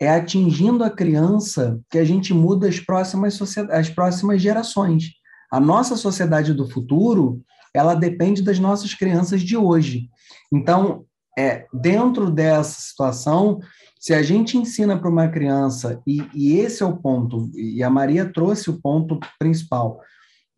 É 0.01 0.09
atingindo 0.09 0.85
a 0.85 0.91
criança 0.91 1.81
que 1.91 1.99
a 1.99 2.05
gente 2.05 2.33
muda 2.33 2.69
as 2.69 2.79
próximas, 2.79 3.39
as 3.71 3.91
próximas 3.91 4.41
gerações. 4.41 5.11
A 5.51 5.59
nossa 5.59 5.97
sociedade 5.97 6.55
do 6.55 6.69
futuro, 6.69 7.43
ela 7.75 7.95
depende 7.95 8.43
das 8.43 8.59
nossas 8.59 8.95
crianças 8.95 9.43
de 9.43 9.57
hoje. 9.57 10.09
Então, 10.53 11.05
é, 11.39 11.67
dentro 11.73 12.31
dessa 12.31 12.81
situação, 12.81 13.61
se 13.99 14.13
a 14.13 14.23
gente 14.23 14.57
ensina 14.57 14.99
para 14.99 15.11
uma 15.11 15.29
criança, 15.29 16.01
e, 16.07 16.27
e, 16.35 16.59
esse 16.59 16.83
é 16.83 16.87
o 16.87 16.97
ponto, 16.97 17.51
e 17.55 17.83
a 17.83 17.91
Maria 17.91 18.27
trouxe 18.33 18.71
o 18.71 18.81
ponto 18.81 19.19
principal, 19.39 20.01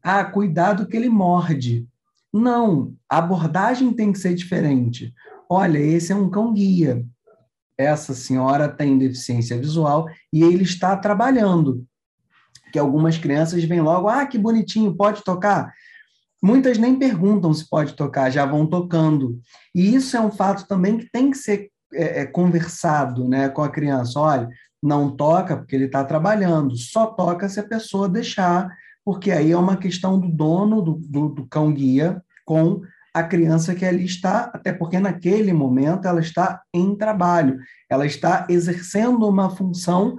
ah, 0.02 0.24
cuidado 0.24 0.86
que 0.86 0.96
ele 0.96 1.08
morde. 1.08 1.86
Não, 2.32 2.94
a 3.08 3.18
abordagem 3.18 3.92
tem 3.92 4.12
que 4.12 4.18
ser 4.18 4.34
diferente. 4.34 5.12
Olha, 5.48 5.78
esse 5.78 6.12
é 6.12 6.16
um 6.16 6.30
cão-guia. 6.30 7.04
Essa 7.76 8.14
senhora 8.14 8.68
tem 8.68 8.98
deficiência 8.98 9.58
visual 9.58 10.06
e 10.32 10.42
ele 10.42 10.62
está 10.62 10.96
trabalhando. 10.96 11.84
Que 12.72 12.78
algumas 12.78 13.18
crianças 13.18 13.64
vêm 13.64 13.80
logo, 13.80 14.08
ah, 14.08 14.24
que 14.26 14.38
bonitinho, 14.38 14.94
pode 14.94 15.24
tocar? 15.24 15.72
Muitas 16.42 16.78
nem 16.78 16.98
perguntam 16.98 17.52
se 17.52 17.68
pode 17.68 17.94
tocar, 17.94 18.30
já 18.30 18.46
vão 18.46 18.66
tocando. 18.66 19.38
E 19.74 19.94
isso 19.94 20.16
é 20.16 20.20
um 20.20 20.30
fato 20.30 20.66
também 20.66 20.98
que 20.98 21.10
tem 21.10 21.30
que 21.30 21.36
ser 21.36 21.70
é, 21.92 22.22
é, 22.22 22.26
conversado 22.26 23.28
né, 23.28 23.48
com 23.48 23.62
a 23.62 23.68
criança. 23.68 24.18
Olha, 24.18 24.48
não 24.82 25.14
toca 25.14 25.56
porque 25.56 25.76
ele 25.76 25.84
está 25.84 26.04
trabalhando, 26.04 26.76
só 26.76 27.06
toca 27.06 27.48
se 27.48 27.60
a 27.60 27.64
pessoa 27.64 28.08
deixar 28.08 28.70
porque 29.04 29.30
aí 29.30 29.50
é 29.50 29.56
uma 29.56 29.76
questão 29.76 30.18
do 30.18 30.28
dono 30.28 30.82
do, 30.82 30.92
do, 30.94 31.28
do 31.30 31.46
cão-guia 31.46 32.22
com 32.44 32.82
a 33.12 33.22
criança 33.22 33.74
que 33.74 33.84
ali 33.84 34.04
está, 34.04 34.50
até 34.54 34.72
porque 34.72 35.00
naquele 35.00 35.52
momento 35.52 36.06
ela 36.06 36.20
está 36.20 36.62
em 36.72 36.94
trabalho, 36.94 37.58
ela 37.88 38.06
está 38.06 38.46
exercendo 38.48 39.28
uma 39.28 39.50
função 39.50 40.16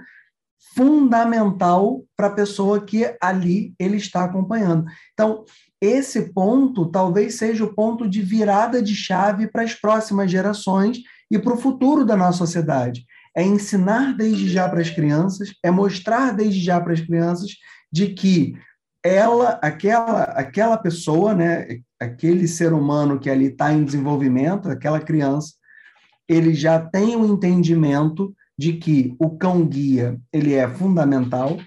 fundamental 0.76 2.04
para 2.18 2.28
a 2.28 2.34
pessoa 2.34 2.84
que 2.84 3.16
ali 3.22 3.74
ele 3.80 3.98
está 3.98 4.26
acompanhando. 4.26 4.86
Então, 5.14 5.46
esse 5.82 6.32
ponto 6.32 6.86
talvez 6.86 7.36
seja 7.36 7.64
o 7.64 7.74
ponto 7.74 8.08
de 8.08 8.22
virada 8.22 8.82
de 8.82 8.96
chave 8.96 9.48
para 9.48 9.64
as 9.64 9.74
próximas 9.74 10.30
gerações 10.30 11.00
e 11.30 11.40
para 11.40 11.54
o 11.54 11.58
futuro 11.58 12.06
da 12.06 12.16
nossa 12.16 12.38
sociedade. 12.38 13.04
É 13.36 13.44
ensinar 13.44 14.16
desde 14.16 14.48
já 14.48 14.70
para 14.70 14.82
as 14.82 14.90
crianças, 14.90 15.54
é 15.64 15.72
mostrar 15.72 16.34
desde 16.34 16.60
já 16.60 16.80
para 16.80 16.94
as 16.94 17.02
crianças 17.02 17.52
de 17.92 18.10
que 18.10 18.56
ela, 19.04 19.60
aquela, 19.64 20.24
aquela 20.24 20.78
pessoa, 20.78 21.34
né, 21.34 21.80
aquele 22.00 22.48
ser 22.48 22.74
humano 22.74 23.20
que 23.20 23.30
ali 23.30 23.46
está 23.48 23.74
em 23.74 23.84
desenvolvimento, 23.84 24.70
aquela 24.70 25.00
criança, 25.00 25.54
ele 26.30 26.54
já 26.54 26.80
tem 26.80 27.16
o 27.16 27.22
um 27.22 27.34
entendimento 27.34 28.34
de 28.58 28.74
que 28.74 29.16
o 29.18 29.38
cão 29.38 29.66
guia 29.66 30.20
ele 30.32 30.54
é 30.54 30.68
fundamental, 30.68 31.58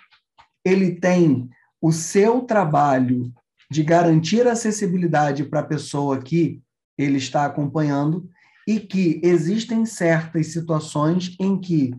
ele 0.64 0.92
tem 0.92 1.48
o 1.82 1.90
seu 1.90 2.42
trabalho 2.42 3.32
de 3.74 3.82
garantir 3.82 4.46
acessibilidade 4.46 5.42
para 5.42 5.58
a 5.58 5.64
pessoa 5.64 6.20
que 6.20 6.62
ele 6.96 7.18
está 7.18 7.44
acompanhando 7.44 8.30
e 8.68 8.78
que 8.78 9.20
existem 9.20 9.84
certas 9.84 10.52
situações 10.52 11.34
em 11.40 11.58
que 11.58 11.92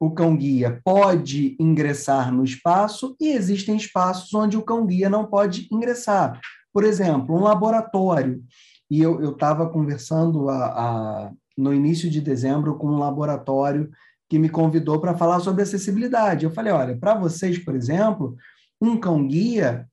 o 0.00 0.10
cão-guia 0.10 0.80
pode 0.84 1.56
ingressar 1.60 2.32
no 2.34 2.42
espaço 2.42 3.14
e 3.20 3.28
existem 3.28 3.76
espaços 3.76 4.34
onde 4.34 4.56
o 4.56 4.62
cão-guia 4.62 5.08
não 5.08 5.24
pode 5.24 5.68
ingressar. 5.70 6.40
Por 6.72 6.82
exemplo, 6.82 7.36
um 7.36 7.44
laboratório. 7.44 8.42
E 8.90 9.00
eu 9.00 9.30
estava 9.30 9.70
conversando 9.70 10.48
a, 10.48 10.66
a, 10.66 11.32
no 11.56 11.72
início 11.72 12.10
de 12.10 12.20
dezembro 12.20 12.76
com 12.76 12.88
um 12.88 12.98
laboratório 12.98 13.88
que 14.28 14.36
me 14.36 14.48
convidou 14.48 15.00
para 15.00 15.16
falar 15.16 15.38
sobre 15.38 15.62
acessibilidade. 15.62 16.44
Eu 16.44 16.50
falei: 16.50 16.72
olha, 16.72 16.98
para 16.98 17.14
vocês, 17.14 17.56
por 17.56 17.76
exemplo, 17.76 18.36
um 18.82 18.98
cão-guia 18.98 19.88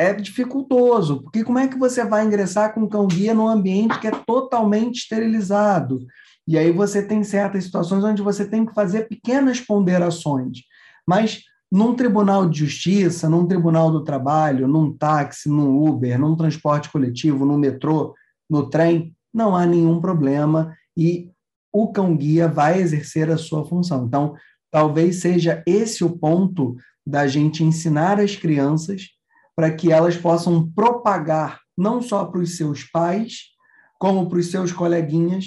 é 0.00 0.14
dificultoso, 0.14 1.22
porque 1.22 1.44
como 1.44 1.58
é 1.58 1.68
que 1.68 1.78
você 1.78 2.02
vai 2.04 2.24
ingressar 2.24 2.72
com 2.72 2.80
um 2.80 2.88
cão-guia 2.88 3.34
num 3.34 3.46
ambiente 3.46 4.00
que 4.00 4.06
é 4.06 4.10
totalmente 4.10 5.00
esterilizado? 5.00 6.06
E 6.48 6.56
aí 6.56 6.72
você 6.72 7.02
tem 7.02 7.22
certas 7.22 7.64
situações 7.64 8.02
onde 8.02 8.22
você 8.22 8.48
tem 8.48 8.64
que 8.64 8.72
fazer 8.72 9.08
pequenas 9.08 9.60
ponderações. 9.60 10.62
Mas 11.06 11.42
num 11.70 11.94
tribunal 11.94 12.48
de 12.48 12.60
justiça, 12.60 13.28
num 13.28 13.46
tribunal 13.46 13.90
do 13.92 14.02
trabalho, 14.02 14.66
num 14.66 14.90
táxi, 14.96 15.50
num 15.50 15.86
Uber, 15.86 16.18
num 16.18 16.34
transporte 16.34 16.90
coletivo, 16.90 17.44
no 17.44 17.58
metrô, 17.58 18.14
no 18.48 18.70
trem, 18.70 19.14
não 19.32 19.54
há 19.54 19.66
nenhum 19.66 20.00
problema 20.00 20.74
e 20.96 21.30
o 21.72 21.92
cão-guia 21.92 22.48
vai 22.48 22.80
exercer 22.80 23.30
a 23.30 23.36
sua 23.36 23.66
função. 23.66 24.06
Então, 24.06 24.34
talvez 24.70 25.16
seja 25.16 25.62
esse 25.66 26.02
o 26.02 26.10
ponto 26.10 26.74
da 27.06 27.26
gente 27.26 27.62
ensinar 27.62 28.18
as 28.18 28.34
crianças 28.34 29.19
para 29.54 29.74
que 29.74 29.92
elas 29.92 30.16
possam 30.16 30.70
propagar, 30.72 31.60
não 31.76 32.00
só 32.00 32.24
para 32.24 32.40
os 32.40 32.56
seus 32.56 32.84
pais, 32.84 33.50
como 33.98 34.28
para 34.28 34.38
os 34.38 34.50
seus 34.50 34.72
coleguinhas, 34.72 35.46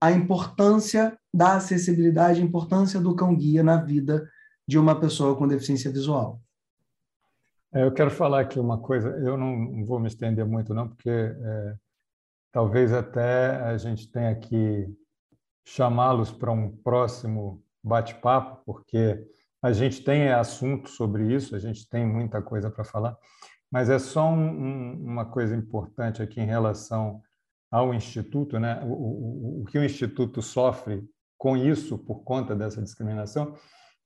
a 0.00 0.12
importância 0.12 1.16
da 1.32 1.56
acessibilidade, 1.56 2.40
a 2.40 2.44
importância 2.44 3.00
do 3.00 3.16
cão-guia 3.16 3.62
na 3.62 3.76
vida 3.76 4.28
de 4.68 4.78
uma 4.78 4.98
pessoa 4.98 5.36
com 5.36 5.48
deficiência 5.48 5.90
visual. 5.90 6.40
É, 7.72 7.84
eu 7.84 7.92
quero 7.92 8.10
falar 8.10 8.40
aqui 8.40 8.58
uma 8.58 8.78
coisa, 8.78 9.08
eu 9.08 9.36
não 9.36 9.84
vou 9.84 9.98
me 9.98 10.08
estender 10.08 10.44
muito 10.44 10.74
não, 10.74 10.88
porque 10.88 11.10
é, 11.10 11.74
talvez 12.52 12.92
até 12.92 13.56
a 13.62 13.76
gente 13.76 14.10
tenha 14.10 14.34
que 14.34 14.86
chamá-los 15.64 16.30
para 16.30 16.52
um 16.52 16.70
próximo 16.70 17.62
bate-papo, 17.82 18.62
porque 18.64 19.22
a 19.66 19.72
gente 19.72 20.02
tem 20.02 20.30
assunto 20.30 20.88
sobre 20.88 21.34
isso, 21.34 21.56
a 21.56 21.58
gente 21.58 21.88
tem 21.88 22.06
muita 22.06 22.40
coisa 22.40 22.70
para 22.70 22.84
falar, 22.84 23.16
mas 23.70 23.90
é 23.90 23.98
só 23.98 24.28
um, 24.28 24.48
um, 24.48 25.04
uma 25.04 25.24
coisa 25.24 25.56
importante 25.56 26.22
aqui 26.22 26.40
em 26.40 26.46
relação 26.46 27.20
ao 27.68 27.92
Instituto, 27.92 28.60
né? 28.60 28.80
o, 28.84 28.92
o, 28.92 29.62
o 29.62 29.64
que 29.64 29.76
o 29.76 29.84
Instituto 29.84 30.40
sofre 30.40 31.04
com 31.36 31.56
isso, 31.56 31.98
por 31.98 32.22
conta 32.22 32.54
dessa 32.54 32.80
discriminação, 32.80 33.56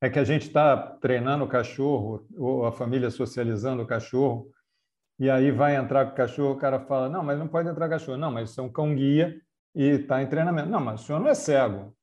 é 0.01 0.09
que 0.09 0.19
a 0.19 0.25
gente 0.25 0.47
está 0.47 0.77
treinando 0.77 1.45
o 1.45 1.49
cachorro, 1.49 2.27
ou 2.39 2.65
a 2.65 2.73
família 2.73 3.11
socializando 3.11 3.83
o 3.83 3.87
cachorro, 3.87 4.51
e 5.19 5.29
aí 5.29 5.51
vai 5.51 5.77
entrar 5.77 6.07
com 6.07 6.13
o 6.13 6.17
cachorro, 6.17 6.53
o 6.55 6.59
cara 6.59 6.81
fala, 6.81 7.07
não, 7.07 7.23
mas 7.23 7.39
não 7.39 7.47
pode 7.47 7.69
entrar 7.69 7.91
cachorro. 7.91 8.17
Não, 8.17 8.33
mas 8.33 8.49
isso 8.49 8.63
é 8.63 8.65
um 8.65 8.73
cão-guia 8.73 9.39
e 9.75 9.85
está 9.85 10.23
em 10.23 10.27
treinamento. 10.27 10.71
Não, 10.71 10.81
mas 10.81 11.03
o 11.03 11.05
senhor 11.05 11.21
não 11.21 11.29
é 11.29 11.35
cego. 11.35 11.95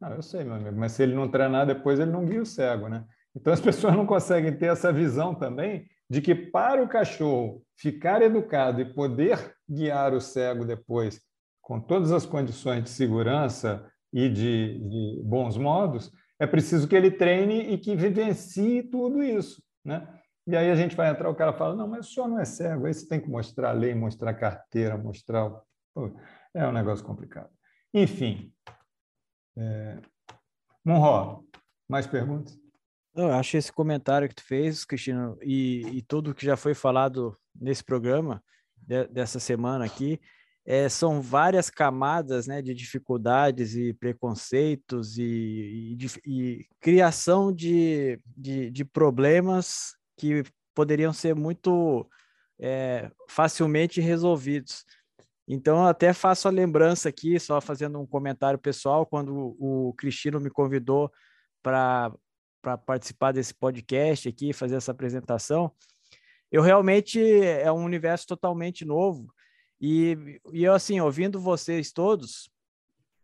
Eu 0.00 0.22
sei, 0.22 0.44
meu 0.44 0.54
amigo, 0.54 0.76
mas 0.76 0.92
se 0.92 1.02
ele 1.02 1.14
não 1.14 1.28
treinar 1.28 1.66
depois, 1.66 1.98
ele 1.98 2.10
não 2.10 2.24
guia 2.24 2.40
o 2.40 2.46
cego, 2.46 2.88
né? 2.88 3.04
Então 3.34 3.52
as 3.52 3.60
pessoas 3.62 3.94
não 3.94 4.06
conseguem 4.06 4.56
ter 4.56 4.66
essa 4.66 4.92
visão 4.92 5.34
também 5.34 5.86
de 6.08 6.22
que 6.22 6.34
para 6.34 6.82
o 6.82 6.88
cachorro 6.88 7.62
ficar 7.76 8.22
educado 8.22 8.80
e 8.80 8.94
poder 8.94 9.54
guiar 9.68 10.14
o 10.14 10.20
cego 10.20 10.64
depois 10.64 11.20
com 11.60 11.78
todas 11.78 12.12
as 12.12 12.24
condições 12.24 12.82
de 12.82 12.88
segurança 12.88 13.86
e 14.10 14.28
de, 14.28 14.78
de 14.78 15.22
bons 15.22 15.58
modos, 15.58 16.10
é 16.40 16.46
preciso 16.46 16.88
que 16.88 16.96
ele 16.96 17.10
treine 17.10 17.72
e 17.72 17.76
que 17.76 17.94
vivencie 17.94 18.82
tudo 18.82 19.22
isso, 19.22 19.62
né? 19.84 20.08
E 20.46 20.56
aí 20.56 20.70
a 20.70 20.74
gente 20.74 20.96
vai 20.96 21.10
entrar, 21.10 21.28
o 21.28 21.34
cara 21.34 21.52
fala, 21.52 21.76
não, 21.76 21.86
mas 21.86 22.08
o 22.08 22.10
senhor 22.10 22.26
não 22.26 22.40
é 22.40 22.44
cego, 22.46 22.86
aí 22.86 22.94
você 22.94 23.06
tem 23.06 23.20
que 23.20 23.28
mostrar 23.28 23.68
a 23.68 23.72
lei, 23.72 23.94
mostrar 23.94 24.30
a 24.30 24.34
carteira, 24.34 24.96
mostrar... 24.96 25.52
É 26.54 26.66
um 26.66 26.72
negócio 26.72 27.04
complicado. 27.04 27.50
Enfim. 27.92 28.50
É... 29.58 29.98
Mais 31.88 32.06
perguntas? 32.06 32.58
Eu 33.14 33.32
acho 33.32 33.56
esse 33.56 33.72
comentário 33.72 34.28
que 34.28 34.34
tu 34.34 34.44
fez, 34.44 34.84
Cristiano, 34.84 35.36
e, 35.42 35.82
e 35.98 36.02
tudo 36.02 36.34
que 36.34 36.46
já 36.46 36.56
foi 36.56 36.72
falado 36.72 37.36
nesse 37.54 37.82
programa 37.82 38.42
de, 38.76 39.06
dessa 39.08 39.40
semana 39.40 39.84
aqui, 39.84 40.20
é, 40.64 40.88
são 40.88 41.20
várias 41.20 41.70
camadas 41.70 42.46
né, 42.46 42.60
de 42.60 42.74
dificuldades 42.74 43.74
e 43.74 43.94
preconceitos 43.94 45.16
e, 45.16 45.96
e, 45.98 46.06
e 46.26 46.66
criação 46.78 47.50
de, 47.50 48.20
de, 48.36 48.70
de, 48.70 48.84
problemas 48.84 49.96
que 50.16 50.42
poderiam 50.74 51.12
ser 51.12 51.34
muito 51.34 52.06
é, 52.60 53.10
facilmente 53.28 54.00
resolvidos. 54.00 54.84
Então, 55.50 55.86
até 55.86 56.12
faço 56.12 56.46
a 56.46 56.50
lembrança 56.50 57.08
aqui, 57.08 57.40
só 57.40 57.58
fazendo 57.58 57.98
um 57.98 58.06
comentário 58.06 58.58
pessoal, 58.58 59.06
quando 59.06 59.56
o, 59.58 59.94
Cristino 59.94 60.38
me 60.38 60.50
convidou 60.50 61.10
para 61.62 62.12
participar 62.84 63.32
desse 63.32 63.54
podcast 63.54 64.28
aqui, 64.28 64.52
fazer 64.52 64.76
essa 64.76 64.92
apresentação. 64.92 65.72
Eu 66.52 66.60
realmente 66.60 67.18
é 67.42 67.72
um 67.72 67.82
universo 67.82 68.26
totalmente 68.26 68.84
novo 68.84 69.32
e, 69.80 70.38
e 70.52 70.64
eu 70.64 70.74
assim 70.74 71.00
ouvindo 71.00 71.40
vocês 71.40 71.92
todos, 71.92 72.50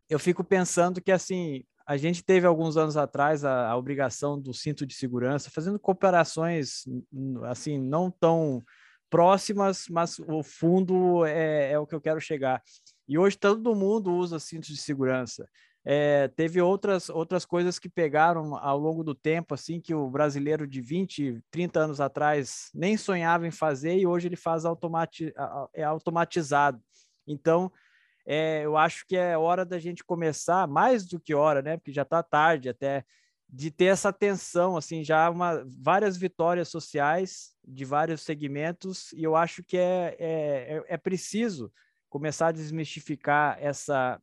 eu 0.08 0.18
fico 0.18 0.42
pensando 0.42 1.02
que 1.02 1.12
assim 1.12 1.64
a 1.86 1.98
gente 1.98 2.22
teve 2.22 2.46
alguns 2.46 2.78
anos 2.78 2.96
atrás 2.96 3.44
a, 3.44 3.68
a 3.68 3.76
obrigação 3.76 4.40
do 4.40 4.54
cinto 4.54 4.86
de 4.86 4.94
segurança, 4.94 5.50
fazendo 5.50 5.78
cooperações 5.78 6.84
assim 7.44 7.78
não 7.78 8.10
tão 8.10 8.62
próximas, 9.14 9.86
mas 9.88 10.18
o 10.18 10.42
fundo 10.42 11.24
é, 11.24 11.70
é 11.70 11.78
o 11.78 11.86
que 11.86 11.94
eu 11.94 12.00
quero 12.00 12.20
chegar. 12.20 12.60
E 13.06 13.16
hoje 13.16 13.38
todo 13.38 13.72
mundo 13.72 14.12
usa 14.12 14.40
cinto 14.40 14.66
de 14.66 14.76
segurança. 14.76 15.48
É, 15.84 16.26
teve 16.26 16.60
outras, 16.60 17.08
outras 17.08 17.44
coisas 17.44 17.78
que 17.78 17.88
pegaram 17.88 18.56
ao 18.56 18.76
longo 18.76 19.04
do 19.04 19.14
tempo, 19.14 19.54
assim, 19.54 19.80
que 19.80 19.94
o 19.94 20.10
brasileiro 20.10 20.66
de 20.66 20.80
20, 20.80 21.40
30 21.48 21.78
anos 21.78 22.00
atrás 22.00 22.70
nem 22.74 22.96
sonhava 22.96 23.46
em 23.46 23.52
fazer 23.52 23.96
e 23.96 24.04
hoje 24.04 24.26
ele 24.26 24.34
faz 24.34 24.64
automati 24.64 25.32
é 25.72 25.84
automatizado. 25.84 26.82
Então, 27.24 27.70
é, 28.26 28.62
eu 28.64 28.76
acho 28.76 29.06
que 29.06 29.16
é 29.16 29.38
hora 29.38 29.64
da 29.64 29.78
gente 29.78 30.02
começar, 30.02 30.66
mais 30.66 31.06
do 31.06 31.20
que 31.20 31.32
hora, 31.32 31.62
né? 31.62 31.76
Porque 31.76 31.92
já 31.92 32.02
está 32.02 32.20
tarde 32.20 32.68
até, 32.68 33.04
de 33.54 33.70
ter 33.70 33.84
essa 33.84 34.08
atenção, 34.08 34.76
assim, 34.76 35.04
já 35.04 35.30
uma, 35.30 35.64
várias 35.80 36.16
vitórias 36.16 36.68
sociais 36.68 37.54
de 37.64 37.84
vários 37.84 38.22
segmentos, 38.22 39.12
e 39.12 39.22
eu 39.22 39.36
acho 39.36 39.62
que 39.62 39.76
é, 39.76 40.16
é, 40.18 40.76
é, 40.76 40.84
é 40.88 40.96
preciso 40.96 41.72
começar 42.08 42.48
a 42.48 42.52
desmistificar 42.52 43.56
essa, 43.60 44.20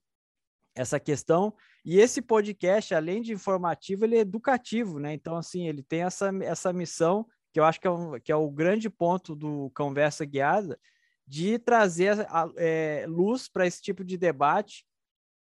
essa 0.76 1.00
questão. 1.00 1.56
E 1.86 1.98
esse 1.98 2.22
podcast, 2.22 2.94
além 2.94 3.22
de 3.22 3.32
informativo, 3.32 4.04
ele 4.04 4.18
é 4.18 4.20
educativo, 4.20 5.00
né? 5.00 5.14
Então, 5.14 5.38
assim, 5.38 5.66
ele 5.66 5.82
tem 5.82 6.04
essa, 6.04 6.30
essa 6.42 6.74
missão, 6.74 7.26
que 7.54 7.60
eu 7.60 7.64
acho 7.64 7.80
que 7.80 7.88
é, 7.88 7.92
um, 7.92 8.20
que 8.20 8.34
é 8.34 8.36
o 8.36 8.52
grande 8.52 8.90
ponto 8.90 9.34
do 9.34 9.72
Conversa 9.74 10.26
Guiada, 10.26 10.78
de 11.26 11.58
trazer 11.58 12.28
é, 12.58 13.06
luz 13.08 13.48
para 13.48 13.66
esse 13.66 13.82
tipo 13.82 14.04
de 14.04 14.18
debate, 14.18 14.86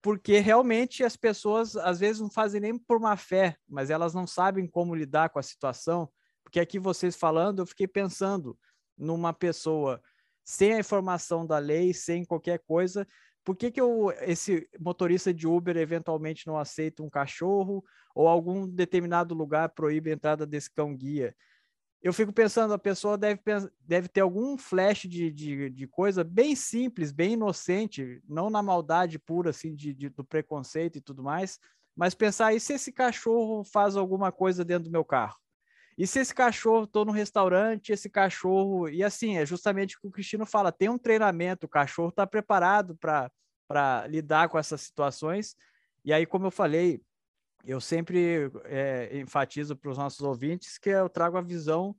porque 0.03 0.38
realmente 0.38 1.05
as 1.05 1.16
pessoas 1.16 1.76
às 1.76 2.01
vezes 2.01 2.20
não 2.20 2.30
fazem 2.30 2.61
nem 2.61 2.78
por 2.78 2.98
má 2.98 3.16
fé, 3.16 3.57
mas 3.68 3.90
elas 3.90 4.14
não 4.14 4.26
sabem 4.26 4.66
como 4.66 4.94
lidar 4.94 5.30
com 5.30 5.38
a 5.38 5.42
situação. 5.42 6.11
Porque 6.42 6.59
aqui 6.59 6.78
vocês 6.78 7.16
falando, 7.16 7.61
eu 7.61 7.66
fiquei 7.66 7.86
pensando 7.86 8.59
numa 8.96 9.32
pessoa 9.32 10.01
sem 10.44 10.74
a 10.74 10.78
informação 10.78 11.46
da 11.46 11.59
lei, 11.59 11.92
sem 11.92 12.24
qualquer 12.24 12.59
coisa, 12.61 13.07
por 13.44 13.57
que, 13.57 13.70
que 13.70 13.80
eu, 13.80 14.12
esse 14.20 14.68
motorista 14.78 15.32
de 15.32 15.46
Uber 15.46 15.76
eventualmente 15.76 16.46
não 16.46 16.59
aceita 16.59 17.03
um 17.03 17.09
cachorro 17.09 17.82
ou 18.14 18.28
algum 18.28 18.66
determinado 18.66 19.34
lugar 19.34 19.70
proíbe 19.70 20.11
a 20.11 20.14
entrada 20.14 20.46
desse 20.46 20.70
cão 20.70 20.94
guia? 20.94 21.34
Eu 22.03 22.12
fico 22.12 22.32
pensando, 22.32 22.72
a 22.72 22.78
pessoa 22.78 23.18
deve, 23.18 23.40
deve 23.80 24.09
ter 24.09 24.22
algum 24.22 24.57
flash 24.57 25.03
de, 25.03 25.30
de, 25.30 25.68
de, 25.68 25.86
coisa 25.86 26.24
bem 26.24 26.57
simples, 26.57 27.12
bem 27.12 27.34
inocente, 27.34 28.22
não 28.26 28.48
na 28.48 28.62
maldade 28.62 29.18
pura, 29.18 29.51
assim, 29.51 29.74
de, 29.74 29.92
de, 29.92 30.09
do 30.09 30.24
preconceito 30.24 30.96
e 30.96 31.01
tudo 31.01 31.22
mais, 31.22 31.59
mas 31.94 32.14
pensar, 32.14 32.55
e 32.55 32.61
se 32.61 32.72
esse 32.72 32.90
cachorro 32.90 33.62
faz 33.64 33.96
alguma 33.96 34.32
coisa 34.32 34.64
dentro 34.64 34.84
do 34.84 34.92
meu 34.92 35.05
carro? 35.05 35.36
E 35.98 36.07
se 36.07 36.18
esse 36.20 36.34
cachorro, 36.34 36.84
estou 36.84 37.05
no 37.05 37.12
restaurante, 37.12 37.92
esse 37.92 38.09
cachorro... 38.09 38.88
E 38.88 39.05
assim, 39.05 39.36
é 39.36 39.44
justamente 39.44 39.96
o 39.96 40.01
que 40.01 40.07
o 40.07 40.11
Cristino 40.11 40.46
fala, 40.46 40.72
tem 40.72 40.88
um 40.88 40.96
treinamento, 40.96 41.66
o 41.66 41.68
cachorro 41.68 42.09
está 42.09 42.26
preparado 42.26 42.96
para 42.96 44.07
lidar 44.07 44.48
com 44.48 44.59
essas 44.59 44.80
situações, 44.80 45.55
e 46.03 46.12
aí, 46.12 46.24
como 46.24 46.46
eu 46.46 46.51
falei, 46.51 47.03
eu 47.64 47.80
sempre 47.80 48.50
é, 48.64 49.18
enfatizo 49.18 49.76
para 49.76 49.90
os 49.90 49.98
nossos 49.98 50.20
ouvintes 50.20 50.78
que 50.78 50.90
eu 50.90 51.08
trago 51.08 51.36
a 51.36 51.42
visão 51.42 51.94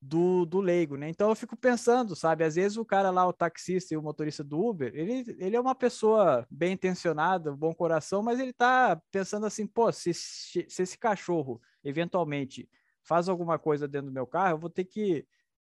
do, 0.00 0.44
do 0.44 0.60
leigo, 0.60 0.96
né? 0.96 1.08
Então 1.08 1.28
eu 1.28 1.36
fico 1.36 1.56
pensando, 1.56 2.16
sabe? 2.16 2.42
Às 2.42 2.56
vezes 2.56 2.76
o 2.76 2.84
cara 2.84 3.10
lá, 3.10 3.26
o 3.26 3.32
taxista 3.32 3.94
e 3.94 3.96
o 3.96 4.02
motorista 4.02 4.42
do 4.42 4.58
Uber, 4.60 4.92
ele, 4.94 5.36
ele 5.38 5.54
é 5.54 5.60
uma 5.60 5.76
pessoa 5.76 6.44
bem 6.50 6.72
intencionada, 6.72 7.54
bom 7.54 7.72
coração, 7.72 8.20
mas 8.20 8.40
ele 8.40 8.52
tá 8.52 9.00
pensando 9.12 9.46
assim, 9.46 9.64
pô, 9.64 9.92
se, 9.92 10.12
se 10.12 10.66
esse 10.66 10.98
cachorro 10.98 11.60
eventualmente 11.84 12.68
faz 13.04 13.28
alguma 13.28 13.58
coisa 13.58 13.86
dentro 13.86 14.08
do 14.08 14.12
meu 14.12 14.26
carro, 14.26 14.54
eu 14.54 14.58
vou 14.58 14.70
ter 14.70 14.84
que 14.84 15.24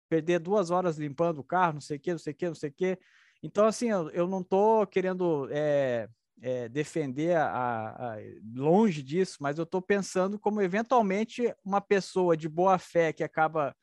perder 0.10 0.40
duas 0.40 0.72
horas 0.72 0.98
limpando 0.98 1.40
o 1.40 1.44
carro, 1.44 1.74
não 1.74 1.82
sei 1.82 1.98
o 1.98 2.00
que, 2.00 2.12
não 2.12 2.20
sei 2.20 2.34
o 2.34 2.36
que, 2.36 2.48
não 2.48 2.56
sei 2.56 2.70
o 2.70 2.74
que. 2.74 3.00
Então, 3.42 3.66
assim, 3.66 3.90
eu, 3.90 4.10
eu 4.12 4.28
não 4.28 4.44
tô 4.44 4.86
querendo 4.88 5.48
é, 5.52 6.08
é, 6.42 6.68
defender 6.68 7.36
a, 7.38 7.90
a, 7.90 8.18
longe 8.54 9.02
disso, 9.02 9.38
mas 9.42 9.58
eu 9.58 9.64
estou 9.64 9.82
pensando 9.82 10.40
como 10.40 10.62
eventualmente 10.62 11.54
uma 11.64 11.80
pessoa 11.80 12.36
de 12.36 12.50
boa 12.50 12.78
fé 12.78 13.14
que 13.14 13.24
acaba 13.24 13.76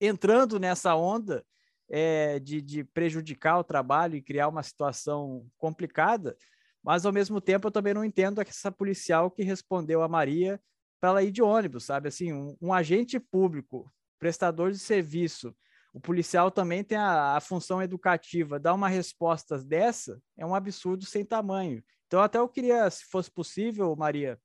entrando 0.00 0.58
nessa 0.58 0.94
onda 0.94 1.44
é, 1.88 2.38
de, 2.38 2.60
de 2.60 2.84
prejudicar 2.84 3.58
o 3.58 3.64
trabalho 3.64 4.16
e 4.16 4.22
criar 4.22 4.48
uma 4.48 4.62
situação 4.62 5.46
complicada, 5.56 6.36
mas 6.82 7.04
ao 7.06 7.12
mesmo 7.12 7.40
tempo 7.40 7.66
eu 7.66 7.72
também 7.72 7.94
não 7.94 8.04
entendo 8.04 8.40
essa 8.40 8.70
policial 8.70 9.30
que 9.30 9.42
respondeu 9.42 10.02
a 10.02 10.08
Maria 10.08 10.60
para 11.00 11.10
ela 11.10 11.22
ir 11.22 11.30
de 11.30 11.42
ônibus, 11.42 11.84
sabe? 11.84 12.08
Assim, 12.08 12.32
um, 12.32 12.56
um 12.60 12.72
agente 12.72 13.18
público, 13.18 13.90
prestador 14.18 14.70
de 14.70 14.78
serviço, 14.78 15.54
o 15.92 16.00
policial 16.00 16.50
também 16.50 16.84
tem 16.84 16.98
a, 16.98 17.36
a, 17.36 17.40
função 17.40 17.82
educativa. 17.82 18.58
Dar 18.58 18.74
uma 18.74 18.88
resposta 18.88 19.58
dessa 19.58 20.20
é 20.36 20.44
um 20.44 20.54
absurdo 20.54 21.04
sem 21.04 21.24
tamanho. 21.24 21.82
Então, 22.06 22.20
até 22.20 22.38
eu 22.38 22.48
queria, 22.48 22.88
se 22.90 23.04
fosse 23.04 23.30
possível, 23.30 23.94
Maria, 23.96 24.38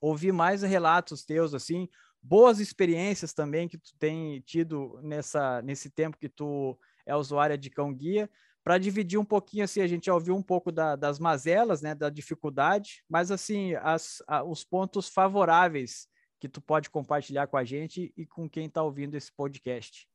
ouvir 0.00 0.32
mais 0.32 0.62
relatos 0.62 1.24
teus, 1.24 1.54
assim, 1.54 1.88
boas 2.20 2.60
experiências 2.60 3.32
também 3.32 3.68
que 3.68 3.78
tu 3.78 3.92
tem 3.98 4.40
tido 4.40 5.00
nessa, 5.02 5.62
nesse 5.62 5.90
tempo 5.90 6.18
que 6.18 6.28
tu 6.28 6.78
é 7.04 7.14
usuária 7.16 7.58
de 7.58 7.70
cão 7.70 7.92
guia, 7.92 8.30
para 8.64 8.78
dividir 8.78 9.18
um 9.18 9.24
pouquinho, 9.24 9.64
assim, 9.64 9.80
a 9.80 9.86
gente 9.88 10.06
já 10.06 10.14
ouviu 10.14 10.36
um 10.36 10.42
pouco 10.42 10.70
da, 10.70 10.94
das 10.94 11.18
mazelas, 11.18 11.82
né, 11.82 11.94
da 11.94 12.08
dificuldade, 12.08 13.04
mas, 13.08 13.32
assim, 13.32 13.74
as, 13.76 14.22
a, 14.28 14.44
os 14.44 14.62
pontos 14.62 15.08
favoráveis 15.08 16.06
que 16.38 16.48
tu 16.48 16.60
pode 16.60 16.88
compartilhar 16.90 17.46
com 17.48 17.56
a 17.56 17.64
gente 17.64 18.12
e 18.16 18.26
com 18.26 18.48
quem 18.48 18.66
está 18.66 18.82
ouvindo 18.82 19.16
esse 19.16 19.32
podcast. 19.32 20.08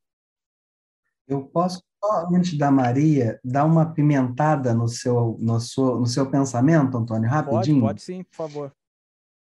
Eu 1.28 1.42
posso, 1.42 1.82
antes 2.32 2.56
da 2.56 2.70
Maria, 2.70 3.38
dar 3.44 3.64
uma 3.64 3.92
pimentada 3.92 4.72
no 4.72 4.88
seu, 4.88 5.36
no 5.38 5.60
seu, 5.60 6.00
no 6.00 6.06
seu 6.06 6.30
pensamento, 6.30 6.96
Antônio, 6.96 7.28
rapidinho? 7.28 7.80
Pode, 7.82 7.92
pode 7.94 8.02
sim, 8.02 8.22
por 8.24 8.36
favor. 8.36 8.72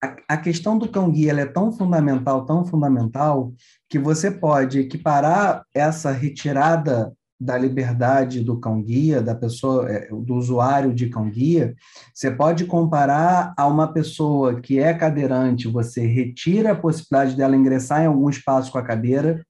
A, 0.04 0.36
a 0.36 0.38
questão 0.38 0.78
do 0.78 0.88
cão-guia 0.88 1.32
é 1.32 1.46
tão 1.46 1.72
fundamental, 1.72 2.46
tão 2.46 2.64
fundamental, 2.64 3.54
que 3.90 3.98
você 3.98 4.30
pode 4.30 4.80
equiparar 4.80 5.66
essa 5.74 6.12
retirada 6.12 7.12
da 7.40 7.58
liberdade 7.58 8.42
do 8.42 8.60
cão-guia, 8.60 9.22
da 9.22 9.36
pessoa, 9.36 9.90
é, 9.92 10.08
do 10.10 10.36
usuário 10.36 10.94
de 10.94 11.10
cão-guia, 11.10 11.76
você 12.14 12.32
pode 12.32 12.66
comparar 12.66 13.54
a 13.58 13.68
uma 13.68 13.92
pessoa 13.92 14.62
que 14.62 14.80
é 14.80 14.94
cadeirante, 14.94 15.68
você 15.68 16.06
retira 16.06 16.72
a 16.72 16.76
possibilidade 16.76 17.36
dela 17.36 17.56
ingressar 17.56 18.04
em 18.04 18.08
algum 18.08 18.30
espaço 18.30 18.72
com 18.72 18.78
a 18.78 18.84
cadeira, 18.84 19.46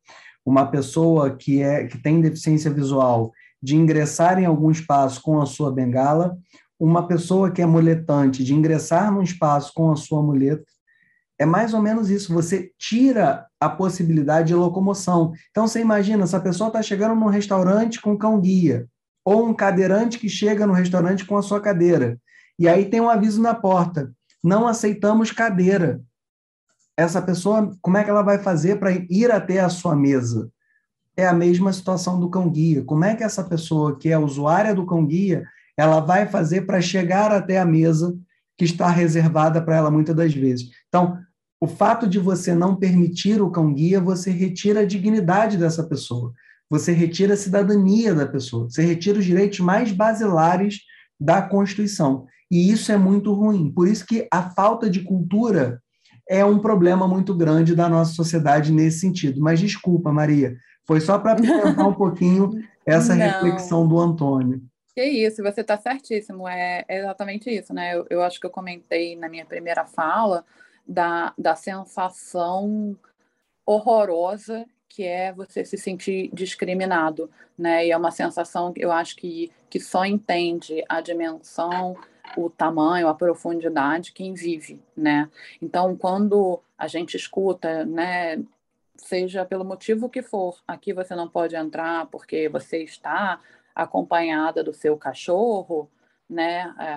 uma 0.46 0.66
pessoa 0.66 1.36
que, 1.36 1.62
é, 1.62 1.86
que 1.86 1.98
tem 1.98 2.22
deficiência 2.22 2.72
visual 2.72 3.32
de 3.62 3.76
ingressar 3.76 4.40
em 4.40 4.46
algum 4.46 4.70
espaço 4.70 5.22
com 5.22 5.42
a 5.42 5.46
sua 5.46 5.72
bengala, 5.72 6.38
uma 6.80 7.08
pessoa 7.08 7.50
que 7.50 7.62
é 7.62 7.66
muletante 7.66 8.44
de 8.44 8.54
ingressar 8.54 9.12
num 9.12 9.22
espaço 9.22 9.72
com 9.74 9.92
a 9.92 9.96
sua 9.96 10.22
muleta. 10.22 10.66
É 11.40 11.46
mais 11.46 11.74
ou 11.74 11.82
menos 11.82 12.10
isso, 12.10 12.34
você 12.34 12.72
tira 12.78 13.48
a 13.60 13.70
possibilidade 13.70 14.50
de 14.50 14.56
locomoção. 14.56 15.32
Então, 15.50 15.68
você 15.68 15.80
imagina, 15.80 16.24
essa 16.24 16.40
pessoa 16.40 16.68
está 16.68 16.82
chegando 16.82 17.16
num 17.16 17.28
restaurante 17.28 18.02
com 18.02 18.18
cão-guia, 18.18 18.88
ou 19.26 19.48
um 19.48 19.54
cadeirante 19.54 20.20
que 20.20 20.28
chega 20.28 20.68
no 20.68 20.74
restaurante 20.74 21.26
com 21.26 21.38
a 21.38 21.42
sua 21.42 21.62
cadeira, 21.62 22.20
e 22.60 22.68
aí 22.68 22.86
tem 22.86 23.00
um 23.00 23.10
aviso 23.10 23.42
na 23.42 23.56
porta, 23.56 24.12
não 24.44 24.68
aceitamos 24.68 25.32
cadeira 25.32 26.02
essa 26.98 27.22
pessoa, 27.22 27.76
como 27.82 27.98
é 27.98 28.04
que 28.04 28.10
ela 28.10 28.22
vai 28.22 28.38
fazer 28.38 28.80
para 28.80 28.92
ir 28.92 29.32
até 29.32 29.60
a 29.60 29.70
sua 29.70 29.96
mesa? 29.96 30.50
É 31.16 31.28
a 31.28 31.34
mesma 31.34 31.72
situação 31.74 32.20
do 32.20 32.30
cão 32.30 32.50
guia. 32.50 32.84
Como 32.84 33.04
é 33.04 33.16
que 33.16 33.24
essa 33.24 33.44
pessoa 33.44 33.98
que 33.98 34.10
é 34.10 34.18
usuária 34.18 34.74
do 34.74 34.86
cão 34.86 35.06
guia, 35.06 35.44
ela 35.78 36.00
vai 36.00 36.28
fazer 36.28 36.62
para 36.62 36.82
chegar 36.82 37.32
até 37.32 37.60
a 37.60 37.66
mesa 37.66 38.16
que 38.58 38.66
está 38.66 38.90
reservada 38.90 39.62
para 39.62 39.76
ela 39.76 39.92
muitas 39.92 40.16
das 40.16 40.34
vezes? 40.34 40.70
Então, 40.88 41.18
o 41.60 41.68
fato 41.68 42.08
de 42.08 42.20
você 42.20 42.54
não 42.54 42.76
permitir 42.76 43.42
o 43.42 43.50
cão 43.50 43.74
guia, 43.74 44.00
você 44.00 44.30
retira 44.32 44.82
a 44.82 44.86
dignidade 44.86 45.58
dessa 45.58 45.84
pessoa. 45.84 46.34
Você 46.70 46.92
retira 46.92 47.36
a 47.36 47.38
cidadania 47.38 48.14
da 48.14 48.28
pessoa. 48.28 48.70
Você 48.70 48.84
retira 48.84 49.20
os 49.20 49.26
direitos 49.26 49.60
mais 49.60 49.92
basilares 49.92 50.80
da 51.20 51.42
Constituição. 51.42 52.26
E 52.52 52.72
isso 52.72 52.92
é 52.92 52.98
muito 52.98 53.34
ruim. 53.34 53.72
Por 53.72 53.88
isso 53.88 54.06
que 54.06 54.28
a 54.32 54.50
falta 54.50 54.90
de 54.90 55.02
cultura 55.02 55.82
é 56.28 56.44
um 56.44 56.60
problema 56.60 57.08
muito 57.08 57.34
grande 57.34 57.76
da 57.76 57.90
nossa 57.90 58.14
sociedade 58.14 58.72
nesse 58.72 59.00
sentido. 59.00 59.42
Mas 59.42 59.60
desculpa, 59.60 60.12
Maria, 60.12 60.58
foi 60.86 61.00
só 61.00 61.18
para 61.18 61.34
apresentar 61.34 61.88
um 61.88 61.94
pouquinho 61.94 62.52
essa 62.86 63.16
Não. 63.16 63.26
reflexão 63.26 63.88
do 63.88 64.00
Antônio. 64.00 64.62
Que 64.96 65.04
isso, 65.04 65.42
você 65.42 65.62
está 65.62 65.78
certíssimo, 65.78 66.48
é, 66.48 66.86
é, 66.88 67.00
exatamente 67.00 67.50
isso, 67.50 67.74
né? 67.74 67.96
Eu, 67.96 68.06
eu 68.10 68.22
acho 68.22 68.40
que 68.40 68.46
eu 68.46 68.52
comentei 68.52 69.16
na 69.16 69.28
minha 69.28 69.46
primeira 69.46 69.86
fala 69.86 70.46
da, 70.88 71.34
da 71.38 71.56
sensação 71.56 72.96
horrorosa 73.66 74.66
que 74.94 75.04
é 75.04 75.34
você 75.34 75.66
se 75.66 75.76
sentir 75.76 76.30
discriminado, 76.32 77.30
né? 77.58 77.88
E 77.88 77.92
é 77.92 77.98
uma 77.98 78.12
sensação 78.12 78.72
que 78.72 78.86
eu 78.86 78.92
acho 78.92 79.16
que, 79.16 79.52
que 79.68 79.80
só 79.80 80.06
entende 80.06 80.84
a 80.88 81.02
dimensão 81.02 81.98
o 82.38 82.50
tamanho, 82.50 83.08
a 83.08 83.14
profundidade 83.14 84.12
quem 84.14 84.34
vive, 84.34 84.82
né? 84.96 85.30
Então, 85.62 85.96
quando 85.96 86.62
a 86.78 86.88
gente 86.88 87.16
escuta, 87.16 87.86
né, 87.86 88.44
seja 88.98 89.46
pelo 89.46 89.66
motivo 89.66 90.10
que 90.10 90.22
for, 90.22 90.62
aqui 90.68 90.94
você 90.94 91.16
não 91.16 91.28
pode 91.28 91.56
entrar 91.56 92.06
porque 92.08 92.50
você 92.50 92.84
está 92.84 93.40
acompanhada 93.76 94.64
do 94.64 94.74
seu 94.74 94.98
cachorro, 94.98 95.90
né? 96.30 96.74
É, 96.80 96.96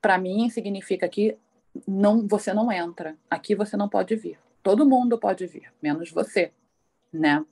Para 0.00 0.18
mim 0.18 0.48
significa 0.50 1.08
que 1.08 1.36
não, 1.86 2.26
você 2.26 2.52
não 2.52 2.70
entra. 2.70 3.16
Aqui 3.30 3.54
você 3.54 3.76
não 3.76 3.88
pode 3.88 4.14
vir. 4.16 4.38
Todo 4.62 4.88
mundo 4.88 5.18
pode 5.18 5.46
vir, 5.46 5.72
menos 5.82 6.10
você, 6.10 6.52
né? 7.12 7.44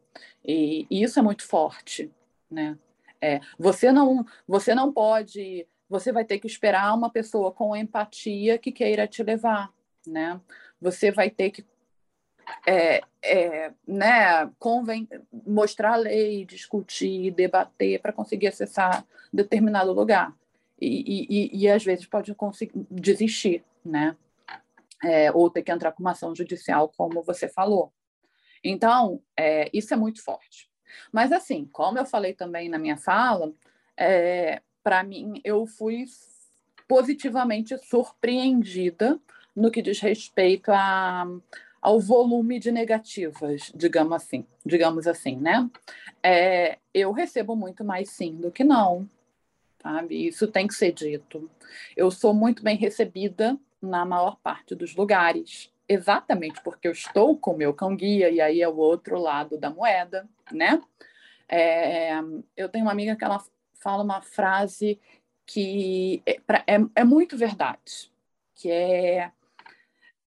E, 0.44 0.86
e 0.90 1.02
isso 1.02 1.18
é 1.18 1.22
muito 1.22 1.46
forte, 1.46 2.10
né? 2.50 2.78
É, 3.20 3.40
você 3.58 3.92
não, 3.92 4.24
você 4.46 4.74
não 4.74 4.92
pode 4.92 5.66
você 5.90 6.12
vai 6.12 6.24
ter 6.24 6.38
que 6.38 6.46
esperar 6.46 6.94
uma 6.94 7.10
pessoa 7.10 7.50
com 7.50 7.76
empatia 7.76 8.56
que 8.56 8.70
queira 8.70 9.08
te 9.08 9.24
levar, 9.24 9.70
né? 10.06 10.40
Você 10.80 11.10
vai 11.10 11.28
ter 11.28 11.50
que 11.50 11.66
é, 12.66 13.00
é, 13.22 13.72
né, 13.86 14.50
conven 14.58 15.08
mostrar 15.46 15.94
a 15.94 15.96
lei, 15.96 16.44
discutir, 16.44 17.32
debater 17.32 18.00
para 18.00 18.12
conseguir 18.12 18.46
acessar 18.46 19.04
determinado 19.32 19.92
lugar. 19.92 20.34
E, 20.80 21.26
e, 21.28 21.62
e, 21.62 21.68
às 21.68 21.84
vezes 21.84 22.06
pode 22.06 22.34
desistir, 22.90 23.62
né? 23.84 24.16
É, 25.04 25.30
ou 25.32 25.50
ter 25.50 25.62
que 25.62 25.72
entrar 25.72 25.92
com 25.92 26.02
uma 26.02 26.12
ação 26.12 26.34
judicial, 26.34 26.92
como 26.96 27.22
você 27.22 27.48
falou. 27.48 27.92
Então, 28.62 29.20
é, 29.36 29.68
isso 29.72 29.92
é 29.92 29.96
muito 29.96 30.22
forte. 30.22 30.70
Mas, 31.12 31.32
assim, 31.32 31.68
como 31.72 31.98
eu 31.98 32.06
falei 32.06 32.32
também 32.32 32.68
na 32.68 32.78
minha 32.78 32.96
fala, 32.96 33.52
é, 33.96 34.62
para 34.82 35.02
mim, 35.02 35.40
eu 35.44 35.66
fui 35.66 36.04
positivamente 36.88 37.76
surpreendida 37.78 39.20
no 39.54 39.70
que 39.70 39.82
diz 39.82 40.00
respeito 40.00 40.70
a, 40.72 41.26
ao 41.80 42.00
volume 42.00 42.58
de 42.58 42.70
negativas, 42.70 43.72
digamos 43.74 44.12
assim, 44.12 44.46
digamos 44.64 45.06
assim, 45.06 45.36
né? 45.36 45.68
É, 46.22 46.78
eu 46.92 47.12
recebo 47.12 47.56
muito 47.56 47.84
mais 47.84 48.10
sim 48.10 48.34
do 48.36 48.50
que 48.50 48.64
não, 48.64 49.08
sabe? 49.82 50.26
Isso 50.26 50.46
tem 50.46 50.66
que 50.66 50.74
ser 50.74 50.92
dito. 50.92 51.50
Eu 51.96 52.10
sou 52.10 52.34
muito 52.34 52.62
bem 52.62 52.76
recebida 52.76 53.58
na 53.80 54.04
maior 54.04 54.36
parte 54.42 54.74
dos 54.74 54.94
lugares, 54.94 55.72
exatamente 55.88 56.62
porque 56.62 56.86
eu 56.88 56.92
estou 56.92 57.36
com 57.36 57.52
o 57.52 57.56
meu 57.56 57.72
cão 57.72 57.96
guia 57.96 58.30
e 58.30 58.40
aí 58.40 58.60
é 58.60 58.68
o 58.68 58.76
outro 58.76 59.18
lado 59.18 59.56
da 59.56 59.70
moeda, 59.70 60.28
né? 60.52 60.80
É, 61.48 62.12
eu 62.56 62.68
tenho 62.68 62.84
uma 62.84 62.92
amiga 62.92 63.16
que 63.16 63.24
ela 63.24 63.42
fala 63.80 64.02
uma 64.02 64.20
frase 64.20 65.00
que 65.46 66.22
é, 66.24 66.40
é, 66.74 66.78
é 66.94 67.04
muito 67.04 67.36
verdade, 67.36 68.12
que 68.54 68.70
é, 68.70 69.32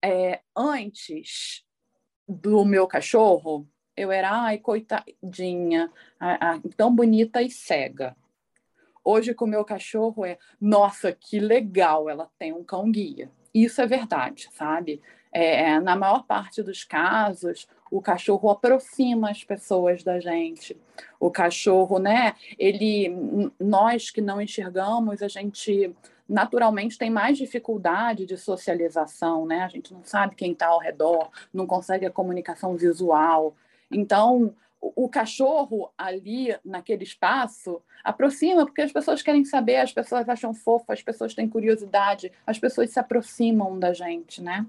é, 0.03 0.41
antes 0.55 1.63
do 2.27 2.65
meu 2.65 2.87
cachorro, 2.87 3.67
eu 3.95 4.11
era, 4.11 4.31
ai, 4.31 4.57
coitadinha, 4.57 5.91
a, 6.19 6.53
a, 6.53 6.59
tão 6.75 6.95
bonita 6.95 7.41
e 7.41 7.51
cega. 7.51 8.15
Hoje, 9.03 9.33
com 9.33 9.45
o 9.45 9.47
meu 9.47 9.65
cachorro, 9.65 10.25
é, 10.25 10.37
nossa, 10.59 11.11
que 11.11 11.39
legal, 11.39 12.09
ela 12.09 12.29
tem 12.39 12.53
um 12.53 12.63
cão-guia. 12.63 13.31
Isso 13.53 13.81
é 13.81 13.85
verdade, 13.85 14.47
sabe? 14.53 15.01
É, 15.31 15.79
na 15.79 15.95
maior 15.95 16.25
parte 16.25 16.63
dos 16.63 16.83
casos, 16.83 17.67
o 17.91 18.01
cachorro 18.01 18.49
aproxima 18.49 19.29
as 19.29 19.43
pessoas 19.43 20.01
da 20.01 20.19
gente. 20.19 20.79
O 21.19 21.29
cachorro, 21.29 21.99
né? 21.99 22.35
Ele, 22.57 23.51
nós 23.59 24.09
que 24.09 24.21
não 24.21 24.41
enxergamos, 24.41 25.21
a 25.21 25.27
gente 25.27 25.93
naturalmente 26.27 26.97
tem 26.97 27.09
mais 27.09 27.37
dificuldade 27.37 28.25
de 28.25 28.37
socialização, 28.37 29.45
né? 29.45 29.63
A 29.63 29.67
gente 29.67 29.93
não 29.93 30.01
sabe 30.05 30.35
quem 30.35 30.53
está 30.53 30.67
ao 30.67 30.79
redor, 30.79 31.29
não 31.53 31.67
consegue 31.67 32.05
a 32.05 32.11
comunicação 32.11 32.77
visual. 32.77 33.53
Então, 33.91 34.55
o, 34.79 35.03
o 35.03 35.09
cachorro 35.09 35.91
ali 35.97 36.55
naquele 36.63 37.03
espaço 37.03 37.81
aproxima 38.01 38.65
porque 38.65 38.81
as 38.81 38.93
pessoas 38.93 39.21
querem 39.21 39.43
saber, 39.43 39.75
as 39.75 39.91
pessoas 39.91 40.29
acham 40.29 40.53
fofo, 40.53 40.93
as 40.93 41.03
pessoas 41.03 41.35
têm 41.35 41.49
curiosidade, 41.49 42.31
as 42.47 42.57
pessoas 42.57 42.89
se 42.89 42.99
aproximam 42.99 43.77
da 43.77 43.91
gente, 43.91 44.41
né? 44.41 44.65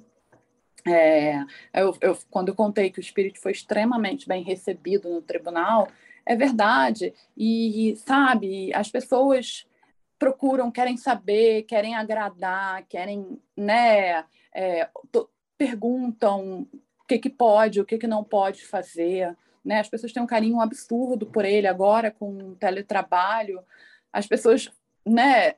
É, 0.86 1.44
eu, 1.74 1.96
eu, 2.00 2.18
quando 2.30 2.48
eu 2.48 2.54
contei 2.54 2.90
que 2.90 2.98
o 2.98 3.00
espírito 3.00 3.40
foi 3.40 3.52
extremamente 3.52 4.26
bem 4.26 4.42
recebido 4.42 5.08
no 5.08 5.22
tribunal, 5.22 5.88
é 6.26 6.34
verdade. 6.34 7.14
E, 7.36 7.94
sabe, 7.96 8.72
as 8.74 8.90
pessoas 8.90 9.66
procuram, 10.18 10.70
querem 10.70 10.96
saber, 10.96 11.62
querem 11.64 11.94
agradar, 11.94 12.84
querem, 12.88 13.40
né, 13.56 14.24
é, 14.54 14.88
perguntam 15.58 16.68
o 17.00 17.04
que, 17.06 17.18
que 17.18 17.30
pode, 17.30 17.80
o 17.80 17.84
que, 17.84 17.98
que 17.98 18.06
não 18.06 18.22
pode 18.22 18.64
fazer. 18.64 19.36
Né? 19.64 19.80
As 19.80 19.88
pessoas 19.88 20.12
têm 20.12 20.22
um 20.22 20.26
carinho 20.26 20.60
absurdo 20.60 21.26
por 21.26 21.44
ele 21.44 21.66
agora 21.66 22.10
com 22.10 22.36
o 22.36 22.56
teletrabalho. 22.56 23.60
As 24.12 24.26
pessoas 24.26 24.70
né, 25.04 25.54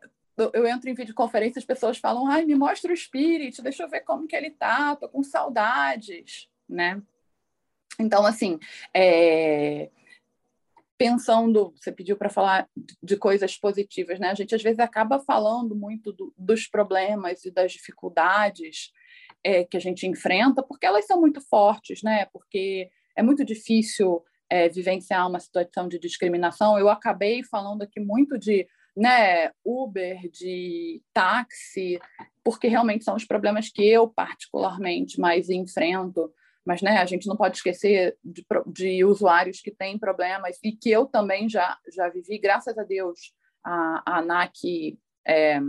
eu 0.53 0.67
entro 0.67 0.91
em 0.91 0.95
videoconferência, 0.95 1.59
as 1.59 1.65
pessoas 1.65 1.99
falam, 1.99 2.27
ai, 2.27 2.45
me 2.45 2.55
mostra 2.55 2.91
o 2.91 2.95
espírito, 2.95 3.63
deixa 3.63 3.83
eu 3.85 3.89
ver 3.89 4.01
como 4.01 4.27
que 4.27 4.35
ele 4.35 4.51
tá, 4.51 4.97
tô 4.97 5.09
com 5.09 5.23
saudades, 5.23 6.49
né? 6.69 7.01
Então, 7.99 8.27
assim, 8.27 8.59
é... 8.93 9.91
pensando, 10.99 11.73
você 11.77 11.93
pediu 11.93 12.17
para 12.17 12.29
falar 12.29 12.69
de 13.03 13.17
coisas 13.17 13.57
positivas, 13.57 14.19
né? 14.19 14.31
A 14.31 14.35
gente 14.35 14.55
às 14.55 14.63
vezes 14.63 14.81
acaba 14.81 15.21
falando 15.21 15.77
muito 15.77 16.13
do, 16.13 16.35
dos 16.37 16.67
problemas 16.67 17.45
e 17.45 17.51
das 17.51 17.73
dificuldades 17.73 18.93
é, 19.45 19.63
que 19.65 19.77
a 19.77 19.81
gente 19.81 20.07
enfrenta, 20.07 20.63
porque 20.63 20.87
elas 20.87 21.07
são 21.07 21.21
muito 21.21 21.41
fortes, 21.41 22.03
né? 22.03 22.27
Porque 22.33 22.91
é 23.15 23.23
muito 23.23 23.45
difícil 23.45 24.25
é, 24.51 24.69
vivenciar 24.69 25.29
uma 25.29 25.39
situação 25.39 25.87
de 25.87 25.99
discriminação. 25.99 26.79
Eu 26.79 26.89
acabei 26.89 27.45
falando 27.45 27.83
aqui 27.83 28.01
muito 28.01 28.39
de 28.39 28.67
né, 28.97 29.51
Uber, 29.65 30.29
de 30.31 31.03
táxi, 31.13 32.01
porque 32.43 32.69
realmente 32.69 33.05
são 33.05 33.17
os 33.17 33.25
problemas 33.25 33.69
que 33.69 33.85
eu 33.87 34.09
particularmente 34.09 35.19
mais 35.19 35.51
enfrento. 35.51 36.33
Mas 36.65 36.81
né, 36.81 36.99
a 36.99 37.05
gente 37.05 37.27
não 37.27 37.37
pode 37.37 37.57
esquecer 37.57 38.17
de, 38.25 38.45
de 38.67 39.05
usuários 39.05 39.61
que 39.61 39.71
têm 39.71 39.99
problemas 39.99 40.59
e 40.63 40.73
que 40.73 40.91
eu 40.91 41.07
também 41.07 41.49
já, 41.49 41.77
já 41.95 42.09
vivi, 42.09 42.39
graças 42.39 42.79
a 42.79 42.83
Deus, 42.83 43.35
a, 43.63 44.03
a 44.07 44.19
ANAC 44.19 44.99
é, 45.27 45.61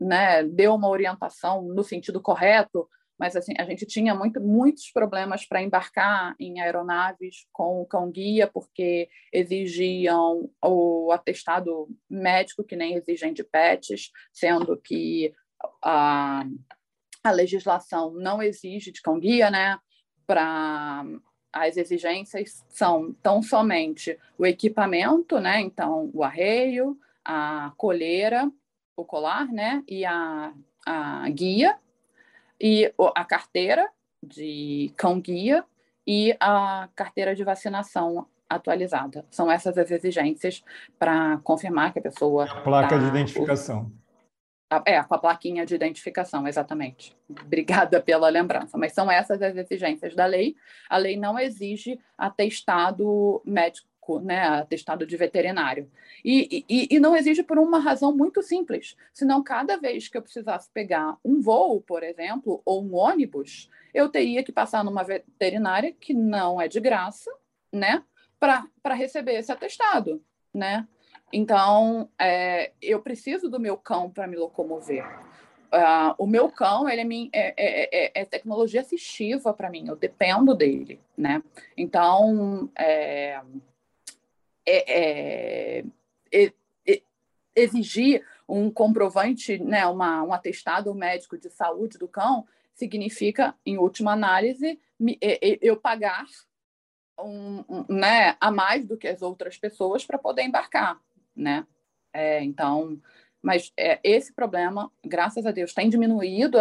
né, 0.00 0.44
deu 0.44 0.74
uma 0.74 0.88
orientação 0.88 1.62
no 1.62 1.82
sentido 1.82 2.20
correto 2.20 2.88
mas 3.22 3.36
assim 3.36 3.54
a 3.56 3.64
gente 3.64 3.86
tinha 3.86 4.16
muito, 4.16 4.40
muitos 4.40 4.90
problemas 4.90 5.46
para 5.46 5.62
embarcar 5.62 6.34
em 6.40 6.60
aeronaves 6.60 7.46
com 7.52 7.80
o 7.80 7.86
cão 7.86 8.10
guia 8.10 8.48
porque 8.48 9.08
exigiam 9.32 10.50
o 10.60 11.12
atestado 11.12 11.88
médico 12.10 12.64
que 12.64 12.74
nem 12.74 12.94
exigem 12.94 13.32
de 13.32 13.44
pets, 13.44 14.10
sendo 14.32 14.76
que 14.76 15.32
a, 15.80 16.44
a 17.22 17.30
legislação 17.30 18.10
não 18.12 18.42
exige 18.42 18.90
de 18.90 19.00
cão 19.00 19.20
guia, 19.20 19.52
né? 19.52 19.78
Para 20.26 21.04
as 21.52 21.76
exigências 21.76 22.64
são 22.70 23.12
tão 23.22 23.40
somente 23.40 24.18
o 24.36 24.44
equipamento, 24.44 25.38
né? 25.38 25.60
Então 25.60 26.10
o 26.12 26.24
arreio, 26.24 26.98
a 27.24 27.72
coleira, 27.76 28.50
o 28.96 29.04
colar, 29.04 29.46
né? 29.46 29.84
E 29.86 30.04
a, 30.04 30.52
a 30.84 31.28
guia 31.28 31.78
e 32.62 32.94
a 33.16 33.24
carteira 33.24 33.90
de 34.22 34.94
cão-guia 34.96 35.64
e 36.06 36.36
a 36.38 36.88
carteira 36.94 37.34
de 37.34 37.42
vacinação 37.42 38.26
atualizada. 38.48 39.26
São 39.30 39.50
essas 39.50 39.76
as 39.76 39.90
exigências 39.90 40.62
para 40.98 41.38
confirmar 41.38 41.92
que 41.92 41.98
a 41.98 42.02
pessoa. 42.02 42.44
A 42.44 42.60
placa 42.60 42.90
tá... 42.90 42.98
de 42.98 43.06
identificação. 43.06 43.90
É, 44.86 45.02
com 45.02 45.14
a 45.14 45.18
plaquinha 45.18 45.66
de 45.66 45.74
identificação, 45.74 46.48
exatamente. 46.48 47.14
Obrigada 47.28 48.00
pela 48.00 48.28
lembrança. 48.30 48.78
Mas 48.78 48.92
são 48.92 49.10
essas 49.10 49.42
as 49.42 49.54
exigências 49.54 50.14
da 50.14 50.24
lei. 50.24 50.54
A 50.88 50.96
lei 50.96 51.16
não 51.16 51.38
exige 51.38 51.98
atestado 52.16 53.42
médico 53.44 53.91
né, 54.22 54.42
atestado 54.48 55.06
de 55.06 55.16
veterinário. 55.16 55.90
E, 56.24 56.64
e, 56.68 56.88
e, 56.90 57.00
não 57.00 57.16
exige 57.16 57.42
por 57.42 57.58
uma 57.58 57.78
razão 57.78 58.14
muito 58.16 58.42
simples. 58.42 58.96
Senão, 59.12 59.42
cada 59.42 59.76
vez 59.76 60.08
que 60.08 60.16
eu 60.16 60.22
precisasse 60.22 60.68
pegar 60.72 61.16
um 61.24 61.40
voo, 61.40 61.80
por 61.80 62.02
exemplo, 62.02 62.60
ou 62.64 62.84
um 62.84 62.94
ônibus, 62.94 63.70
eu 63.94 64.08
teria 64.08 64.42
que 64.42 64.52
passar 64.52 64.84
numa 64.84 65.02
veterinária 65.02 65.92
que 65.92 66.14
não 66.14 66.60
é 66.60 66.68
de 66.68 66.80
graça, 66.80 67.30
né, 67.72 68.02
para 68.38 68.94
receber 68.94 69.34
esse 69.34 69.52
atestado, 69.52 70.22
né? 70.52 70.86
Então, 71.32 72.10
é, 72.18 72.72
eu 72.82 73.00
preciso 73.00 73.48
do 73.48 73.58
meu 73.58 73.76
cão 73.76 74.10
para 74.10 74.26
me 74.26 74.36
locomover. 74.36 75.06
Uh, 75.72 76.12
o 76.18 76.26
meu 76.26 76.50
cão 76.50 76.86
ele 76.86 77.30
é, 77.32 77.48
é, 77.48 77.54
é, 77.56 78.06
é, 78.06 78.20
é 78.20 78.24
tecnologia 78.26 78.82
assistiva 78.82 79.54
para 79.54 79.70
mim, 79.70 79.86
eu 79.88 79.96
dependo 79.96 80.54
dele, 80.54 81.00
né? 81.16 81.42
Então, 81.74 82.70
é, 84.66 85.80
é, 85.80 85.84
é, 86.32 86.52
é, 86.86 87.02
exigir 87.54 88.24
um 88.48 88.70
comprovante, 88.70 89.58
né, 89.58 89.86
uma, 89.86 90.22
um 90.22 90.32
atestado 90.32 90.94
médico 90.94 91.38
de 91.38 91.50
saúde 91.50 91.98
do 91.98 92.08
cão, 92.08 92.46
significa, 92.74 93.54
em 93.64 93.78
última 93.78 94.12
análise, 94.12 94.78
é, 95.20 95.58
eu 95.60 95.76
pagar 95.76 96.26
um, 97.18 97.64
um, 97.68 97.84
né, 97.88 98.36
a 98.40 98.50
mais 98.50 98.86
do 98.86 98.96
que 98.96 99.08
as 99.08 99.22
outras 99.22 99.56
pessoas 99.56 100.04
para 100.04 100.18
poder 100.18 100.42
embarcar, 100.42 101.00
né? 101.34 101.66
É, 102.12 102.42
então, 102.42 103.00
mas 103.40 103.72
é, 103.76 103.98
esse 104.04 104.32
problema, 104.32 104.90
graças 105.04 105.46
a 105.46 105.50
Deus, 105.50 105.74
tem 105.74 105.88
diminuído. 105.88 106.58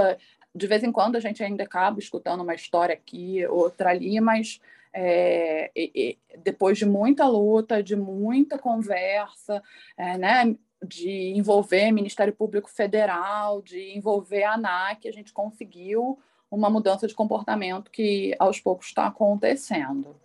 De 0.54 0.68
vez 0.68 0.84
em 0.84 0.92
quando 0.92 1.16
a 1.16 1.20
gente 1.20 1.44
ainda 1.44 1.64
acaba 1.64 2.00
escutando 2.00 2.42
uma 2.42 2.56
história 2.56 2.94
aqui, 2.94 3.46
outra 3.48 3.90
ali, 3.92 4.20
mas 4.20 4.60
é, 4.94 5.72
e, 5.76 6.20
e, 6.34 6.38
depois 6.40 6.78
de 6.78 6.86
muita 6.86 7.28
luta, 7.28 7.82
de 7.82 7.96
muita 7.96 8.58
conversa, 8.58 9.62
é, 9.98 10.18
né, 10.18 10.56
de 10.84 11.34
envolver 11.36 11.92
Ministério 11.92 12.34
Público 12.34 12.70
Federal, 12.70 13.62
de 13.62 13.96
envolver 13.96 14.44
a 14.44 14.54
ANAC, 14.54 15.08
a 15.08 15.12
gente 15.12 15.32
conseguiu 15.32 16.20
uma 16.50 16.70
mudança 16.70 17.08
de 17.08 17.14
comportamento 17.14 17.92
que 17.92 18.36
aos 18.40 18.60
poucos 18.60 18.88
está 18.88 19.08
acontecendo. 19.08 20.16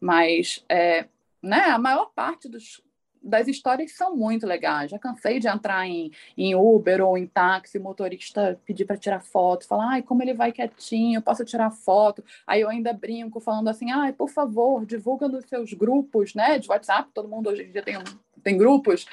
Mas 0.00 0.64
é, 0.68 1.06
né, 1.42 1.60
a 1.66 1.78
maior 1.78 2.10
parte 2.14 2.48
dos, 2.48 2.82
das 3.22 3.48
histórias 3.48 3.92
são 3.92 4.16
muito 4.16 4.46
legais. 4.46 4.90
Já 4.90 4.98
cansei 4.98 5.38
de 5.38 5.48
entrar 5.48 5.86
em, 5.86 6.10
em 6.36 6.54
Uber 6.54 7.02
ou 7.02 7.16
em 7.18 7.26
táxi, 7.26 7.78
motorista 7.78 8.60
pedir 8.64 8.84
para 8.84 8.96
tirar 8.96 9.20
foto, 9.20 9.66
falar, 9.66 9.90
ai, 9.90 10.02
como 10.02 10.22
ele 10.22 10.34
vai 10.34 10.52
quietinho, 10.52 11.22
posso 11.22 11.44
tirar 11.44 11.70
foto. 11.70 12.24
Aí 12.46 12.60
eu 12.60 12.68
ainda 12.68 12.92
brinco 12.92 13.40
falando 13.40 13.68
assim, 13.68 13.90
ai, 13.90 14.12
por 14.12 14.28
favor, 14.28 14.84
divulga 14.84 15.28
nos 15.28 15.44
seus 15.46 15.72
grupos, 15.72 16.34
né, 16.34 16.58
de 16.58 16.68
WhatsApp, 16.68 17.10
todo 17.12 17.28
mundo 17.28 17.50
hoje 17.50 17.64
em 17.64 17.70
dia 17.70 17.82
tem, 17.82 17.96
tem 18.42 18.56
grupos, 18.56 19.06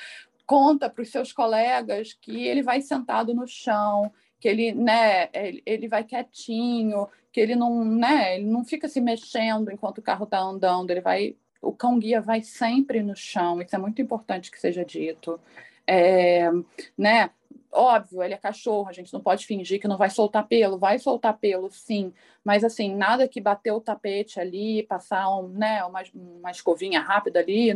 conta 0.45 0.89
para 0.89 1.01
os 1.01 1.10
seus 1.10 1.32
colegas 1.32 2.14
que 2.14 2.45
ele 2.45 2.62
vai 2.62 2.82
sentado 2.82 3.34
no 3.34 3.47
chão, 3.47 4.12
que 4.39 4.47
ele, 4.47 4.74
né, 4.74 5.30
ele 5.66 5.88
vai 5.88 6.04
quietinho, 6.04 7.08
que 7.32 7.39
ele 7.39 7.56
não, 7.56 7.84
né, 7.84 8.36
ele 8.36 8.45
não 8.45 8.64
fica 8.64 8.88
se 8.88 8.99
mexendo 8.99 9.72
enquanto 9.72 9.99
o 9.99 10.01
carro 10.01 10.26
está 10.26 10.39
andando, 10.39 10.91
ele 10.91 11.01
vai 11.01 11.36
o 11.64 11.72
cão 11.72 11.97
guia 11.97 12.22
vai 12.22 12.41
sempre 12.41 13.01
no 13.01 13.16
chão, 13.16 13.61
isso 13.61 13.76
é 13.76 13.80
muito 13.80 14.01
importante 14.01 14.51
que 14.51 14.59
seja 14.59 14.84
dito. 14.84 15.39
É, 15.88 16.49
né? 16.97 17.30
Óbvio, 17.72 18.22
ele 18.22 18.36
é 18.36 18.38
cachorro, 18.38 18.88
a 18.88 18.93
gente 18.93 19.11
não 19.11 19.20
pode 19.20 19.47
fingir 19.47 19.82
que 19.82 19.88
não 19.88 19.97
vai 19.97 20.09
soltar 20.09 20.47
pelo, 20.47 20.78
vai 20.78 20.99
soltar 20.99 21.36
pelo, 21.39 21.72
sim, 21.72 22.14
mas 22.43 22.64
assim, 22.64 22.93
nada 22.95 23.28
que 23.28 23.41
bater 23.41 23.72
o 23.72 23.82
tapete 23.82 24.39
ali, 24.39 24.84
passar 24.84 25.28
um, 25.36 25.47
né, 25.47 25.84
uma, 25.84 26.03
uma 26.14 26.51
escovinha 26.51 27.01
rápida 27.01 27.39
ali, 27.39 27.74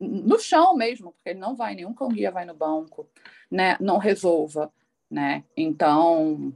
no 0.00 0.38
chão 0.40 0.74
mesmo, 0.74 1.12
porque 1.12 1.30
ele 1.30 1.38
não 1.38 1.54
vai, 1.54 1.76
nenhum 1.76 1.94
cão 1.94 2.08
guia 2.08 2.32
vai 2.32 2.44
no 2.44 2.54
banco, 2.54 3.08
né? 3.48 3.76
Não 3.80 3.98
resolva, 3.98 4.72
né? 5.08 5.44
Então, 5.56 6.52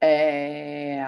é, 0.00 1.06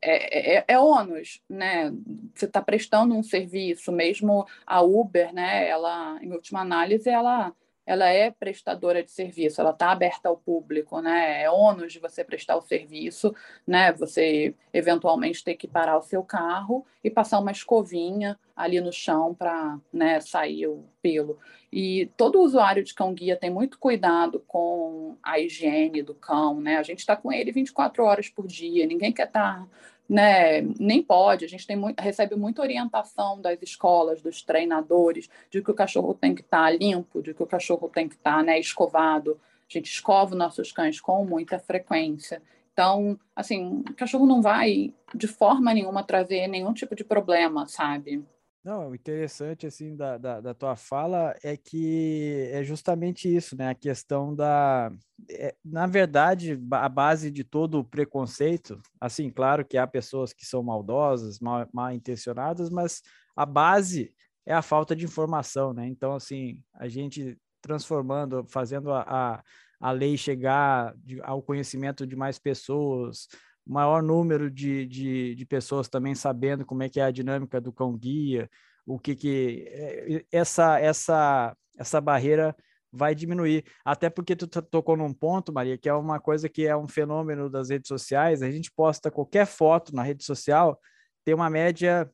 é, 0.00 0.58
é, 0.58 0.64
é 0.68 0.78
ônus, 0.78 1.40
né? 1.48 1.92
Você 2.34 2.46
está 2.46 2.62
prestando 2.62 3.14
um 3.14 3.22
serviço, 3.22 3.90
mesmo 3.92 4.46
a 4.66 4.80
Uber, 4.82 5.32
né? 5.32 5.68
Ela, 5.68 6.18
em 6.22 6.32
última 6.32 6.60
análise, 6.60 7.08
ela, 7.08 7.52
ela 7.88 8.06
é 8.06 8.30
prestadora 8.30 9.02
de 9.02 9.10
serviço, 9.10 9.62
ela 9.62 9.70
está 9.70 9.90
aberta 9.90 10.28
ao 10.28 10.36
público, 10.36 11.00
né? 11.00 11.42
É 11.42 11.50
ônus 11.50 11.90
de 11.90 11.98
você 11.98 12.22
prestar 12.22 12.54
o 12.54 12.60
serviço, 12.60 13.34
né? 13.66 13.94
Você 13.94 14.54
eventualmente 14.74 15.42
ter 15.42 15.54
que 15.54 15.66
parar 15.66 15.96
o 15.96 16.02
seu 16.02 16.22
carro 16.22 16.84
e 17.02 17.08
passar 17.08 17.38
uma 17.38 17.50
escovinha 17.50 18.38
ali 18.54 18.78
no 18.78 18.92
chão 18.92 19.34
para 19.34 19.78
né, 19.90 20.20
sair 20.20 20.66
o 20.66 20.84
pelo. 21.00 21.38
E 21.72 22.10
todo 22.14 22.42
usuário 22.42 22.84
de 22.84 22.92
cão 22.92 23.14
guia 23.14 23.38
tem 23.38 23.48
muito 23.48 23.78
cuidado 23.78 24.44
com 24.46 25.16
a 25.22 25.40
higiene 25.40 26.02
do 26.02 26.14
cão, 26.14 26.60
né? 26.60 26.76
A 26.76 26.82
gente 26.82 26.98
está 26.98 27.16
com 27.16 27.32
ele 27.32 27.50
24 27.50 28.04
horas 28.04 28.28
por 28.28 28.46
dia, 28.46 28.86
ninguém 28.86 29.14
quer 29.14 29.28
estar. 29.28 29.60
Tá, 29.60 29.66
né, 30.08 30.62
nem 30.78 31.02
pode, 31.02 31.44
a 31.44 31.48
gente 31.48 31.66
tem 31.66 31.76
muito, 31.76 32.00
recebe 32.00 32.34
muita 32.34 32.62
orientação 32.62 33.40
das 33.40 33.60
escolas, 33.60 34.22
dos 34.22 34.42
treinadores, 34.42 35.28
de 35.50 35.60
que 35.60 35.70
o 35.70 35.74
cachorro 35.74 36.14
tem 36.14 36.34
que 36.34 36.40
estar 36.40 36.64
tá 36.64 36.70
limpo, 36.70 37.20
de 37.20 37.34
que 37.34 37.42
o 37.42 37.46
cachorro 37.46 37.88
tem 37.88 38.08
que 38.08 38.14
estar 38.14 38.38
tá, 38.38 38.42
né, 38.42 38.58
escovado. 38.58 39.38
A 39.68 39.72
gente 39.72 39.90
escova 39.90 40.34
nossos 40.34 40.72
cães 40.72 40.98
com 40.98 41.24
muita 41.26 41.58
frequência. 41.58 42.40
Então, 42.72 43.18
assim, 43.36 43.82
o 43.90 43.94
cachorro 43.94 44.24
não 44.24 44.40
vai 44.40 44.94
de 45.14 45.26
forma 45.26 45.74
nenhuma 45.74 46.02
trazer 46.02 46.46
nenhum 46.46 46.72
tipo 46.72 46.94
de 46.94 47.04
problema, 47.04 47.66
sabe? 47.66 48.24
Não, 48.64 48.90
o 48.90 48.94
interessante 48.94 49.66
assim 49.66 49.96
da, 49.96 50.18
da, 50.18 50.40
da, 50.40 50.54
tua 50.54 50.76
fala 50.76 51.34
é 51.42 51.56
que 51.56 52.50
é 52.52 52.62
justamente 52.62 53.34
isso, 53.34 53.56
né? 53.56 53.70
A 53.70 53.74
questão 53.74 54.34
da, 54.34 54.90
é, 55.30 55.54
na 55.64 55.86
verdade, 55.86 56.60
a 56.72 56.88
base 56.88 57.30
de 57.30 57.44
todo 57.44 57.78
o 57.78 57.84
preconceito, 57.84 58.80
assim, 59.00 59.30
claro 59.30 59.64
que 59.64 59.78
há 59.78 59.86
pessoas 59.86 60.32
que 60.32 60.44
são 60.44 60.62
maldosas, 60.62 61.38
mal, 61.38 61.66
mal 61.72 61.92
intencionadas, 61.92 62.68
mas 62.68 63.00
a 63.36 63.46
base 63.46 64.12
é 64.44 64.52
a 64.52 64.62
falta 64.62 64.94
de 64.94 65.04
informação, 65.04 65.72
né? 65.72 65.86
Então, 65.86 66.14
assim, 66.14 66.60
a 66.74 66.88
gente 66.88 67.38
transformando, 67.62 68.44
fazendo 68.48 68.92
a, 68.92 69.02
a, 69.02 69.42
a 69.80 69.90
lei 69.92 70.16
chegar 70.16 70.94
de, 70.96 71.20
ao 71.22 71.42
conhecimento 71.42 72.06
de 72.06 72.16
mais 72.16 72.38
pessoas, 72.38 73.28
maior 73.68 74.02
número 74.02 74.50
de, 74.50 74.86
de, 74.86 75.34
de, 75.34 75.46
pessoas 75.46 75.88
também 75.88 76.14
sabendo 76.14 76.64
como 76.64 76.82
é 76.82 76.88
que 76.88 76.98
é 76.98 77.04
a 77.04 77.10
dinâmica 77.10 77.60
do 77.60 77.72
cão 77.72 77.96
guia, 77.96 78.48
o 78.86 78.98
que 78.98 79.14
que 79.14 79.64
é, 79.68 80.24
essa 80.32 80.80
essa 80.80 81.54
essa 81.78 82.00
barreira 82.00 82.56
vai 82.90 83.14
diminuir. 83.14 83.64
Até 83.84 84.08
porque 84.08 84.34
tu 84.34 84.46
tocou 84.46 84.96
num 84.96 85.12
ponto, 85.12 85.52
Maria, 85.52 85.76
que 85.76 85.88
é 85.88 85.92
uma 85.94 86.18
coisa 86.18 86.48
que 86.48 86.66
é 86.66 86.76
um 86.76 86.88
fenômeno 86.88 87.50
das 87.50 87.68
redes 87.68 87.88
sociais. 87.88 88.42
A 88.42 88.50
gente 88.50 88.72
posta 88.72 89.10
qualquer 89.10 89.46
foto 89.46 89.94
na 89.94 90.02
rede 90.02 90.24
social, 90.24 90.80
tem 91.24 91.34
uma 91.34 91.50
média 91.50 92.10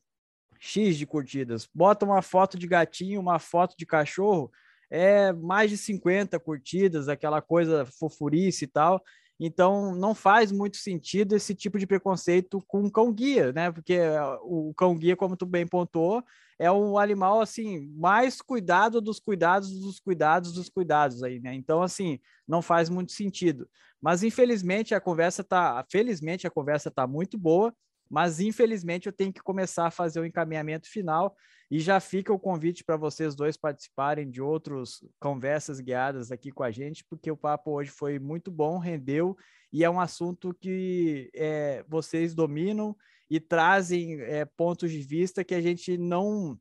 X 0.59 0.97
de 0.97 1.05
curtidas. 1.05 1.67
Bota 1.73 2.05
uma 2.05 2.21
foto 2.21 2.57
de 2.57 2.67
gatinho, 2.67 3.21
uma 3.21 3.39
foto 3.39 3.75
de 3.77 3.85
cachorro, 3.85 4.51
é 4.89 5.31
mais 5.33 5.69
de 5.69 5.77
50 5.77 6.39
curtidas, 6.39 7.07
aquela 7.07 7.41
coisa 7.41 7.85
fofurice 7.85 8.65
e 8.65 8.67
tal. 8.67 9.01
Então, 9.39 9.93
não 9.93 10.15
faz 10.15 10.51
muito 10.51 10.77
sentido 10.77 11.35
esse 11.35 11.53
tipo 11.53 11.77
de 11.77 11.85
preconceito 11.85 12.63
com 12.67 12.85
o 12.85 12.91
cão-guia, 12.91 13.51
né? 13.51 13.71
Porque 13.71 13.99
o 14.43 14.73
cão-guia, 14.73 15.15
como 15.15 15.35
tu 15.35 15.45
bem 15.45 15.67
pontuou, 15.67 16.23
é 16.57 16.71
um 16.71 16.97
animal, 16.97 17.41
assim, 17.41 17.87
mais 17.97 18.41
cuidado 18.41 19.01
dos 19.01 19.19
cuidados 19.19 19.77
dos 19.77 19.99
cuidados 19.99 20.53
dos 20.53 20.69
cuidados 20.69 21.21
aí, 21.21 21.39
né? 21.41 21.53
Então, 21.53 21.81
assim, 21.81 22.17
não 22.47 22.61
faz 22.61 22.89
muito 22.89 23.11
sentido. 23.11 23.67
Mas, 24.01 24.23
infelizmente, 24.23 24.95
a 24.95 25.01
conversa 25.01 25.43
tá... 25.43 25.85
Felizmente, 25.91 26.47
a 26.47 26.51
conversa 26.51 26.89
tá 26.89 27.05
muito 27.05 27.37
boa, 27.37 27.73
mas, 28.09 28.39
infelizmente, 28.39 29.07
eu 29.07 29.13
tenho 29.13 29.33
que 29.33 29.41
começar 29.41 29.87
a 29.87 29.91
fazer 29.91 30.19
o 30.19 30.25
encaminhamento 30.25 30.89
final 30.89 31.35
e 31.69 31.79
já 31.79 31.99
fica 31.99 32.31
o 32.31 32.39
convite 32.39 32.83
para 32.83 32.95
vocês 32.95 33.35
dois 33.35 33.57
participarem 33.57 34.29
de 34.29 34.41
outras 34.41 35.03
conversas 35.19 35.79
guiadas 35.79 36.31
aqui 36.31 36.51
com 36.51 36.63
a 36.63 36.71
gente, 36.71 37.03
porque 37.09 37.31
o 37.31 37.37
papo 37.37 37.71
hoje 37.71 37.89
foi 37.89 38.19
muito 38.19 38.51
bom, 38.51 38.77
rendeu, 38.77 39.35
e 39.73 39.83
é 39.83 39.89
um 39.89 39.99
assunto 39.99 40.53
que 40.53 41.29
é, 41.33 41.83
vocês 41.87 42.35
dominam 42.35 42.95
e 43.29 43.39
trazem 43.39 44.21
é, 44.21 44.45
pontos 44.45 44.91
de 44.91 45.01
vista 45.01 45.43
que 45.43 45.55
a 45.55 45.61
gente 45.61 45.97
não, 45.97 46.57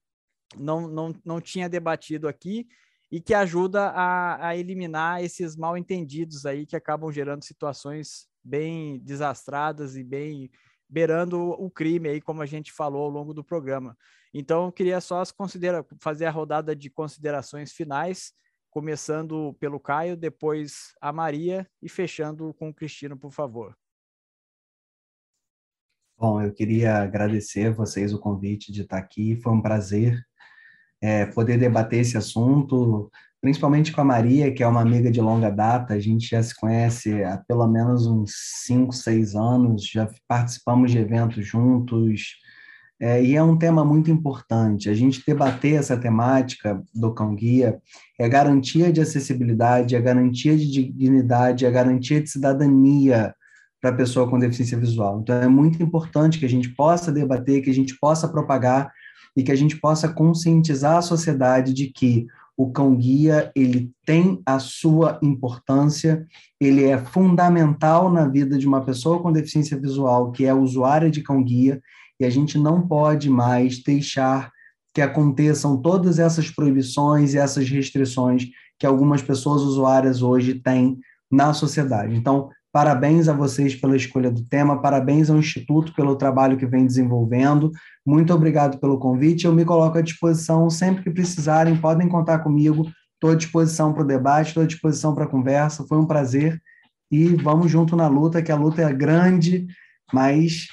não, 0.57 0.89
não, 0.89 1.15
não 1.25 1.41
tinha 1.41 1.69
debatido 1.69 2.27
aqui 2.27 2.67
e 3.13 3.21
que 3.21 3.35
ajuda 3.35 3.91
a, 3.91 4.49
a 4.49 4.57
eliminar 4.57 5.23
esses 5.23 5.55
mal 5.55 5.77
entendidos 5.77 6.47
aí 6.47 6.67
que 6.67 6.75
acabam 6.75 7.13
gerando 7.13 7.45
situações 7.45 8.27
bem 8.43 8.99
desastradas 9.01 9.97
e 9.97 10.03
bem 10.03 10.51
beirando 10.95 11.41
o 11.41 11.69
crime 11.69 12.09
aí, 12.09 12.21
como 12.21 12.41
a 12.41 12.47
gente 12.47 12.71
falou 12.71 13.03
ao 13.03 13.11
longo 13.11 13.35
do 13.35 13.43
programa. 13.43 13.99
Então, 14.33 14.67
eu 14.67 14.73
queria 14.73 15.01
só 15.01 15.25
fazer 15.99 16.27
a 16.27 16.31
rodada 16.31 16.75
de 16.75 16.89
considerações 16.89 17.73
finais, 17.73 18.33
começando 18.71 19.55
pelo 19.59 19.81
Caio, 19.81 20.17
depois 20.17 20.95
a 21.01 21.13
Maria 21.13 21.69
e 21.83 21.89
fechando 21.89 22.55
com 22.55 22.69
o 22.69 22.75
Cristino, 22.75 23.19
por 23.19 23.33
favor. 23.33 23.77
Bom, 26.17 26.41
eu 26.41 26.55
queria 26.55 26.99
agradecer 26.99 27.67
a 27.67 27.73
vocês 27.73 28.13
o 28.13 28.21
convite 28.21 28.71
de 28.71 28.83
estar 28.83 28.99
aqui, 28.99 29.35
foi 29.43 29.53
um 29.53 29.61
prazer 29.61 30.25
é, 31.05 31.27
poder 31.27 31.59
debater 31.59 32.01
esse 32.01 32.17
assunto, 32.17 33.11
principalmente 33.39 33.93
com 33.93 34.01
a 34.01 34.05
Maria, 34.05 34.51
que 34.51 34.63
é 34.63 34.67
uma 34.67 34.81
amiga 34.81 35.11
de 35.11 35.21
longa 35.21 35.51
data, 35.51 35.93
a 35.93 36.01
gente 36.01 36.31
já 36.31 36.43
se 36.43 36.59
conhece 36.59 37.23
há 37.23 37.37
pelo 37.47 37.67
menos 37.67 38.07
uns 38.07 38.33
5, 38.65 38.91
6 38.91 39.35
anos, 39.35 39.87
já 39.87 40.09
participamos 40.27 40.91
de 40.91 40.97
eventos 40.97 41.47
juntos, 41.47 42.37
é, 42.99 43.23
e 43.23 43.37
é 43.37 43.43
um 43.43 43.59
tema 43.59 43.85
muito 43.85 44.11
importante. 44.11 44.89
A 44.89 44.95
gente 44.95 45.23
debater 45.27 45.75
essa 45.75 45.95
temática 45.95 46.83
do 46.95 47.13
cão-guia 47.13 47.79
é 48.19 48.27
garantia 48.27 48.91
de 48.91 49.03
acessibilidade, 49.03 49.95
é 49.95 50.01
garantia 50.01 50.57
de 50.57 50.71
dignidade, 50.71 51.67
é 51.67 51.71
garantia 51.71 52.23
de 52.23 52.31
cidadania 52.31 53.35
para 53.79 53.91
a 53.91 53.95
pessoa 53.95 54.27
com 54.27 54.39
deficiência 54.39 54.79
visual. 54.79 55.21
Então, 55.21 55.37
é 55.37 55.49
muito 55.49 55.83
importante 55.83 56.39
que 56.39 56.47
a 56.47 56.49
gente 56.49 56.71
possa 56.71 57.13
debater, 57.13 57.61
que 57.61 57.69
a 57.69 57.75
gente 57.75 57.95
possa 58.01 58.27
propagar 58.27 58.91
e 59.37 59.43
que 59.43 59.53
a 59.53 59.57
gente 59.57 59.77
possa 59.77 60.09
conscientizar 60.09 60.97
a 60.97 61.03
sociedade 61.03 61.73
de 61.73 61.87
que 61.89 62.27
o 62.57 62.71
cão-guia 62.71 63.51
ele 63.55 63.91
tem 64.07 64.41
a 64.47 64.59
sua 64.59 65.19
importância, 65.23 66.27
ele 66.61 66.85
é 66.85 66.99
fundamental 66.99 68.11
na 68.11 68.29
vida 68.29 68.57
de 68.57 68.67
uma 68.67 68.85
pessoa 68.85 69.21
com 69.21 69.33
deficiência 69.33 69.79
visual 69.79 70.31
que 70.31 70.45
é 70.45 70.55
usuária 70.55 71.11
de 71.11 71.23
cão-guia 71.23 71.83
e 72.19 72.25
a 72.25 72.31
gente 72.31 72.57
não 72.57 72.87
pode 72.87 73.29
mais 73.29 73.83
deixar 73.83 74.53
que 74.95 75.03
aconteçam 75.03 75.77
todas 75.77 76.21
essas 76.21 76.49
proibições 76.49 77.35
e 77.35 77.39
essas 77.39 77.69
restrições 77.69 78.47
que 78.79 78.87
algumas 78.87 79.21
pessoas 79.21 79.63
usuárias 79.63 80.23
hoje 80.23 80.55
têm 80.55 80.99
na 81.31 81.53
sociedade. 81.53 82.15
Então, 82.15 82.49
parabéns 82.75 83.29
a 83.29 83.33
vocês 83.33 83.77
pela 83.77 83.95
escolha 83.95 84.29
do 84.33 84.45
tema, 84.45 84.83
parabéns 84.83 85.31
ao 85.31 85.39
Instituto 85.39 85.95
pelo 85.95 86.17
trabalho 86.17 86.57
que 86.57 86.67
vem 86.67 86.85
desenvolvendo. 86.85 87.71
Muito 88.05 88.35
obrigado 88.35 88.81
pelo 88.81 88.99
convite. 88.99 89.45
Eu 89.45 89.53
me 89.53 89.65
coloco 89.65 89.97
à 89.97 90.01
disposição 90.01 90.69
sempre 90.69 91.05
que 91.05 91.11
precisarem, 91.11 91.77
podem 91.77 92.09
contar 92.09 92.41
comigo. 92.41 92.91
Estou 93.15 93.31
à 93.31 93.37
disposição 93.37 93.93
para 93.93 94.03
o 94.03 94.07
debate, 94.07 94.49
estou 94.49 94.65
à 94.65 94.67
disposição 94.67 95.15
para 95.15 95.23
a 95.23 95.29
conversa. 95.29 95.87
Foi 95.87 95.97
um 95.99 96.05
prazer 96.05 96.61
e 97.13 97.29
vamos 97.37 97.71
junto 97.71 97.95
na 97.95 98.09
luta, 98.09 98.43
que 98.43 98.51
a 98.51 98.57
luta 98.57 98.83
é 98.83 98.93
grande, 98.93 99.69
mas 100.13 100.67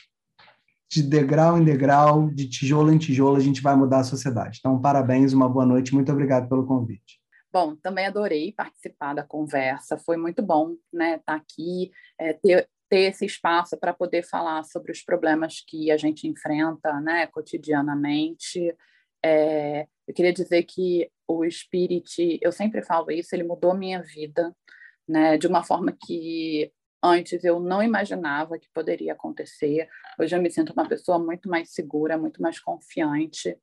de 0.92 1.04
degrau 1.04 1.60
em 1.60 1.64
degrau, 1.64 2.32
de 2.32 2.50
tijolo 2.50 2.92
em 2.92 2.98
tijolo, 2.98 3.36
a 3.36 3.42
gente 3.42 3.62
vai 3.62 3.76
mudar 3.76 4.00
a 4.00 4.04
sociedade. 4.04 4.58
Então, 4.60 4.82
parabéns, 4.82 5.34
uma 5.34 5.48
boa 5.48 5.68
noite, 5.68 5.94
muito 5.94 6.12
obrigado 6.12 6.50
pelo 6.50 6.66
convite. 6.66 7.21
Bom, 7.52 7.76
também 7.76 8.06
adorei 8.06 8.54
participar 8.54 9.14
da 9.14 9.24
conversa, 9.24 9.98
foi 9.98 10.16
muito 10.16 10.42
bom 10.42 10.76
né, 10.92 11.16
estar 11.18 11.34
tá 11.34 11.36
aqui, 11.36 11.92
é, 12.18 12.32
ter, 12.34 12.70
ter 12.90 13.10
esse 13.10 13.26
espaço 13.26 13.78
para 13.78 13.94
poder 13.94 14.24
falar 14.24 14.64
sobre 14.64 14.92
os 14.92 15.02
problemas 15.02 15.62
que 15.68 15.92
a 15.92 15.98
gente 15.98 16.28
enfrenta 16.28 17.00
né, 17.02 17.28
cotidianamente. 17.28 18.74
É, 19.24 19.86
eu 20.08 20.14
queria 20.14 20.32
dizer 20.32 20.64
que 20.64 21.12
o 21.28 21.50
Spirit, 21.50 22.40
eu 22.42 22.52
sempre 22.54 22.82
falo 22.84 23.12
isso, 23.12 23.36
ele 23.36 23.44
mudou 23.44 23.74
minha 23.74 24.02
vida, 24.02 24.56
né, 25.08 25.38
de 25.38 25.46
uma 25.46 25.62
forma 25.62 25.92
que 25.92 26.72
antes 27.04 27.44
eu 27.44 27.60
não 27.60 27.84
imaginava 27.84 28.60
que 28.60 28.70
poderia 28.74 29.12
acontecer. 29.12 29.90
Hoje 30.18 30.36
eu 30.36 30.42
me 30.42 30.50
sinto 30.50 30.72
uma 30.72 30.88
pessoa 30.88 31.20
muito 31.20 31.50
mais 31.50 31.74
segura, 31.74 32.18
muito 32.18 32.42
mais 32.42 32.60
confiante, 32.60 33.58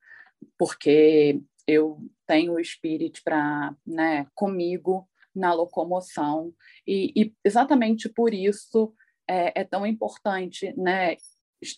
porque 0.59 1.41
eu 1.69 1.99
tenho 2.27 2.55
o 2.55 2.64
Spirit 2.64 3.23
para, 3.23 3.77
né, 3.87 4.27
comigo 4.35 5.07
na 5.35 5.53
locomoção 5.53 6.55
e, 6.87 7.12
e 7.14 7.35
exatamente 7.45 8.09
por 8.09 8.33
isso 8.33 8.95
é, 9.29 9.61
é, 9.61 9.64
tão 9.64 9.87
importante, 9.87 10.73
né, 10.79 11.16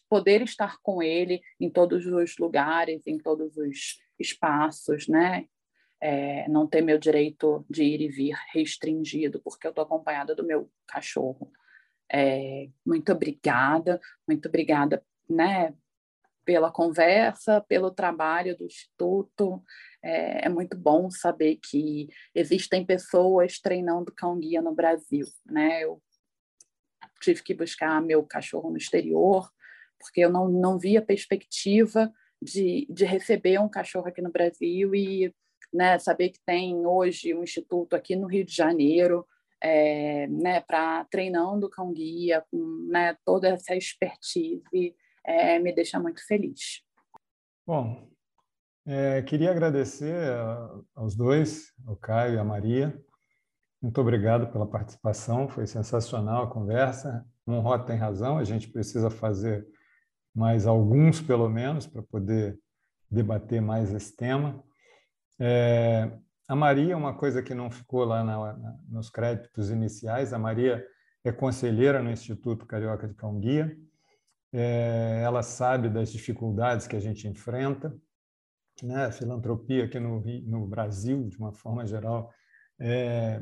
poder 0.09 0.43
estar 0.43 0.77
com 0.81 1.03
ele 1.03 1.41
em 1.59 1.69
todos 1.69 2.07
os 2.07 2.39
lugares, 2.39 3.03
em 3.05 3.19
todos 3.19 3.57
os 3.57 3.99
espaços, 4.17 5.09
né, 5.09 5.47
é, 6.01 6.49
não 6.49 6.69
ter 6.69 6.83
meu 6.83 6.97
direito 6.97 7.67
de 7.69 7.83
ir 7.83 8.01
e 8.01 8.09
vir 8.09 8.37
restringido, 8.53 9.41
porque 9.43 9.67
eu 9.67 9.71
estou 9.71 9.83
acompanhada 9.83 10.37
do 10.37 10.47
meu 10.47 10.71
cachorro. 10.87 11.51
É, 12.13 12.69
muito 12.87 13.11
obrigada, 13.11 14.01
muito 14.27 14.49
obrigada, 14.49 15.05
né, 15.29 15.75
pela 16.45 16.71
conversa, 16.71 17.61
pelo 17.69 17.91
trabalho 17.91 18.57
do 18.57 18.65
Instituto. 18.65 19.63
É, 20.03 20.47
é, 20.47 20.49
muito 20.49 20.77
bom 20.77 21.11
saber 21.11 21.57
que 21.57 22.09
existem 22.35 22.85
pessoas 22.85 23.59
treinando 23.61 24.13
cão-guia 24.13 24.63
no 24.63 24.75
Brasil. 24.75 25.27
Né? 25.47 25.85
Eu 25.85 26.03
tive 27.21 27.43
que 27.43 27.55
buscar 27.55 28.01
meu 28.01 28.23
cachorro 28.25 28.71
no 28.71 28.77
exterior, 28.77 29.51
porque 29.99 30.21
eu 30.21 30.31
não, 30.31 30.49
não 30.49 30.79
via 30.79 31.03
perspectiva 31.03 32.11
de, 32.41 32.87
de 32.89 33.05
receber 33.05 33.59
um 33.61 33.69
cachorro 33.69 34.09
aqui 34.09 34.23
no 34.23 34.33
Brasil 34.33 34.95
e 34.95 35.35
né, 35.73 35.99
saber 35.99 36.31
que 36.31 36.41
tem 36.45 36.87
hoje 36.87 37.35
um 37.35 37.43
instituto 37.43 37.95
aqui 37.95 38.17
no 38.17 38.27
Rio 38.27 38.45
de 38.45 38.55
Janeiro 38.55 39.27
é, 39.63 40.27
né, 40.29 40.61
para 40.61 41.05
treinando 41.05 41.69
cão 41.69 41.93
guia 41.93 42.43
com 42.51 42.87
né, 42.89 43.17
toda 43.25 43.49
essa 43.49 43.77
expertise 43.77 44.97
é, 45.25 45.59
me 45.59 45.75
deixa 45.75 45.99
muito 45.99 46.25
feliz. 46.27 46.83
Bom, 47.67 48.09
é, 48.87 49.23
queria 49.23 49.51
agradecer 49.51 50.17
aos 50.95 51.15
dois, 51.15 51.73
ao 51.87 51.97
Caio 51.97 52.35
e 52.35 52.39
a 52.39 52.45
Maria. 52.45 52.99
Muito 53.81 54.01
obrigado 54.01 54.51
pela 54.53 54.67
participação, 54.67 55.49
foi 55.49 55.67
sensacional 55.67 56.45
a 56.45 56.51
conversa. 56.51 57.25
Monró 57.47 57.79
tem 57.79 57.97
razão, 57.97 58.39
a 58.39 58.45
gente 58.45 58.69
precisa 58.69 59.11
fazer 59.11 59.67
mais 60.35 60.67
alguns, 60.67 61.21
pelo 61.21 61.49
menos, 61.49 61.87
para 61.87 62.03
poder 62.03 62.59
debater 63.11 63.61
mais 63.61 63.93
esse 63.93 64.15
tema. 64.15 64.63
É, 65.39 66.11
a 66.47 66.55
Maria, 66.55 66.97
uma 66.97 67.15
coisa 67.15 67.43
que 67.43 67.55
não 67.55 67.71
ficou 67.71 68.05
lá 68.05 68.23
na, 68.23 68.57
na, 68.57 68.79
nos 68.89 69.09
créditos 69.09 69.71
iniciais, 69.71 70.33
a 70.33 70.39
Maria 70.39 70.85
é 71.25 71.33
conselheira 71.33 72.03
no 72.03 72.11
Instituto 72.11 72.67
Carioca 72.67 73.07
de 73.09 73.15
Cão 73.15 73.39
Guia. 73.39 73.77
É, 74.53 75.23
ela 75.25 75.43
sabe 75.43 75.89
das 75.89 76.11
dificuldades 76.11 76.87
que 76.87 76.97
a 76.97 77.01
gente 77.01 77.27
enfrenta. 77.29 77.97
Né? 78.83 79.07
A 79.07 79.13
filantropia 79.13 79.85
aqui 79.85 79.99
no, 79.99 80.21
no 80.21 80.67
Brasil, 80.67 81.29
de 81.29 81.37
uma 81.39 81.53
forma 81.53 81.87
geral, 81.87 82.33
é, 82.81 83.41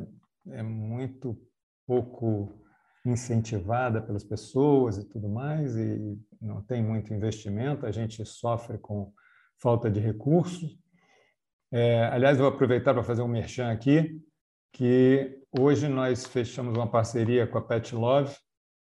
é 0.48 0.62
muito 0.62 1.38
pouco 1.86 2.60
incentivada 3.04 4.02
pelas 4.02 4.24
pessoas 4.24 4.98
e 4.98 5.08
tudo 5.08 5.28
mais, 5.28 5.76
e 5.76 6.18
não 6.40 6.62
tem 6.62 6.82
muito 6.82 7.14
investimento, 7.14 7.86
a 7.86 7.90
gente 7.92 8.24
sofre 8.26 8.76
com 8.78 9.12
falta 9.56 9.90
de 9.90 10.00
recursos. 10.00 10.78
É, 11.72 12.04
aliás, 12.06 12.38
vou 12.38 12.46
aproveitar 12.46 12.94
para 12.94 13.02
fazer 13.02 13.22
um 13.22 13.28
merchan 13.28 13.70
aqui, 13.70 14.20
que 14.72 15.40
hoje 15.58 15.88
nós 15.88 16.26
fechamos 16.26 16.76
uma 16.76 16.90
parceria 16.90 17.46
com 17.46 17.58
a 17.58 17.62
Pet 17.62 17.94
Love, 17.94 18.36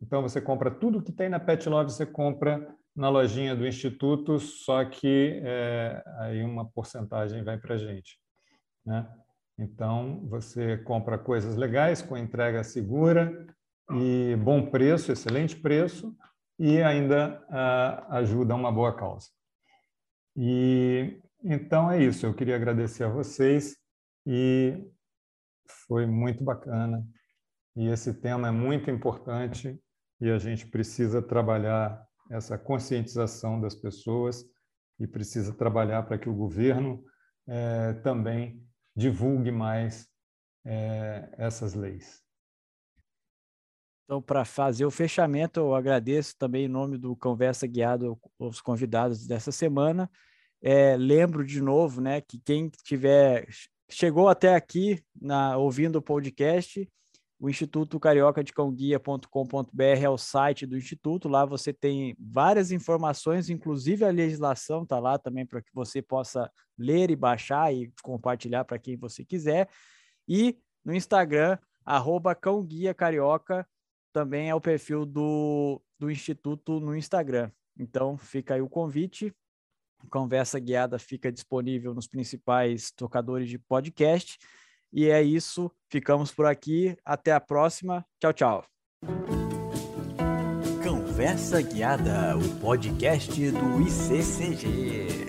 Então 0.00 0.22
você 0.22 0.40
compra 0.40 0.70
tudo 0.70 1.02
que 1.02 1.10
tem 1.10 1.28
na 1.28 1.40
Pet 1.40 1.68
Love, 1.68 1.90
você 1.90 2.06
compra 2.06 2.64
na 2.94 3.08
lojinha 3.08 3.56
do 3.56 3.66
Instituto, 3.66 4.38
só 4.38 4.84
que 4.84 5.42
é, 5.42 6.00
aí 6.20 6.44
uma 6.44 6.64
porcentagem 6.64 7.42
vai 7.42 7.58
para 7.58 7.74
a 7.74 7.78
gente. 7.78 8.20
Né? 8.86 9.04
Então, 9.58 10.24
você 10.28 10.78
compra 10.78 11.18
coisas 11.18 11.56
legais 11.56 12.00
com 12.00 12.16
entrega 12.16 12.62
segura 12.62 13.48
e 13.96 14.36
bom 14.36 14.70
preço, 14.70 15.10
excelente 15.10 15.56
preço, 15.56 16.14
e 16.56 16.80
ainda 16.80 17.44
ah, 17.50 18.06
ajuda 18.18 18.54
uma 18.54 18.70
boa 18.70 18.94
causa. 18.94 19.36
E 20.40 21.20
então 21.42 21.90
é 21.90 22.00
isso. 22.00 22.24
Eu 22.24 22.32
queria 22.32 22.54
agradecer 22.54 23.02
a 23.02 23.08
vocês 23.08 23.76
e 24.24 24.88
foi 25.86 26.06
muito 26.06 26.44
bacana. 26.44 27.04
E 27.74 27.88
esse 27.88 28.14
tema 28.14 28.48
é 28.48 28.52
muito 28.52 28.88
importante 28.88 29.76
e 30.20 30.30
a 30.30 30.38
gente 30.38 30.66
precisa 30.66 31.20
trabalhar 31.20 32.00
essa 32.30 32.56
conscientização 32.56 33.60
das 33.60 33.74
pessoas 33.74 34.44
e 35.00 35.06
precisa 35.06 35.52
trabalhar 35.52 36.04
para 36.04 36.18
que 36.18 36.28
o 36.28 36.34
governo 36.34 37.04
eh, 37.48 37.94
também 38.04 38.64
divulgue 38.94 39.50
mais 39.50 40.08
é, 40.64 41.28
essas 41.38 41.74
leis. 41.74 42.22
Então, 44.04 44.22
para 44.22 44.44
fazer 44.44 44.84
o 44.84 44.90
fechamento, 44.90 45.60
eu 45.60 45.74
agradeço 45.74 46.36
também 46.36 46.64
em 46.64 46.68
nome 46.68 46.96
do 46.96 47.14
Conversa 47.14 47.66
Guiado 47.66 48.18
aos 48.40 48.60
convidados 48.60 49.26
dessa 49.26 49.52
semana. 49.52 50.10
É, 50.62 50.96
lembro 50.96 51.44
de 51.44 51.60
novo, 51.60 52.00
né, 52.00 52.20
que 52.20 52.38
quem 52.38 52.70
tiver 52.82 53.46
chegou 53.90 54.28
até 54.28 54.54
aqui 54.54 55.02
na, 55.20 55.56
ouvindo 55.56 55.96
o 55.96 56.02
podcast, 56.02 56.88
o 57.40 57.48
Instituto 57.48 58.00
Carioca 58.00 58.42
de 58.42 58.52
Cãoguia.com.br 58.52 59.82
é 60.02 60.08
o 60.08 60.18
site 60.18 60.66
do 60.66 60.76
Instituto. 60.76 61.28
Lá 61.28 61.44
você 61.44 61.72
tem 61.72 62.16
várias 62.18 62.72
informações, 62.72 63.48
inclusive 63.48 64.04
a 64.04 64.10
legislação 64.10 64.82
está 64.82 64.98
lá 64.98 65.16
também 65.18 65.46
para 65.46 65.62
que 65.62 65.70
você 65.72 66.02
possa 66.02 66.50
ler 66.76 67.10
e 67.10 67.16
baixar 67.16 67.72
e 67.72 67.92
compartilhar 68.02 68.64
para 68.64 68.78
quem 68.78 68.96
você 68.96 69.24
quiser. 69.24 69.68
E 70.26 70.58
no 70.84 70.92
Instagram, 70.92 71.56
arroba 71.84 72.34
Cão 72.34 72.64
Guia 72.64 72.92
Carioca, 72.92 73.64
também 74.12 74.50
é 74.50 74.54
o 74.54 74.60
perfil 74.60 75.06
do, 75.06 75.80
do 75.96 76.10
Instituto 76.10 76.80
no 76.80 76.96
Instagram. 76.96 77.52
Então, 77.78 78.18
fica 78.18 78.54
aí 78.54 78.60
o 78.60 78.68
convite. 78.68 79.32
Conversa 80.10 80.58
guiada 80.58 80.98
fica 80.98 81.30
disponível 81.30 81.94
nos 81.94 82.06
principais 82.06 82.90
tocadores 82.90 83.48
de 83.48 83.58
podcast. 83.58 84.38
E 84.92 85.10
é 85.10 85.22
isso, 85.22 85.70
ficamos 85.90 86.32
por 86.32 86.46
aqui. 86.46 86.96
Até 87.04 87.32
a 87.32 87.40
próxima. 87.40 88.04
Tchau, 88.18 88.32
tchau. 88.32 88.64
Conversa 90.82 91.60
Guiada, 91.60 92.36
o 92.36 92.60
podcast 92.60 93.50
do 93.50 93.82
ICCG. 93.82 95.27